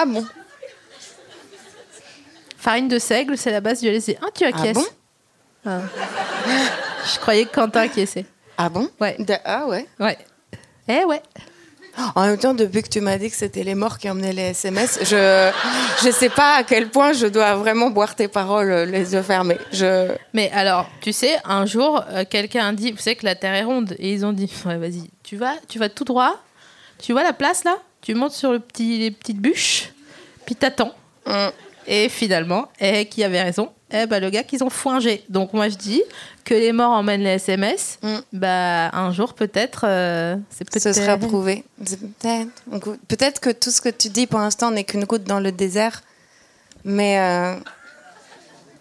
Ah 0.00 0.04
bon 0.06 0.24
Farine 2.56 2.88
de 2.88 2.98
seigle, 2.98 3.36
c'est 3.36 3.50
la 3.50 3.60
base 3.60 3.80
du 3.80 3.88
LSD. 3.88 4.16
Ah, 4.22 4.26
tu 4.34 4.44
acquiesces 4.44 4.74
bon 4.74 4.86
Ah. 5.66 5.80
Je 7.12 7.18
croyais 7.18 7.46
que 7.46 7.54
Quentin 7.54 7.80
acquiesçait. 7.82 8.26
Ah 8.56 8.68
bon 8.68 8.88
Ouais. 9.00 9.16
De- 9.18 9.34
Ah 9.44 9.66
ouais. 9.66 9.86
Ouais. 9.98 10.18
Eh 10.88 11.04
ouais. 11.04 11.22
En 12.14 12.26
même 12.26 12.38
temps, 12.38 12.54
depuis 12.54 12.82
que 12.84 12.88
tu 12.88 13.00
m'as 13.00 13.18
dit 13.18 13.28
que 13.28 13.34
c'était 13.36 13.64
les 13.64 13.74
morts 13.74 13.98
qui 13.98 14.08
emmenaient 14.08 14.32
les 14.32 14.50
SMS, 14.50 15.00
je 15.02 15.50
je 16.04 16.10
sais 16.12 16.28
pas 16.28 16.54
à 16.58 16.62
quel 16.62 16.90
point 16.90 17.12
je 17.12 17.26
dois 17.26 17.56
vraiment 17.56 17.90
boire 17.90 18.14
tes 18.14 18.28
paroles 18.28 18.70
les 18.88 19.14
yeux 19.14 19.22
fermés. 19.22 19.58
Je 19.72 20.12
Mais 20.32 20.48
alors, 20.54 20.88
tu 21.00 21.12
sais, 21.12 21.38
un 21.44 21.66
jour, 21.66 22.04
euh, 22.10 22.24
quelqu'un 22.28 22.68
a 22.68 22.72
dit, 22.72 22.92
vous 22.92 22.98
savez 22.98 23.16
que 23.16 23.24
la 23.24 23.34
Terre 23.34 23.54
est 23.54 23.64
ronde, 23.64 23.96
et 23.98 24.12
ils 24.12 24.24
ont 24.24 24.32
dit, 24.32 24.48
ouais, 24.64 24.76
vas-y, 24.76 25.10
tu 25.24 25.36
vas, 25.36 25.54
tu 25.68 25.80
vas 25.80 25.88
tout 25.88 26.04
droit, 26.04 26.36
tu 27.02 27.12
vois 27.12 27.24
la 27.24 27.32
place 27.32 27.64
là, 27.64 27.76
tu 28.00 28.14
montes 28.14 28.32
sur 28.32 28.52
le 28.52 28.58
petit, 28.58 28.98
les 28.98 29.10
petites 29.10 29.38
bûches, 29.38 29.92
puis 30.46 30.54
t'attends. 30.54 30.94
Mm. 31.26 31.48
Et 31.86 32.08
finalement, 32.10 32.68
et 32.78 33.06
qui 33.06 33.24
avait 33.24 33.40
raison 33.40 33.70
Eh 33.90 34.04
ben, 34.04 34.20
le 34.20 34.28
gars 34.28 34.42
qu'ils 34.42 34.62
ont 34.62 34.70
foingé. 34.70 35.24
Donc 35.30 35.54
moi 35.54 35.70
je 35.70 35.76
dis 35.76 36.02
que 36.44 36.52
les 36.52 36.72
morts 36.72 36.92
emmènent 36.92 37.22
les 37.22 37.30
SMS. 37.30 37.98
Mm. 38.02 38.16
Bah 38.34 38.90
un 38.90 39.10
jour 39.12 39.34
peut-être, 39.34 39.84
euh, 39.84 40.36
c'est 40.50 40.68
peut-être. 40.68 40.82
ce 40.82 40.92
sera 40.92 41.16
prouvé. 41.16 41.64
Peut-être 43.08 43.40
que 43.40 43.50
tout 43.50 43.70
ce 43.70 43.80
que 43.80 43.88
tu 43.88 44.08
dis 44.10 44.26
pour 44.26 44.40
l'instant 44.40 44.70
n'est 44.70 44.84
qu'une 44.84 45.04
goutte 45.04 45.24
dans 45.24 45.40
le 45.40 45.50
désert, 45.50 46.02
mais 46.84 47.18
euh, 47.18 47.54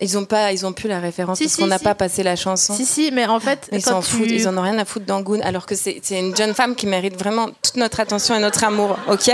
ils 0.02 0.18
ont 0.18 0.26
pas, 0.26 0.52
ils 0.52 0.66
ont 0.66 0.74
plus 0.74 0.88
la 0.90 1.00
référence 1.00 1.38
Si, 1.38 1.46
parce 1.46 1.56
si, 1.56 1.62
qu'on 1.62 1.68
n'a 1.68 1.78
si. 1.78 1.84
pas 1.84 1.96
passé 1.96 2.24
la 2.24 2.36
chanson. 2.36 2.74
Si 2.74 2.86
si, 2.86 3.12
mais 3.12 3.26
en 3.26 3.40
fait, 3.40 3.68
Ils 3.72 3.82
s'en 3.82 4.02
tu... 4.02 4.12
foutent, 4.12 4.32
ils 4.32 4.48
en 4.48 4.58
ont 4.58 4.62
rien 4.62 4.78
à 4.78 4.86
foutre 4.86 5.06
d'Angoun, 5.06 5.42
alors 5.44 5.66
que 5.66 5.76
c'est 5.76 6.02
une 6.12 6.36
jeune 6.36 6.54
femme 6.54 6.76
qui 6.76 6.88
mérite 6.88 7.18
vraiment 7.18 7.48
toute 7.62 7.76
notre 7.78 8.00
attention 8.00 8.36
et 8.36 8.40
notre 8.40 8.64
amour, 8.64 8.98
ok? 9.10 9.32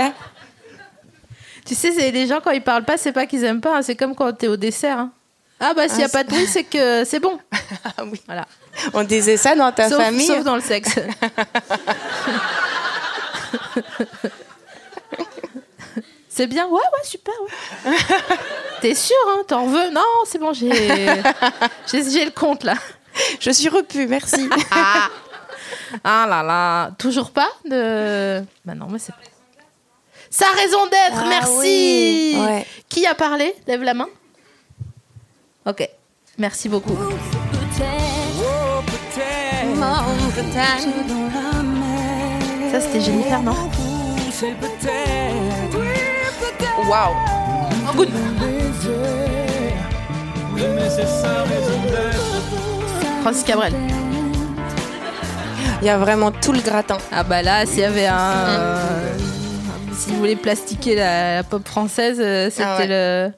Tu 1.66 1.74
sais, 1.74 1.90
les 2.10 2.26
gens 2.26 2.40
quand 2.44 2.50
ils 2.50 2.62
parlent 2.62 2.84
pas, 2.84 2.96
c'est 2.98 3.12
pas 3.12 3.26
qu'ils 3.26 3.42
aiment 3.44 3.60
pas, 3.62 3.78
hein, 3.78 3.82
c'est 3.82 3.96
comme 3.96 4.14
quand 4.14 4.32
t'es 4.32 4.48
au 4.48 4.56
dessert. 4.56 4.98
hein. 4.98 5.10
Ah 5.60 5.72
bah 5.74 5.88
s'il 5.88 6.00
y 6.00 6.02
a 6.02 6.06
Ah, 6.06 6.08
pas 6.10 6.24
de 6.24 6.28
bruit, 6.28 6.46
c'est 6.46 6.64
que 6.64 7.04
c'est 7.04 7.20
bon. 7.20 7.38
Ah 7.96 8.04
oui. 8.04 8.20
Voilà. 8.26 8.44
On 8.92 9.02
disait 9.04 9.36
ça 9.36 9.54
dans 9.54 9.70
ta 9.72 9.88
sauf, 9.88 9.98
famille 10.02 10.26
sauf 10.26 10.42
dans 10.44 10.56
le 10.56 10.60
sexe. 10.60 10.96
c'est 16.34 16.48
bien, 16.48 16.66
ouais, 16.66 16.72
ouais, 16.72 17.04
super. 17.04 17.32
ouais. 17.86 17.92
T'es 18.80 18.94
sûr, 18.96 19.14
hein 19.28 19.42
T'en 19.46 19.66
veux? 19.66 19.90
Non, 19.90 20.02
c'est 20.26 20.38
bon, 20.38 20.52
j'ai, 20.52 20.68
j'ai, 21.86 22.10
j'ai 22.10 22.24
le 22.24 22.32
compte 22.32 22.64
là. 22.64 22.74
Je 23.38 23.50
suis 23.50 23.68
repue, 23.68 24.06
merci. 24.08 24.48
Ah. 24.72 25.08
ah 26.02 26.26
là 26.28 26.42
là, 26.42 26.90
toujours 26.98 27.30
pas 27.30 27.48
de. 27.64 28.42
Bah 28.64 28.74
non, 28.74 28.86
mais 28.90 28.98
c'est. 28.98 29.12
Ça 30.28 30.46
a 30.52 30.56
raison 30.56 30.84
d'être, 30.86 31.22
Ah 31.22 31.26
merci. 31.28 31.52
oui, 32.34 32.36
ouais. 32.44 32.66
Qui 32.88 33.06
a 33.06 33.14
parlé? 33.14 33.54
Lève 33.68 33.82
la 33.82 33.94
main. 33.94 34.08
Ok, 35.66 35.88
merci 36.36 36.68
beaucoup. 36.68 36.96
Ça 42.70 42.80
c'était 42.80 43.00
Jennifer, 43.00 43.40
non? 43.40 43.70
Waouh 46.88 47.14
Oh, 47.86 47.92
good. 47.96 48.08
Francis 53.22 53.44
Cabrel. 53.44 53.72
Il 55.80 55.86
y 55.86 55.90
a 55.90 55.98
vraiment 55.98 56.30
tout 56.30 56.52
le 56.52 56.60
gratin. 56.60 56.98
Ah 57.12 57.22
bah 57.24 57.42
là, 57.42 57.66
s'il 57.66 57.80
y 57.80 57.84
avait 57.84 58.06
un... 58.06 58.18
euh, 58.48 59.16
si 59.94 60.10
vous 60.10 60.16
voulez 60.18 60.36
plastiquer 60.36 60.94
la, 60.94 61.36
la 61.36 61.42
pop 61.42 61.66
française, 61.66 62.18
euh, 62.20 62.48
c'était 62.50 62.62
Ah 62.66 62.78
ouais. 62.78 62.86
le... 62.88 63.32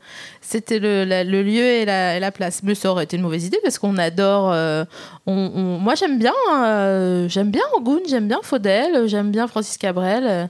C'était 0.49 0.79
le, 0.79 1.05
lieu 1.43 1.65
et 1.65 1.85
la, 1.85 2.17
et 2.17 2.21
la 2.21 2.31
place. 2.31 2.61
Mais 2.63 2.77
ça 2.77 2.93
aurait 2.93 3.03
été 3.03 3.17
une 3.17 3.23
mauvaise 3.25 3.45
idée 3.45 3.59
parce 3.65 3.81
qu'on 3.81 3.99
adore. 3.99 4.53
euh, 4.53 4.85
on, 5.27 5.33
on- 5.33 5.79
moi, 5.79 5.97
j'aime 5.97 6.19
bien. 6.21 6.33
euh, 6.55 7.29
j'aime 7.29 7.51
bien 7.51 7.63
Ogun, 7.77 7.99
j'aime 8.09 8.29
bien 8.29 8.39
Faudel, 8.45 9.09
j'aime 9.09 9.33
bien 9.33 9.49
Francis 9.49 9.77
Cabrel. 9.77 10.49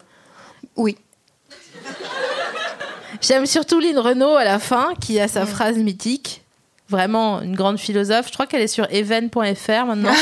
Oui. 0.76 0.98
J'aime 3.20 3.46
surtout 3.46 3.80
Lynn 3.80 3.98
Renault 3.98 4.36
à 4.36 4.44
la 4.44 4.58
fin, 4.58 4.94
qui 5.00 5.20
a 5.20 5.28
sa 5.28 5.46
phrase 5.46 5.76
mythique. 5.76 6.42
Vraiment 6.88 7.40
une 7.42 7.56
grande 7.56 7.78
philosophe. 7.78 8.28
Je 8.28 8.32
crois 8.32 8.46
qu'elle 8.46 8.62
est 8.62 8.68
sur 8.68 8.86
even.fr 8.92 9.86
maintenant. 9.86 10.14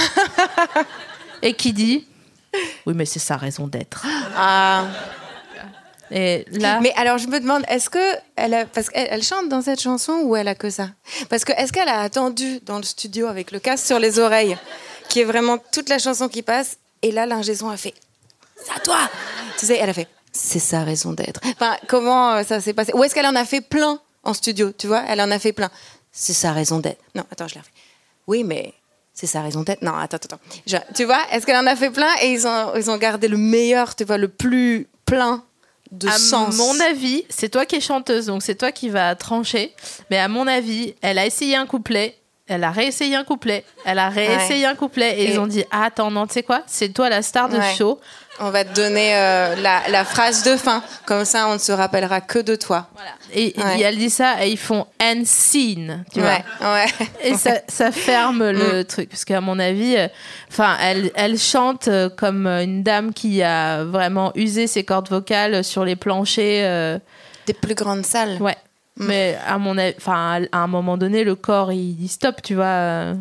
et 1.43 1.55
qui 1.55 1.73
dit 1.73 2.07
Oui, 2.87 2.95
mais 2.95 3.05
c'est 3.05 3.19
sa 3.19 3.37
raison 3.37 3.67
d'être. 3.67 4.05
Ah. 4.37 4.87
Et 6.11 6.45
là. 6.53 6.81
Mais 6.81 6.93
alors, 6.97 7.19
je 7.19 7.27
me 7.27 7.41
demande, 7.41 7.65
est-ce 7.69 7.91
que 7.91 8.17
elle 8.37 8.55
a, 8.55 8.67
parce 8.67 8.89
qu'elle 8.89 9.09
elle 9.11 9.23
chante 9.23 9.49
dans 9.49 9.63
cette 9.63 9.81
chanson 9.81 10.21
ou 10.23 10.37
elle 10.37 10.49
a 10.49 10.55
que 10.55 10.71
ça? 10.71 10.91
Parce 11.29 11.45
que 11.45 11.53
est-ce 11.53 11.73
qu'elle 11.73 11.89
a 11.89 12.01
attendu 12.01 12.61
dans 12.61 12.77
le 12.77 12.85
studio 12.85 13.27
avec 13.27 13.51
le 13.51 13.59
casque 13.59 13.87
sur 13.87 13.99
les 13.99 14.19
oreilles, 14.19 14.57
qui 15.09 15.21
est 15.21 15.25
vraiment 15.25 15.59
toute 15.73 15.89
la 15.89 15.99
chanson 15.99 16.29
qui 16.29 16.43
passe, 16.43 16.79
et 17.03 17.11
là 17.11 17.27
l'ingé 17.27 17.53
a 17.53 17.77
fait, 17.77 17.95
c'est 18.57 18.73
à 18.77 18.81
toi. 18.81 18.99
Tu 19.59 19.67
sais, 19.67 19.79
elle 19.79 19.91
a 19.91 19.95
fait, 19.95 20.09
c'est 20.37 20.59
sa 20.59 20.83
raison 20.85 21.13
d'être. 21.13 21.41
Enfin, 21.45 21.77
comment 21.87 22.33
euh, 22.35 22.43
ça 22.43 22.61
s'est 22.61 22.75
passé? 22.75 22.93
Ou 22.93 23.03
est-ce 23.05 23.15
qu'elle 23.15 23.25
en 23.27 23.37
a 23.37 23.45
fait 23.45 23.61
plein 23.63 23.99
en 24.25 24.35
studio 24.35 24.73
Tu 24.77 24.87
vois, 24.89 25.03
elle 25.09 25.21
en 25.21 25.31
a 25.31 25.39
fait 25.39 25.53
plein. 25.53 25.71
C'est 26.13 26.33
sa 26.35 26.53
raison 26.53 26.79
d'être. 26.81 27.01
Non, 27.15 27.25
attends, 27.31 27.49
je 27.49 27.55
l'ai 27.55 27.61
refait. 27.61 27.71
Oui, 28.27 28.43
mais 28.45 28.75
c'est 29.13 29.27
sa 29.27 29.43
raison 29.43 29.63
d'être. 29.63 29.83
Non, 29.83 29.95
attends, 29.97 30.17
attends. 30.17 30.41
Je- 30.67 30.77
tu 30.95 31.05
vois, 31.05 31.21
est-ce 31.33 31.47
qu'elle 31.47 31.57
en 31.57 31.67
a 31.67 31.77
fait 31.77 31.91
plein 31.91 32.11
et 32.21 32.33
ils 32.33 32.47
ont, 32.47 32.75
ils 32.77 32.91
ont 32.91 32.97
gardé 32.99 33.29
le 33.29 33.37
meilleur, 33.37 33.95
tu 33.95 34.05
vois, 34.05 34.19
le 34.19 34.29
plus 34.29 34.89
plein 35.07 35.43
de 35.93 36.09
à 36.09 36.19
sens? 36.19 36.57
mon 36.57 36.81
avis, 36.81 37.25
c'est 37.29 37.49
toi 37.49 37.65
qui 37.67 37.77
es 37.77 37.81
chanteuse, 37.81 38.27
donc 38.27 38.43
c'est 38.43 38.57
toi 38.57 38.73
qui 38.73 38.89
vas 38.89 39.15
trancher. 39.15 39.73
Mais 40.11 40.19
à 40.19 40.27
mon 40.29 40.47
avis, 40.49 40.95
elle 41.01 41.19
a 41.19 41.27
essayé 41.27 41.55
un 41.57 41.67
couplet, 41.67 42.17
elle 42.49 42.65
a 42.65 42.71
réessayé 42.73 43.15
un 43.15 43.25
couplet, 43.25 43.65
elle 43.85 43.99
a 43.99 44.09
réessayé 44.09 44.67
un 44.67 44.75
couplet, 44.75 45.21
et, 45.21 45.25
Et- 45.25 45.31
ils 45.33 45.39
ont 45.39 45.47
dit 45.47 45.65
ah, 45.71 45.85
Attends, 45.85 46.11
non, 46.11 46.27
tu 46.27 46.35
sais 46.35 46.43
quoi? 46.43 46.63
C'est 46.67 46.89
toi 46.91 47.09
la 47.09 47.23
star 47.23 47.49
de 47.49 47.59
Ouais. 47.59 47.75
show. 47.77 48.01
On 48.41 48.51
va 48.51 48.65
te 48.65 48.75
donner 48.75 49.15
euh, 49.17 49.55
la, 49.57 49.83
la 49.89 50.05
phrase 50.05 50.43
de 50.43 50.57
fin. 50.57 50.83
Comme 51.07 51.25
ça, 51.25 51.47
on 51.49 51.55
ne 51.55 51.59
se 51.59 51.71
rappellera 51.71 52.21
que 52.21 52.41
de 52.41 52.57
toi. 52.57 52.89
Et, 53.33 53.55
Ouais. 53.57 53.79
et 53.79 53.83
elle 53.83 53.97
dit 53.97 54.11
ça, 54.11 54.45
et 54.45 54.51
ils 54.51 54.59
font 54.59 54.87
end 55.01 55.23
scene, 55.25 56.05
tu 56.13 56.21
vois. 56.21 56.39
ouais. 56.61 56.87
Et 57.23 57.35
ça, 57.35 57.53
ça 57.69 57.93
ferme 57.93 58.51
le 58.51 58.81
Mm. 58.81 58.85
truc. 58.85 59.09
Parce 59.11 59.25
qu'à 59.25 59.41
mon 59.41 59.59
avis, 59.61 59.97
euh, 59.97 60.09
elle, 60.81 61.11
elle 61.15 61.39
chante 61.39 61.87
euh, 61.89 62.09
comme 62.09 62.47
une 62.49 62.83
dame 62.83 63.13
qui 63.13 63.41
a 63.43 63.85
vraiment 63.85 64.33
usé 64.35 64.67
ses 64.67 64.83
cordes 64.85 65.09
vocales 65.09 65.63
sur 65.63 65.85
les 65.85 65.95
planchers. 65.97 67.01
Des 67.47 67.53
plus 67.55 67.75
grandes 67.75 68.05
salles. 68.07 68.39
ouais. 68.41 68.57
Mm. 68.97 69.07
Mais 69.07 69.39
à 69.47 69.59
mon 69.59 69.77
avis, 69.79 69.95
enfin, 69.99 70.43
à 70.53 70.59
un 70.59 70.67
moment 70.69 70.97
donné, 70.97 71.25
le 71.25 71.35
corps, 71.35 71.73
il 71.73 71.95
dit 71.97 72.09
stop, 72.09 72.43
tu 72.43 72.55
vois. 72.55 73.13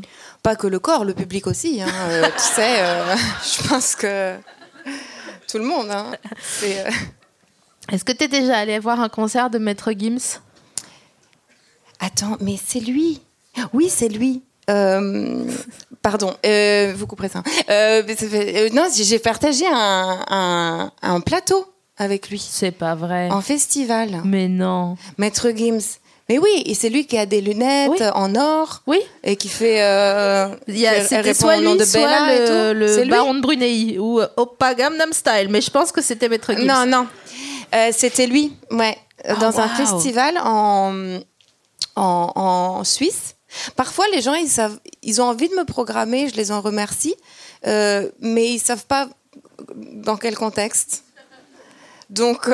Pas 0.44 0.56
que 0.56 0.68
le 0.68 0.78
corps, 0.80 1.06
le 1.06 1.14
public 1.14 1.48
aussi. 1.48 1.82
hein. 1.82 1.88
Tu 2.36 2.44
sais, 2.44 2.78
je 3.64 3.68
pense 3.70 3.96
que 3.96 4.34
tout 5.48 5.58
le 5.58 5.66
monde. 5.66 5.90
hein. 5.92 6.12
Euh, 6.64 6.90
Est-ce 7.92 8.04
que 8.06 8.12
tu 8.14 8.24
es 8.24 8.28
déjà 8.28 8.58
allé 8.60 8.80
voir 8.80 9.00
un 9.02 9.10
concert 9.10 9.50
de 9.50 9.58
Maître 9.58 9.92
Gims? 9.92 10.40
Attends, 12.00 12.38
mais 12.42 12.58
c'est 12.64 12.80
lui. 12.80 13.22
Oui, 13.74 13.90
c'est 13.90 14.10
lui. 14.10 14.42
Euh, 14.70 15.46
pardon, 16.02 16.34
euh, 16.46 16.94
vous 16.96 17.08
couperez 17.08 17.30
ça. 17.30 17.44
Non, 18.74 18.88
j'ai 18.96 19.04
j'ai 19.04 19.20
partagé 19.20 19.66
un, 19.68 20.24
un- 20.30 20.92
un 21.02 21.20
plateau 21.22 21.66
avec 21.98 22.30
lui 22.30 22.40
C'est 22.40 22.72
pas 22.72 22.96
vrai. 22.96 23.30
en 23.32 23.42
festival. 23.42 24.22
Mais 24.26 24.48
non. 24.48 24.98
Maître 25.18 25.50
Gims. 25.56 26.00
Mais 26.30 26.38
oui, 26.38 26.64
et 26.66 26.74
c'est 26.74 26.90
lui 26.90 27.06
qui 27.06 27.18
a 27.18 27.26
des 27.26 27.42
lunettes 27.42 27.92
Oui. 28.00 28.08
en 28.14 28.34
or 28.36 28.82
Oui. 28.88 29.00
et 29.24 29.36
qui 29.36 29.50
fait. 29.50 29.82
euh, 29.84 30.48
Il 30.68 30.78
y 30.78 30.88
a- 30.88 31.04
C'était 31.06 31.34
soit 31.34 31.58
lui, 31.58 31.76
de 31.78 31.84
soit 31.84 32.74
le, 32.74 32.74
le 32.74 33.10
baron 33.10 33.34
de 33.34 33.42
Brunei 33.42 33.98
ou 34.00 34.22
euh, 34.22 34.28
Oppa 34.38 34.74
Gangnam 34.74 35.12
Style. 35.12 35.48
Mais 35.50 35.60
je 35.62 35.70
pense 35.70 35.92
que 35.92 36.02
c'était 36.02 36.30
Maître 36.30 36.54
Gims. 36.54 36.66
Non, 36.66 36.86
non. 36.86 37.08
Euh, 37.76 37.90
C'était 37.92 38.28
lui, 38.28 38.54
ouais, 38.72 38.98
Oh, 39.28 39.34
dans 39.40 39.60
un 39.60 39.68
festival 39.70 40.38
en, 40.44 41.20
en, 41.96 42.32
en 42.36 42.84
Suisse. 42.84 43.36
Parfois, 43.76 44.06
les 44.14 44.22
gens, 44.22 44.34
ils, 44.34 44.48
savent, 44.50 44.80
ils 45.02 45.22
ont 45.22 45.26
envie 45.26 45.50
de 45.50 45.56
me 45.56 45.64
programmer, 45.66 46.28
je 46.30 46.36
les 46.36 46.52
en 46.52 46.62
remercie, 46.62 47.16
euh, 47.68 48.10
mais 48.20 48.50
ils 48.52 48.60
savent 48.60 48.86
pas 48.86 49.08
dans 49.76 50.18
quel 50.18 50.36
contexte. 50.36 51.04
Donc, 52.10 52.50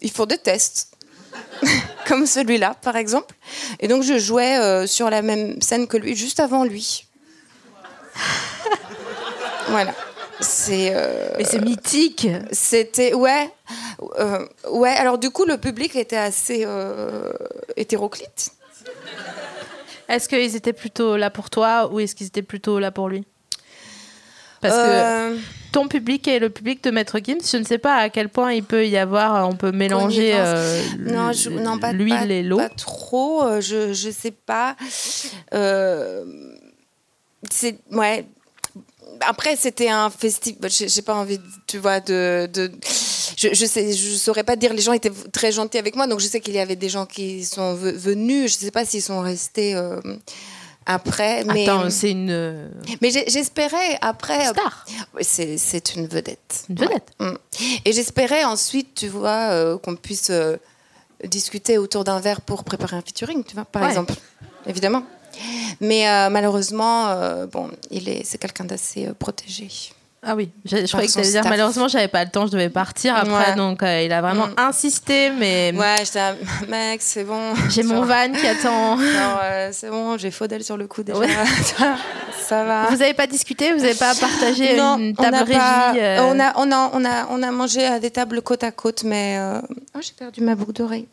il 0.00 0.10
faut 0.10 0.26
des 0.26 0.38
tests, 0.38 0.87
comme 2.06 2.26
celui-là, 2.26 2.74
par 2.82 2.96
exemple. 2.96 3.34
Et 3.80 3.88
donc, 3.88 4.02
je 4.02 4.18
jouais 4.18 4.56
euh, 4.58 4.86
sur 4.86 5.10
la 5.10 5.22
même 5.22 5.60
scène 5.60 5.86
que 5.86 5.96
lui, 5.96 6.16
juste 6.16 6.40
avant 6.40 6.64
lui. 6.64 7.06
voilà. 9.68 9.94
C'est. 10.40 10.92
euh, 10.94 11.30
Mais 11.36 11.44
c'est 11.44 11.60
mythique. 11.60 12.28
c'était 12.52 13.12
ouais, 13.12 13.50
euh, 14.18 14.46
ouais. 14.70 14.90
Alors 14.90 15.18
du 15.18 15.30
coup, 15.30 15.44
le 15.44 15.58
public 15.58 15.96
était 15.96 16.16
assez 16.16 16.62
euh, 16.64 17.32
hétéroclite. 17.76 18.52
Est-ce 20.08 20.28
qu'ils 20.28 20.54
étaient 20.56 20.72
plutôt 20.72 21.16
là 21.16 21.30
pour 21.30 21.50
toi 21.50 21.88
ou 21.92 22.00
est-ce 22.00 22.14
qu'ils 22.14 22.28
étaient 22.28 22.42
plutôt 22.42 22.78
là 22.78 22.90
pour 22.90 23.08
lui? 23.08 23.26
Parce 24.60 24.74
que 24.74 24.80
Euh, 24.80 25.36
ton 25.72 25.86
public 25.86 26.26
et 26.28 26.38
le 26.38 26.50
public 26.50 26.82
de 26.82 26.90
Maître 26.90 27.18
Gims, 27.22 27.38
je 27.50 27.56
ne 27.58 27.64
sais 27.64 27.78
pas 27.78 27.96
à 27.96 28.08
quel 28.08 28.28
point 28.28 28.52
il 28.52 28.64
peut 28.64 28.86
y 28.86 28.96
avoir, 28.96 29.48
on 29.48 29.54
peut 29.54 29.70
mélanger 29.70 30.32
euh, 30.34 30.82
non, 30.98 31.32
je, 31.32 31.50
non, 31.50 31.78
pas, 31.78 31.92
l'huile 31.92 32.14
pas- 32.14 32.24
et 32.26 32.42
l'eau. 32.42 32.56
Pas 32.58 32.68
trop. 32.70 33.42
euh, 33.44 33.60
Je 33.60 33.92
je 33.92 34.10
sais 34.10 34.30
pas. 34.32 34.76
Euh, 35.54 36.24
c'est 37.50 37.78
ouais. 37.92 38.24
Après, 39.20 39.56
c'était 39.56 39.88
un 39.88 40.10
festival. 40.10 40.70
J'ai 40.70 41.02
pas 41.02 41.14
envie, 41.14 41.40
tu 41.66 41.78
vois, 41.78 42.00
de. 42.00 42.48
de 42.52 42.70
je, 43.36 43.48
je 43.52 43.66
sais, 43.66 43.92
je 43.92 44.14
saurais 44.16 44.44
pas 44.44 44.56
dire. 44.56 44.72
Les 44.72 44.80
gens 44.82 44.92
étaient 44.92 45.12
très 45.32 45.50
gentils 45.52 45.78
avec 45.78 45.96
moi, 45.96 46.06
donc 46.06 46.20
je 46.20 46.26
sais 46.26 46.40
qu'il 46.40 46.54
y 46.54 46.58
avait 46.60 46.76
des 46.76 46.88
gens 46.88 47.04
qui 47.06 47.44
sont 47.44 47.74
ve- 47.74 47.92
venus. 47.96 48.52
Je 48.52 48.58
sais 48.64 48.70
pas 48.70 48.84
s'ils 48.84 49.02
sont 49.02 49.20
restés 49.20 49.74
euh, 49.74 50.00
après. 50.88 51.44
Mais, 51.44 51.68
Attends, 51.68 51.88
c'est 51.90 52.10
une 52.10 52.30
euh, 52.30 52.68
mais 53.00 53.10
j'espérais 53.10 53.96
après. 54.00 54.44
star, 54.46 54.84
Ouais, 55.14 55.22
C'est 55.22 55.94
une 55.94 56.08
vedette. 56.08 56.64
une 56.68 56.74
vedette. 56.76 57.10
Mm. 57.20 57.34
Et 57.84 57.92
j'espérais 57.92 58.42
ensuite, 58.44 58.94
tu 58.96 59.06
vois, 59.08 59.50
euh, 59.52 59.78
qu'on 59.78 59.94
puisse 59.94 60.30
euh, 60.30 60.56
discuter 61.24 61.78
autour 61.78 62.02
d'un 62.04 62.18
verre 62.18 62.40
pour 62.40 62.64
préparer 62.64 62.96
un 62.96 63.02
featuring, 63.02 63.44
tu 63.44 63.54
vois, 63.54 63.64
par 63.64 63.82
Ouais. 63.82 63.88
exemple. 63.88 64.14
Évidemment. 64.66 65.04
Mais 65.80 66.08
euh, 66.08 66.30
malheureusement, 66.30 67.08
euh, 67.08 67.46
bon, 67.46 67.70
il 67.90 68.08
est, 68.08 68.24
c'est 68.24 68.38
quelqu'un 68.38 68.64
d'assez 68.64 69.06
euh, 69.06 69.14
protégé. 69.14 69.68
Ah 70.20 70.34
oui, 70.34 70.50
je, 70.64 70.78
je 70.78 70.86
croyais 70.88 71.06
que 71.06 71.12
tu 71.12 71.20
allais 71.20 71.30
dire 71.30 71.44
malheureusement 71.44 71.86
j'avais 71.86 72.08
pas 72.08 72.24
le 72.24 72.30
temps, 72.30 72.44
je 72.46 72.50
devais 72.50 72.68
partir 72.70 73.14
après, 73.14 73.50
Ouais. 73.50 73.54
donc 73.56 73.82
euh, 73.84 74.02
il 74.02 74.12
a 74.12 74.20
vraiment 74.20 74.48
Mm. 74.48 74.54
insisté, 74.58 75.30
mais 75.30 75.72
Ouais, 75.76 75.94
j'étais, 76.04 76.18
un- 76.18 76.34
mec, 76.68 77.00
c'est 77.02 77.22
bon. 77.22 77.54
j'ai 77.70 77.84
mon 77.84 78.02
van 78.02 78.32
qui 78.32 78.46
attend. 78.46 78.98
euh, 79.00 79.68
c'est 79.72 79.90
bon, 79.90 80.18
j'ai 80.18 80.32
Faudel 80.32 80.64
sur 80.64 80.76
le 80.76 80.88
coup 80.88 81.04
déjà. 81.04 81.18
Ouais. 81.20 81.28
Ça 82.40 82.64
va. 82.64 82.86
Vous 82.90 83.00
avez 83.00 83.14
pas 83.14 83.26
discuté, 83.28 83.72
vous 83.72 83.84
avez 83.84 83.94
pas 83.94 84.14
partagé 84.14 84.76
non, 84.76 84.98
une 84.98 85.14
on 85.18 85.22
table 85.22 85.36
n'a 85.36 85.44
régie 85.44 85.58
pas- 85.58 85.94
euh, 85.96 86.18
on, 86.22 86.40
a, 86.40 86.52
on, 86.56 86.72
a, 86.72 86.90
on, 86.94 87.04
a, 87.04 87.26
on 87.30 87.42
a 87.42 87.50
mangé 87.52 87.86
à 87.86 88.00
des 88.00 88.10
tables 88.10 88.42
côte 88.42 88.64
à 88.64 88.70
côte, 88.72 89.04
mais. 89.04 89.36
euh, 89.38 89.60
Oh, 89.94 90.00
j'ai 90.00 90.12
perdu 90.18 90.40
ma 90.40 90.54
boucle 90.54 90.72
d'oreille. 90.72 91.06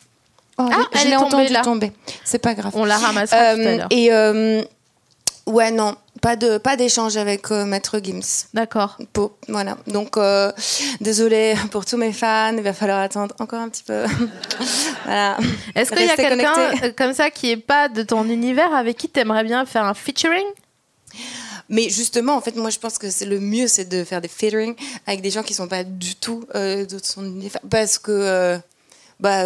Oh, 0.58 0.68
Ah, 0.72 0.78
elle 0.92 1.08
est 1.08 1.12
tombée, 1.12 1.16
entendu 1.16 1.52
là. 1.52 1.60
tomber. 1.62 1.92
C'est 2.24 2.38
pas 2.38 2.54
grave. 2.54 2.72
On 2.74 2.84
la 2.86 2.96
ramassera 2.96 3.54
tout 3.54 3.60
à 3.60 3.64
Euh, 3.64 3.76
l'heure. 3.76 3.88
et 3.90 4.10
euh, 4.12 4.62
ouais, 5.46 5.70
non, 5.70 5.94
pas 6.20 6.36
de 6.36 6.58
pas 6.58 6.76
d'échange 6.76 7.16
avec 7.16 7.50
euh, 7.50 7.64
Maître 7.64 8.00
Gims. 8.02 8.46
D'accord. 8.54 8.98
Voilà. 9.48 9.76
Donc 9.86 10.16
euh, 10.16 10.52
désolé 11.00 11.54
pour 11.70 11.84
tous 11.84 11.96
mes 11.96 12.12
fans, 12.12 12.54
il 12.56 12.62
va 12.62 12.72
falloir 12.72 13.00
attendre 13.00 13.34
encore 13.38 13.60
un 13.60 13.68
petit 13.68 13.82
peu. 13.82 14.04
voilà. 15.04 15.36
Est-ce 15.74 15.92
qu'il 15.92 16.06
y 16.06 16.10
a 16.10 16.16
quelqu'un 16.16 16.72
euh, 16.82 16.92
comme 16.96 17.12
ça 17.12 17.30
qui 17.30 17.50
est 17.50 17.56
pas 17.56 17.88
de 17.88 18.02
ton 18.02 18.24
univers 18.28 18.74
avec 18.74 18.96
qui 18.96 19.08
t'aimerais 19.08 19.44
bien 19.44 19.64
faire 19.66 19.84
un 19.84 19.94
featuring? 19.94 20.46
Mais 21.68 21.88
justement, 21.88 22.36
en 22.36 22.40
fait, 22.40 22.54
moi, 22.54 22.70
je 22.70 22.78
pense 22.78 22.96
que 22.96 23.10
c'est 23.10 23.26
le 23.26 23.40
mieux, 23.40 23.66
c'est 23.66 23.86
de 23.86 24.04
faire 24.04 24.20
des 24.20 24.28
featuring 24.28 24.76
avec 25.06 25.20
des 25.20 25.30
gens 25.30 25.42
qui 25.42 25.52
sont 25.52 25.66
pas 25.66 25.82
du 25.82 26.14
tout 26.14 26.44
euh, 26.54 26.86
de 26.86 27.00
son 27.02 27.24
univers, 27.24 27.60
parce 27.68 27.98
que 27.98 28.60
bah, 29.18 29.42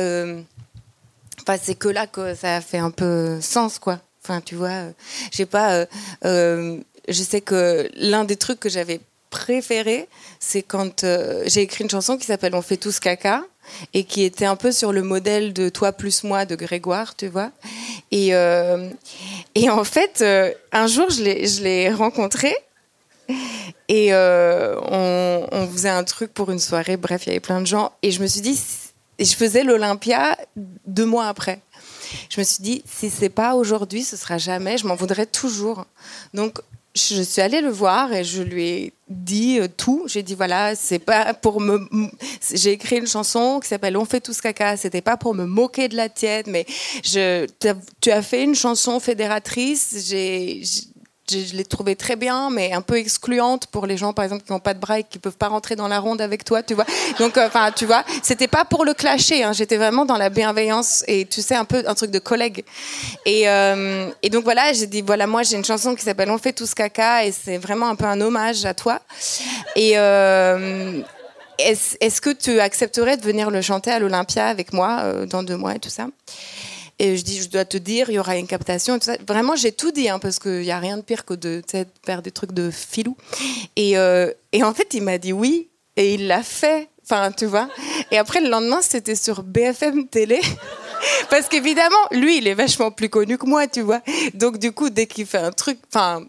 c'est 1.61 1.75
que 1.75 1.89
là 1.89 2.07
que 2.07 2.35
ça 2.35 2.61
fait 2.61 2.79
un 2.79 2.91
peu 2.91 3.41
sens, 3.41 3.79
quoi. 3.79 4.01
Tu 4.41 4.55
vois, 4.55 4.69
euh, 4.69 4.93
je 5.33 5.39
sais 5.39 5.47
pas. 5.47 5.73
euh, 5.73 5.87
euh, 6.25 6.79
je 7.09 7.23
sais 7.23 7.41
que 7.41 7.89
l'un 7.97 8.25
des 8.25 8.37
trucs 8.37 8.61
que 8.61 8.69
j'avais 8.69 9.01
préférées, 9.31 10.09
c'est 10.39 10.63
quand 10.63 11.05
j'ai 11.47 11.63
écrit 11.63 11.83
une 11.85 11.91
chanson 11.91 12.17
qui 12.19 12.27
s'appelle 12.27 12.55
On 12.55 12.63
fait 12.63 12.77
tous 12.77 13.01
caca 13.01 13.43
et 13.95 14.05
qui 14.05 14.23
était 14.23 14.45
un 14.45 14.57
peu 14.57 14.71
sur 14.71 14.93
le 14.93 15.03
modèle 15.03 15.53
de 15.53 15.69
Toi 15.69 15.93
plus 15.93 16.23
moi 16.25 16.45
de 16.45 16.55
Grégoire, 16.55 17.17
tu 17.17 17.29
vois. 17.29 17.51
Et, 18.11 18.29
et 19.55 19.71
en 19.71 19.85
fait, 19.85 20.25
un 20.73 20.87
jour, 20.89 21.09
je 21.11 21.23
l'ai- 21.63 21.93
rencontré 21.93 22.55
et 23.89 24.13
on, 24.13 25.69
faisait 25.73 25.89
un 25.89 26.05
truc 26.05 26.35
pour 26.35 26.51
une 26.51 26.59
soirée. 26.59 26.97
Bref, 26.97 27.23
il 27.27 27.29
y 27.29 27.33
avait 27.33 27.41
plein 27.41 27.61
de 27.61 27.67
gens. 27.67 27.93
Et 28.03 28.11
je 28.11 28.21
me 28.21 28.27
suis 28.27 28.41
dit, 28.41 28.61
je 29.21 29.35
faisais 29.35 29.63
l'Olympia 29.63 30.37
deux 30.87 31.07
mois 31.07 31.27
après. 31.29 31.61
Je 32.29 32.41
me 32.41 32.45
suis 32.45 32.63
dit, 32.63 32.83
si 32.85 33.11
c'est 33.11 33.29
pas 33.29 33.55
aujourd'hui, 33.55 34.03
ce 34.03 34.17
sera 34.17 34.39
jamais. 34.39 34.79
Je 34.79 34.87
m'en 34.87 34.95
voudrais 34.95 35.27
toujours. 35.27 35.85
Donc, 36.35 36.61
je 36.95 37.23
suis 37.23 37.41
allée 37.41 37.61
le 37.61 37.71
voir 37.71 38.13
et 38.13 38.25
je 38.25 38.43
lui 38.43 38.67
ai 38.67 38.93
dit 39.09 39.61
euh, 39.61 39.69
tout. 39.69 40.05
J'ai 40.07 40.23
dit 40.23 40.35
voilà, 40.35 40.75
c'est 40.75 40.99
pas 40.99 41.35
pour 41.35 41.61
me. 41.61 41.87
J'ai 42.53 42.73
écrit 42.73 42.99
une 42.99 43.07
chanson 43.07 43.61
qui 43.61 43.69
s'appelle 43.69 43.97
On 43.97 44.05
fait 44.05 44.21
tous 44.21 44.41
caca. 44.41 44.77
C'était 44.77 45.01
pas 45.01 45.17
pour 45.17 45.35
me 45.35 45.45
moquer 45.45 45.89
de 45.89 45.97
la 45.97 46.09
tienne, 46.09 46.47
mais 46.49 46.67
je, 47.05 47.47
tu 48.01 48.11
as 48.11 48.23
fait 48.23 48.43
une 48.43 48.55
chanson 48.55 48.99
fédératrice. 48.99 50.05
J'ai. 50.09 50.63
Je, 51.31 51.57
l'ai 51.57 51.65
trouvée 51.65 51.97
très 51.97 52.17
bien, 52.17 52.51
mais 52.51 52.73
un 52.73 52.81
peu 52.83 52.97
excluante 52.97 53.67
pour 53.67 53.87
les 53.87 53.97
gens, 53.97 54.13
par 54.13 54.25
exemple, 54.25 54.45
qui 54.45 54.53
n'ont 54.53 54.61
pas 54.61 54.75
de 54.75 54.81
bras 54.81 54.99
et 54.99 55.05
qui 55.05 55.19
peuvent 55.19 55.37
pas 55.37 55.49
rentrer 55.49 55.77
dans 55.77 55.89
la 55.89 55.99
ronde 55.99 56.21
avec 56.21 56.45
toi, 56.45 56.63
tu 56.63 56.75
vois. 56.75 56.87
Donc, 57.19 57.37
euh, 57.37 57.47
enfin, 57.47 57.71
tu 57.73 57.87
vois, 57.87 58.05
c'était 58.23 58.49
pas 58.49 58.65
pour 58.65 58.85
le 58.85 58.95
clasher. 58.95 59.43
hein, 59.43 59.53
J'étais 59.53 59.77
vraiment 59.77 60.05
dans 60.05 60.17
la 60.17 60.31
bienveillance 60.31 61.05
et 61.07 61.27
tu 61.27 61.43
sais 61.43 61.55
un 61.55 61.65
peu 61.65 61.83
un 61.87 61.95
truc 61.95 62.11
de 62.11 62.19
collègue. 62.19 62.65
Et, 63.27 63.49
euh, 63.49 64.11
et 64.23 64.31
donc 64.31 64.45
voilà, 64.45 64.73
j'ai 64.73 64.87
dit 64.87 65.03
voilà, 65.03 65.27
moi 65.27 65.43
j'ai 65.43 65.57
une 65.57 65.65
chanson 65.65 65.95
qui 65.95 66.03
s'appelle 66.03 66.31
On 66.31 66.39
fait 66.39 66.53
tous 66.53 66.75
caca 66.75 67.25
et 67.25 67.33
c'est 67.33 67.59
vraiment 67.59 67.89
un 67.89 67.97
peu 67.97 68.07
un 68.07 68.21
hommage 68.21 68.65
à 68.65 68.75
toi. 68.75 69.01
Et 69.77 69.93
euh, 69.97 71.01
est-ce 71.59 72.21
que 72.21 72.31
tu 72.31 72.59
accepterais 72.61 73.17
de 73.17 73.23
venir 73.23 73.51
le 73.51 73.61
chanter 73.61 73.91
à 73.91 73.99
l'Olympia 73.99 74.47
avec 74.47 74.73
moi 74.73 75.25
dans 75.27 75.43
deux 75.43 75.57
mois 75.57 75.75
et 75.75 75.79
tout 75.79 75.91
ça? 75.91 76.07
Et 77.01 77.17
je 77.17 77.25
dis, 77.25 77.41
je 77.41 77.49
dois 77.49 77.65
te 77.65 77.79
dire, 77.79 78.11
il 78.11 78.17
y 78.17 78.19
aura 78.19 78.37
une 78.37 78.47
captation. 78.47 78.99
Vraiment, 79.27 79.57
j'ai 79.57 79.73
tout 79.73 79.91
dit, 79.91 80.11
hein, 80.11 80.19
parce 80.19 80.39
qu'il 80.39 80.61
n'y 80.61 80.71
a 80.71 80.79
rien 80.79 80.99
de 80.99 81.03
pire 81.03 81.25
que 81.25 81.33
de 81.33 81.63
faire 82.05 82.21
des 82.21 82.31
trucs 82.31 82.53
de 82.53 82.71
filou. 82.71 83.17
Et, 83.75 83.97
euh, 83.97 84.31
et 84.53 84.63
en 84.63 84.75
fait, 84.75 84.93
il 84.93 85.03
m'a 85.03 85.17
dit 85.17 85.33
oui, 85.33 85.71
et 85.97 86.13
il 86.13 86.27
l'a 86.27 86.43
fait. 86.43 86.89
Enfin, 87.03 87.33
tu 87.33 87.47
vois. 87.47 87.71
Et 88.11 88.19
après, 88.19 88.43
le 88.43 88.51
lendemain, 88.51 88.83
c'était 88.83 89.15
sur 89.15 89.43
BFM 89.43 90.09
Télé. 90.09 90.43
Parce 91.31 91.49
qu'évidemment, 91.49 91.97
lui, 92.11 92.37
il 92.37 92.47
est 92.47 92.55
vachement 92.55 92.91
plus 92.91 93.09
connu 93.09 93.39
que 93.39 93.47
moi, 93.47 93.67
tu 93.67 93.81
vois. 93.81 94.03
Donc, 94.35 94.59
du 94.59 94.73
coup, 94.73 94.91
dès 94.91 95.07
qu'il 95.07 95.25
fait 95.25 95.39
un 95.39 95.53
truc, 95.53 95.79
enfin, 95.89 96.27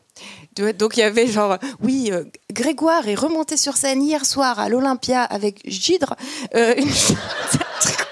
donc 0.56 0.98
il 0.98 1.00
y 1.00 1.04
avait 1.04 1.28
genre, 1.28 1.58
oui, 1.82 2.10
euh, 2.12 2.24
Grégoire 2.52 3.08
est 3.08 3.16
remonté 3.16 3.58
sur 3.58 3.78
scène 3.78 4.02
hier 4.02 4.26
soir 4.26 4.60
à 4.60 4.70
l'Olympia 4.70 5.24
avec 5.24 5.62
Gidre 5.66 6.16
euh, 6.56 6.76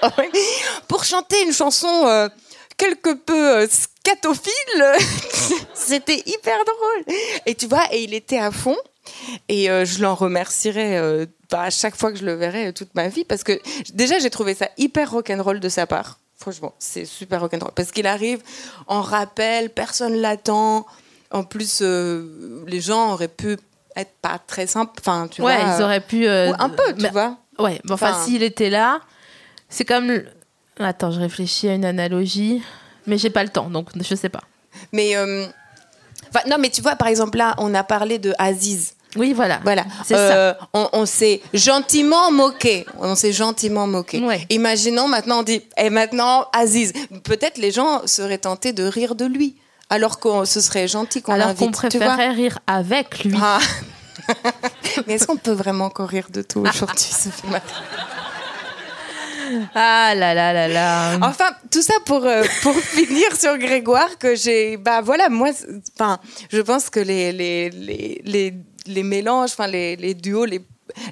pour 0.88 1.04
chanter 1.04 1.42
une 1.44 1.52
chanson 1.52 2.06
euh, 2.06 2.28
quelque 2.80 3.14
peu 3.14 3.56
euh, 3.58 3.66
scatophile. 3.68 4.84
C'était 5.74 6.22
hyper 6.26 6.56
drôle. 6.64 7.14
Et 7.46 7.54
tu 7.54 7.66
vois, 7.66 7.84
et 7.92 8.02
il 8.02 8.14
était 8.14 8.38
à 8.38 8.50
fond. 8.50 8.76
Et 9.48 9.70
euh, 9.70 9.84
je 9.84 10.00
l'en 10.02 10.14
remercierai 10.14 10.96
euh, 10.96 11.26
bah, 11.50 11.62
à 11.62 11.70
chaque 11.70 11.96
fois 11.96 12.10
que 12.12 12.18
je 12.18 12.24
le 12.24 12.34
verrai 12.34 12.68
euh, 12.68 12.72
toute 12.72 12.94
ma 12.94 13.08
vie 13.08 13.24
parce 13.24 13.42
que 13.42 13.58
déjà 13.92 14.18
j'ai 14.18 14.30
trouvé 14.30 14.54
ça 14.54 14.68
hyper 14.78 15.10
rock'n'roll 15.10 15.60
de 15.60 15.68
sa 15.68 15.86
part. 15.86 16.18
Franchement, 16.36 16.74
c'est 16.78 17.04
super 17.04 17.40
rock'n'roll 17.40 17.72
parce 17.74 17.92
qu'il 17.92 18.06
arrive 18.06 18.40
en 18.86 19.02
rappel, 19.02 19.70
personne 19.70 20.14
l'attend. 20.16 20.86
En 21.32 21.44
plus, 21.44 21.80
les 21.82 22.80
gens 22.80 23.12
auraient 23.12 23.28
pu 23.28 23.56
être 23.94 24.12
pas 24.22 24.40
très 24.44 24.66
simples. 24.66 24.94
Enfin, 25.00 25.28
tu 25.28 25.42
ouais, 25.42 25.56
vois. 25.62 25.76
ils 25.76 25.82
auraient 25.82 26.00
pu. 26.00 26.26
un 26.26 26.68
peu, 26.70 26.94
tu 26.98 27.08
vois. 27.08 27.36
Ouais, 27.58 27.80
mais 27.84 27.92
enfin, 27.92 28.12
Enfin- 28.12 28.24
s'il 28.24 28.42
était 28.42 28.70
là, 28.70 29.00
c'est 29.68 29.84
comme. 29.84 30.22
Attends, 30.80 31.10
je 31.10 31.20
réfléchis 31.20 31.68
à 31.68 31.74
une 31.74 31.84
analogie, 31.84 32.62
mais 33.06 33.18
j'ai 33.18 33.30
pas 33.30 33.42
le 33.42 33.50
temps, 33.50 33.68
donc 33.68 33.88
je 33.94 34.14
sais 34.14 34.28
pas. 34.28 34.42
Mais 34.92 35.16
euh, 35.16 35.46
non, 36.48 36.56
mais 36.58 36.70
tu 36.70 36.80
vois, 36.80 36.96
par 36.96 37.08
exemple 37.08 37.38
là, 37.38 37.54
on 37.58 37.74
a 37.74 37.84
parlé 37.84 38.18
de 38.18 38.32
Aziz. 38.38 38.94
Oui, 39.16 39.32
voilà. 39.32 39.60
Voilà. 39.64 39.84
Ça. 40.04 40.14
Euh, 40.16 40.54
On, 40.72 40.88
on 40.92 41.04
s'est 41.06 41.42
gentiment 41.52 42.30
moqué. 42.30 42.86
On 42.98 43.16
s'est 43.16 43.32
gentiment 43.32 43.86
moqué. 43.88 44.20
Ouais. 44.20 44.46
Imaginons 44.50 45.08
maintenant, 45.08 45.40
on 45.40 45.42
dit, 45.42 45.62
et 45.76 45.90
maintenant, 45.90 46.46
Aziz. 46.52 46.92
Peut-être 47.24 47.58
les 47.58 47.72
gens 47.72 48.06
seraient 48.06 48.38
tentés 48.38 48.72
de 48.72 48.84
rire 48.84 49.16
de 49.16 49.24
lui. 49.24 49.56
Alors 49.88 50.20
qu'on 50.20 50.44
ce 50.44 50.60
serait 50.60 50.86
gentil 50.86 51.20
qu'on 51.20 51.32
Alors 51.32 51.56
qu'on 51.56 51.72
préférait 51.72 52.30
rire 52.30 52.60
avec 52.68 53.24
lui. 53.24 53.36
Ah. 53.42 53.58
Mais 55.08 55.14
est-ce 55.14 55.26
qu'on 55.26 55.36
peut 55.36 55.50
vraiment 55.52 55.86
encore 55.86 56.08
rire 56.08 56.28
de 56.32 56.42
tout 56.42 56.60
aujourd'hui, 56.60 56.98
Sophie 57.10 57.48
Ah 59.74 60.12
là 60.14 60.34
là 60.34 60.52
là 60.52 60.68
là. 60.68 61.18
Enfin, 61.22 61.50
tout 61.70 61.82
ça 61.82 61.94
pour, 62.06 62.24
euh, 62.24 62.42
pour 62.62 62.74
finir 62.96 63.36
sur 63.36 63.56
Grégoire, 63.58 64.18
que 64.18 64.34
j'ai. 64.34 64.76
Bah 64.76 65.00
voilà, 65.00 65.28
moi, 65.28 65.50
enfin, 65.94 66.18
je 66.50 66.60
pense 66.60 66.90
que 66.90 67.00
les, 67.00 67.32
les, 67.32 67.70
les, 67.70 68.20
les, 68.24 68.54
les 68.86 69.02
mélanges, 69.02 69.50
enfin, 69.52 69.66
les, 69.66 69.96
les 69.96 70.14
duos 70.14 70.44
les, 70.44 70.60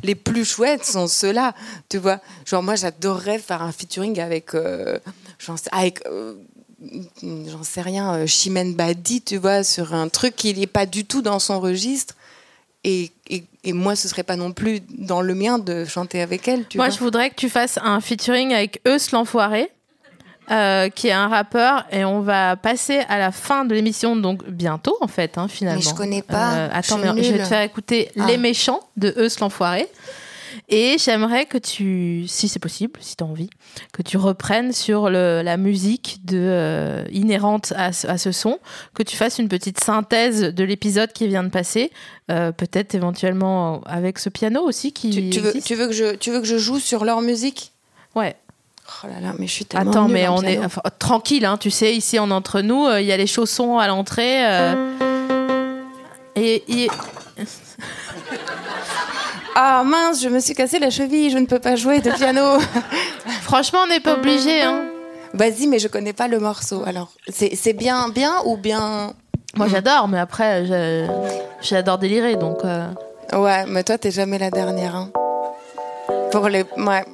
les 0.02 0.14
plus 0.14 0.44
chouettes 0.44 0.84
sont 0.84 1.06
ceux-là, 1.06 1.54
tu 1.88 1.98
vois. 1.98 2.20
Genre, 2.44 2.62
moi, 2.62 2.74
j'adorerais 2.76 3.38
faire 3.38 3.62
un 3.62 3.72
featuring 3.72 4.20
avec. 4.20 4.54
euh, 4.54 4.98
sais, 5.38 5.68
avec 5.72 6.06
euh, 6.06 6.34
j'en 7.22 7.64
sais 7.64 7.82
rien, 7.82 8.14
euh, 8.14 8.26
Chimène 8.26 8.74
Badi, 8.74 9.22
tu 9.22 9.36
vois, 9.36 9.64
sur 9.64 9.94
un 9.94 10.08
truc 10.08 10.36
qui 10.36 10.54
n'est 10.54 10.66
pas 10.66 10.86
du 10.86 11.04
tout 11.04 11.22
dans 11.22 11.38
son 11.38 11.60
registre. 11.60 12.14
Et, 12.84 13.10
et, 13.28 13.44
et 13.64 13.72
moi, 13.72 13.96
ce 13.96 14.06
serait 14.08 14.22
pas 14.22 14.36
non 14.36 14.52
plus 14.52 14.80
dans 14.88 15.20
le 15.20 15.34
mien 15.34 15.58
de 15.58 15.84
chanter 15.84 16.22
avec 16.22 16.46
elle, 16.48 16.66
tu 16.66 16.78
Moi, 16.78 16.86
vois. 16.88 16.94
je 16.94 17.00
voudrais 17.00 17.30
que 17.30 17.34
tu 17.34 17.48
fasses 17.48 17.78
un 17.82 18.00
featuring 18.00 18.52
avec 18.54 18.80
Eus 18.86 19.10
l'enfoiré, 19.12 19.70
euh, 20.50 20.88
qui 20.88 21.08
est 21.08 21.12
un 21.12 21.28
rappeur, 21.28 21.84
et 21.90 22.04
on 22.04 22.20
va 22.20 22.56
passer 22.56 23.00
à 23.08 23.18
la 23.18 23.32
fin 23.32 23.64
de 23.64 23.74
l'émission, 23.74 24.16
donc 24.16 24.48
bientôt 24.48 24.96
en 25.00 25.08
fait, 25.08 25.36
hein, 25.36 25.48
finalement. 25.48 25.80
Mais 25.84 25.90
je 25.90 25.94
connais 25.94 26.22
pas, 26.22 26.52
Euh, 26.54 26.68
je 26.72 26.78
attends, 26.78 26.98
suis 27.02 27.12
mais 27.14 27.22
je 27.24 27.32
vais 27.32 27.38
te 27.40 27.44
faire 27.48 27.62
écouter 27.62 28.10
Ah. 28.18 28.26
Les 28.26 28.36
Méchants 28.38 28.80
de 28.96 29.12
Eus 29.18 29.38
l'enfoiré. 29.40 29.88
Et 30.70 30.96
j'aimerais 30.98 31.46
que 31.46 31.56
tu, 31.56 32.24
si 32.28 32.46
c'est 32.46 32.58
possible, 32.58 33.00
si 33.00 33.16
tu 33.16 33.24
as 33.24 33.26
envie, 33.26 33.48
que 33.92 34.02
tu 34.02 34.18
reprennes 34.18 34.72
sur 34.74 35.08
le, 35.08 35.40
la 35.42 35.56
musique 35.56 36.18
de, 36.26 36.36
euh, 36.38 37.04
inhérente 37.10 37.72
à, 37.74 37.92
ce- 37.94 38.06
à 38.06 38.18
ce 38.18 38.32
son, 38.32 38.58
que 38.92 39.02
tu 39.02 39.16
fasses 39.16 39.38
une 39.38 39.48
petite 39.48 39.80
synthèse 39.82 40.42
de 40.42 40.64
l'épisode 40.64 41.10
qui 41.14 41.26
vient 41.26 41.42
de 41.42 41.48
passer, 41.48 41.90
euh, 42.30 42.52
peut-être 42.52 42.94
éventuellement 42.94 43.80
avec 43.86 44.18
ce 44.18 44.28
piano 44.28 44.60
aussi 44.62 44.92
qui 44.92 45.08
Tu, 45.08 45.30
tu 45.30 45.40
veux, 45.40 45.48
existe. 45.48 45.66
tu, 45.68 45.74
veux 45.74 45.86
que 45.86 45.94
je, 45.94 46.14
tu 46.16 46.30
veux 46.30 46.40
que 46.40 46.46
je 46.46 46.58
joue 46.58 46.78
sur 46.78 47.06
leur 47.06 47.22
musique? 47.22 47.72
Ouais. 48.14 48.36
Oh 49.04 49.06
là 49.06 49.20
là, 49.20 49.34
mais 49.38 49.46
je 49.46 49.52
suis 49.52 49.64
tellement 49.64 49.90
Attends, 49.90 50.08
mais 50.08 50.28
on 50.28 50.42
est 50.42 50.58
enfin, 50.58 50.82
tranquille, 50.98 51.46
hein, 51.46 51.56
tu 51.56 51.70
sais, 51.70 51.94
ici 51.96 52.18
on 52.18 52.28
est 52.28 52.32
entre 52.32 52.60
nous, 52.60 52.84
euh, 52.86 53.00
il 53.00 53.06
y 53.06 53.12
a 53.12 53.16
les 53.16 53.26
chaussons 53.26 53.78
à 53.78 53.86
l'entrée. 53.86 54.42
et, 56.36 56.62
et- 56.84 56.90
Ah 59.60 59.82
mince, 59.84 60.22
je 60.22 60.28
me 60.28 60.38
suis 60.38 60.54
cassé 60.54 60.78
la 60.78 60.88
cheville, 60.90 61.30
je 61.30 61.38
ne 61.38 61.46
peux 61.46 61.58
pas 61.58 61.74
jouer 61.74 61.98
de 62.00 62.10
piano. 62.12 62.60
franchement, 63.42 63.80
on 63.84 63.88
n'est 63.88 63.98
pas 63.98 64.14
obligé. 64.14 64.62
Hein. 64.62 64.84
Vas-y, 65.34 65.66
mais 65.66 65.80
je 65.80 65.88
connais 65.88 66.12
pas 66.12 66.28
le 66.28 66.38
morceau. 66.38 66.84
Alors, 66.86 67.08
c'est 67.28 67.72
bien, 67.72 68.08
bien 68.08 68.34
ou 68.44 68.56
bien? 68.56 69.14
Moi 69.56 69.66
j'adore, 69.66 70.06
mais 70.06 70.18
après, 70.20 70.64
je- 70.66 71.06
j'adore 71.60 71.98
délirer, 71.98 72.36
donc. 72.36 72.58
euh, 72.64 72.86
Ouais, 73.32 73.64
mais 73.66 73.82
toi, 73.82 73.98
t'es 73.98 74.12
jamais 74.12 74.38
la 74.38 74.50
dernière. 74.50 74.94
Hein. 74.94 75.10
Pour 76.30 76.48
les, 76.48 76.62
ouais. 76.76 77.04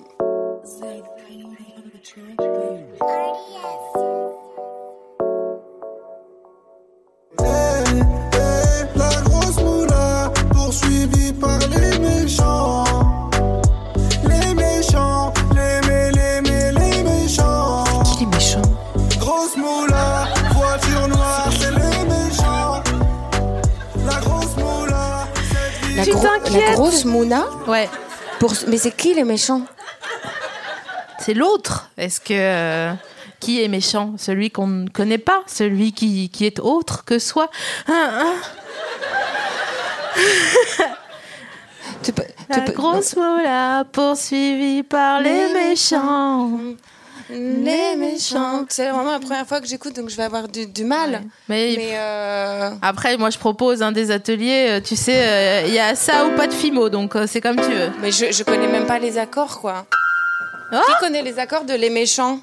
La, 26.52 26.72
grosse 26.74 27.04
Mouna 27.04 27.44
Ouais, 27.66 27.88
pour... 28.38 28.52
Mais 28.68 28.76
c'est 28.78 28.92
qui 28.96 29.14
les 29.14 29.24
méchants 29.24 29.62
c'est 31.20 31.32
l'autre. 31.32 31.88
Est-ce 31.96 32.20
que. 32.20 32.34
euh, 32.34 32.92
qui 33.40 33.62
est 33.62 33.68
méchant? 33.68 34.14
Celui 34.18 34.50
qu'on 34.50 34.66
ne 34.66 34.88
connaît 34.90 35.16
pas 35.16 35.42
Celui 35.46 35.92
qui, 35.92 36.28
qui 36.28 36.44
est 36.44 36.60
autre 36.60 37.04
que 37.06 37.18
soi 37.18 37.48
Hein, 37.88 38.10
hein 38.12 38.34
Tu 42.02 42.12
peux- 42.12 42.22
tu 42.24 42.30
La 42.50 42.60
peux- 42.60 42.72
grosse 42.72 43.16
moula 43.16 43.84
poursuivie 43.90 44.82
par 44.82 45.20
les 45.20 45.50
méchants. 45.54 46.50
Les 47.30 47.96
méchants. 47.96 48.64
C'est 48.68 48.90
vraiment 48.90 49.12
la 49.12 49.18
première 49.18 49.46
fois 49.46 49.60
que 49.60 49.66
j'écoute, 49.66 49.96
donc 49.96 50.10
je 50.10 50.16
vais 50.16 50.24
avoir 50.24 50.46
du, 50.48 50.66
du 50.66 50.84
mal. 50.84 51.22
Mais, 51.48 51.74
Mais 51.76 51.90
euh, 51.94 52.70
après, 52.82 53.16
moi, 53.16 53.30
je 53.30 53.38
propose 53.38 53.82
un 53.82 53.92
des 53.92 54.10
ateliers. 54.10 54.66
euh, 54.70 54.80
Tu 54.80 54.94
sais, 54.96 55.16
euh, 55.16 55.62
il 55.66 55.72
y 55.74 55.78
a 55.78 55.94
ça 55.94 56.26
ou 56.26 56.36
pas 56.36 56.46
de 56.46 56.52
Fimo, 56.52 56.88
donc 56.90 57.16
euh, 57.16 57.26
c'est 57.26 57.40
comme 57.40 57.56
tu 57.56 57.62
veux. 57.70 57.90
mais 58.00 58.10
je, 58.12 58.30
je 58.30 58.42
connais 58.42 58.66
même 58.68 58.86
pas 58.86 58.98
les 58.98 59.16
accords, 59.18 59.60
quoi. 59.60 59.86
Ah 60.70 60.82
Qui 60.86 60.92
connaît 61.00 61.22
les 61.22 61.38
accords 61.38 61.64
de 61.64 61.74
Les 61.74 61.90
méchants? 61.90 62.40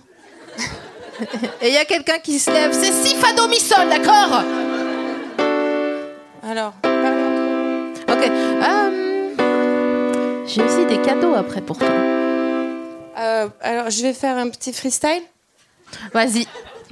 Et 1.62 1.68
il 1.68 1.74
y 1.74 1.78
a 1.78 1.86
quelqu'un 1.86 2.18
qui 2.18 2.40
se 2.40 2.50
lève. 2.50 2.72
C'est 2.74 2.92
si 2.92 3.16
fa 3.16 3.34
do 3.34 3.48
mi 3.48 3.60
sol, 3.60 3.88
d'accord? 3.90 4.42
Alors. 6.50 6.74
Ok. 8.10 8.24
euh, 8.28 9.36
J'ai 10.48 10.64
aussi 10.64 10.86
des 10.88 10.98
cadeaux 11.02 11.36
après 11.36 11.62
pour 11.62 11.78
toi. 11.78 11.88
Euh, 13.22 13.48
alors, 13.62 13.90
je 13.90 14.02
vais 14.02 14.14
faire 14.14 14.38
un 14.38 14.50
petit 14.50 14.74
freestyle 14.74 15.22
Vas-y. 16.14 16.48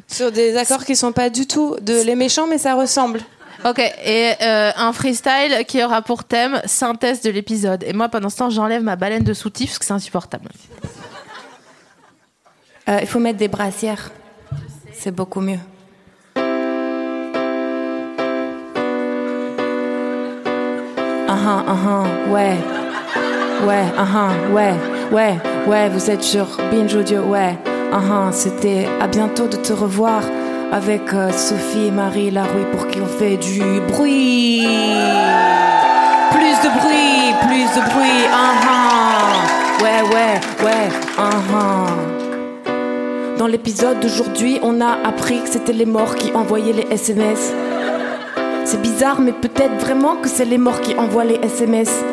sur 0.08 0.32
des 0.32 0.56
accords 0.58 0.86
qui 0.86 0.96
sont 0.96 1.12
pas 1.12 1.30
du 1.30 1.48
tout 1.48 1.76
de 1.82 2.02
Les 2.04 2.16
méchants, 2.16 2.48
mais 2.48 2.58
ça 2.58 2.76
ressemble. 2.76 3.22
Ok, 3.66 3.80
et 3.80 4.34
euh, 4.42 4.72
un 4.78 4.94
freestyle 4.94 5.66
qui 5.68 5.84
aura 5.84 6.02
pour 6.02 6.24
thème 6.24 6.62
synthèse 6.66 7.22
de 7.22 7.30
l'épisode. 7.30 7.84
Et 7.84 7.92
moi, 7.92 8.08
pendant 8.08 8.30
ce 8.30 8.38
temps, 8.38 8.50
j'enlève 8.50 8.84
ma 8.84 8.96
baleine 8.96 9.24
de 9.24 9.34
soutif 9.34 9.72
parce 9.72 9.80
que 9.80 9.86
c'est 9.86 9.94
insupportable. 9.94 10.50
Euh, 12.88 13.00
il 13.02 13.08
faut 13.08 13.20
mettre 13.20 13.38
des 13.38 13.50
brassières. 13.50 14.12
C'est 14.94 15.12
beaucoup 15.12 15.42
mieux. 15.42 15.60
Ah 21.28 21.38
ah 21.46 21.64
ah 21.68 21.78
ah, 21.86 22.32
ouais. 22.32 22.58
Ouais, 23.68 23.84
ah 23.98 24.08
ah, 24.16 24.54
ouais, 24.54 24.74
ouais, 25.12 25.36
ouais, 25.68 25.90
vous 25.90 26.10
êtes 26.10 26.24
sur 26.24 26.46
Binge 26.72 26.96
Audio, 26.96 27.22
ouais. 27.22 27.58
Ah, 27.92 28.30
c'était 28.32 28.88
à 29.02 29.08
bientôt 29.08 29.48
de 29.48 29.56
te 29.56 29.74
revoir 29.74 30.22
avec 30.72 31.14
euh, 31.14 31.32
Sophie 31.32 31.88
et 31.88 31.92
Marie 31.92 32.30
Larouille 32.30 32.66
pour 32.72 32.88
qui 32.88 33.00
on 33.02 33.08
fait 33.08 33.38
du 33.38 33.62
bruit. 33.88 34.66
Plus 36.32 36.56
de 36.64 36.70
bruit, 36.80 37.34
plus 37.48 37.66
de 37.76 37.90
bruit, 37.90 38.26
ah 38.32 38.54
ah. 38.68 39.84
Ouais, 39.84 40.02
ouais, 40.14 40.66
ouais, 40.66 40.90
ah. 41.18 41.86
Dans 43.38 43.48
l'épisode 43.48 44.00
d'aujourd'hui, 44.02 44.60
on 44.62 44.82
a 44.82 44.98
appris 45.08 45.42
que 45.42 45.50
c'était 45.50 45.74
les 45.74 45.86
morts 45.86 46.16
qui 46.16 46.32
envoyaient 46.34 46.74
les 46.74 46.94
SMS. 46.94 47.54
C'est 48.66 48.82
bizarre, 48.82 49.20
mais 49.22 49.32
peut-être 49.32 49.78
vraiment 49.80 50.16
que 50.18 50.28
c'est 50.28 50.46
les 50.46 50.58
morts 50.58 50.82
qui 50.82 50.94
envoient 50.96 51.24
les 51.24 51.40
SMS. 51.42 52.04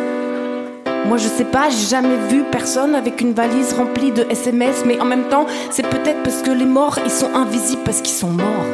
Moi, 1.08 1.18
je 1.18 1.28
sais 1.28 1.44
pas, 1.44 1.70
j'ai 1.70 1.86
jamais 1.86 2.16
vu 2.28 2.42
personne 2.50 2.96
avec 2.96 3.20
une 3.20 3.32
valise 3.32 3.72
remplie 3.74 4.10
de 4.10 4.26
SMS, 4.28 4.82
mais 4.84 5.00
en 5.00 5.04
même 5.04 5.28
temps, 5.28 5.46
c'est 5.70 5.86
peut-être 5.86 6.22
parce 6.24 6.42
que 6.42 6.50
les 6.50 6.64
morts, 6.64 6.98
ils 7.04 7.12
sont 7.12 7.32
invisibles 7.32 7.82
parce 7.84 8.00
qu'ils 8.00 8.16
sont 8.16 8.30
morts. 8.30 8.66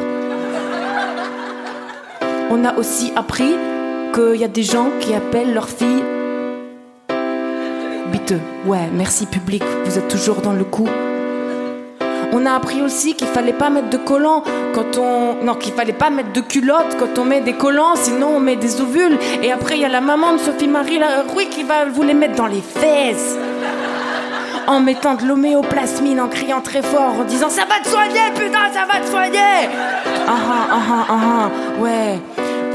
On 2.49 2.65
a 2.65 2.75
aussi 2.77 3.13
appris 3.15 3.53
qu'il 4.13 4.41
y 4.41 4.43
a 4.43 4.47
des 4.47 4.63
gens 4.63 4.89
qui 4.99 5.13
appellent 5.13 5.53
leur 5.53 5.69
fille 5.69 6.03
biteux. 8.11 8.41
Ouais, 8.65 8.89
merci 8.93 9.27
public, 9.27 9.63
vous 9.85 9.97
êtes 9.97 10.07
toujours 10.07 10.41
dans 10.41 10.53
le 10.53 10.63
coup. 10.63 10.87
On 12.35 12.47
a 12.47 12.55
appris 12.55 12.81
aussi 12.81 13.13
qu'il 13.13 13.27
fallait 13.27 13.53
pas 13.53 13.69
mettre 13.69 13.91
de 13.91 13.97
collants 13.97 14.43
quand 14.73 14.97
on. 14.97 15.43
Non, 15.43 15.53
qu'il 15.53 15.71
fallait 15.73 15.93
pas 15.93 16.09
mettre 16.09 16.33
de 16.33 16.41
culottes 16.41 16.97
quand 16.97 17.19
on 17.19 17.25
met 17.25 17.41
des 17.41 17.53
collants, 17.53 17.95
sinon 17.95 18.37
on 18.37 18.39
met 18.39 18.55
des 18.55 18.81
ovules. 18.81 19.19
Et 19.43 19.51
après, 19.51 19.75
il 19.75 19.81
y 19.81 19.85
a 19.85 19.89
la 19.89 20.01
maman 20.01 20.33
de 20.33 20.39
Sophie-Marie 20.39 20.97
Larouille 20.97 21.49
qui 21.49 21.61
va 21.61 21.85
vous 21.85 22.01
les 22.01 22.15
mettre 22.15 22.35
dans 22.35 22.47
les 22.47 22.61
fesses. 22.61 23.37
En 24.65 24.79
mettant 24.79 25.13
de 25.13 25.25
l'homéoplasmine, 25.25 26.19
en 26.19 26.27
criant 26.27 26.61
très 26.61 26.81
fort, 26.81 27.19
en 27.19 27.23
disant 27.23 27.49
Ça 27.49 27.65
va 27.65 27.79
te 27.83 27.87
soigner, 27.89 28.31
putain, 28.33 28.71
ça 28.73 28.85
va 28.91 28.99
te 28.99 29.07
soigner 29.07 29.69
ah 30.25 30.31
ah 30.31 30.67
ah 30.71 30.79
ah 30.89 31.05
ah, 31.09 31.81
ouais. 31.81 32.19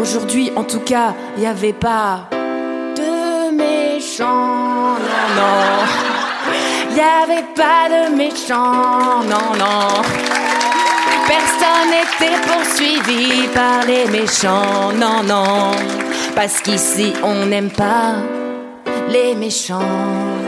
Aujourd'hui, 0.00 0.52
en 0.54 0.64
tout 0.64 0.80
cas, 0.80 1.14
il 1.36 1.40
n'y 1.40 1.46
avait 1.46 1.72
pas 1.72 2.28
de 2.30 3.50
méchants, 3.56 4.26
non, 4.26 5.34
non. 5.36 6.07
Y 6.98 7.00
avait 7.00 7.44
pas 7.54 7.88
de 7.88 8.16
méchants, 8.16 9.22
non, 9.22 9.54
non. 9.56 10.02
Personne 11.28 11.90
n'était 11.92 12.40
poursuivi 12.44 13.46
par 13.54 13.84
les 13.86 14.06
méchants, 14.06 14.90
non, 14.96 15.22
non. 15.22 15.76
Parce 16.34 16.60
qu'ici, 16.60 17.12
on 17.22 17.46
n'aime 17.46 17.70
pas 17.70 18.14
les 19.10 19.36
méchants. 19.36 20.47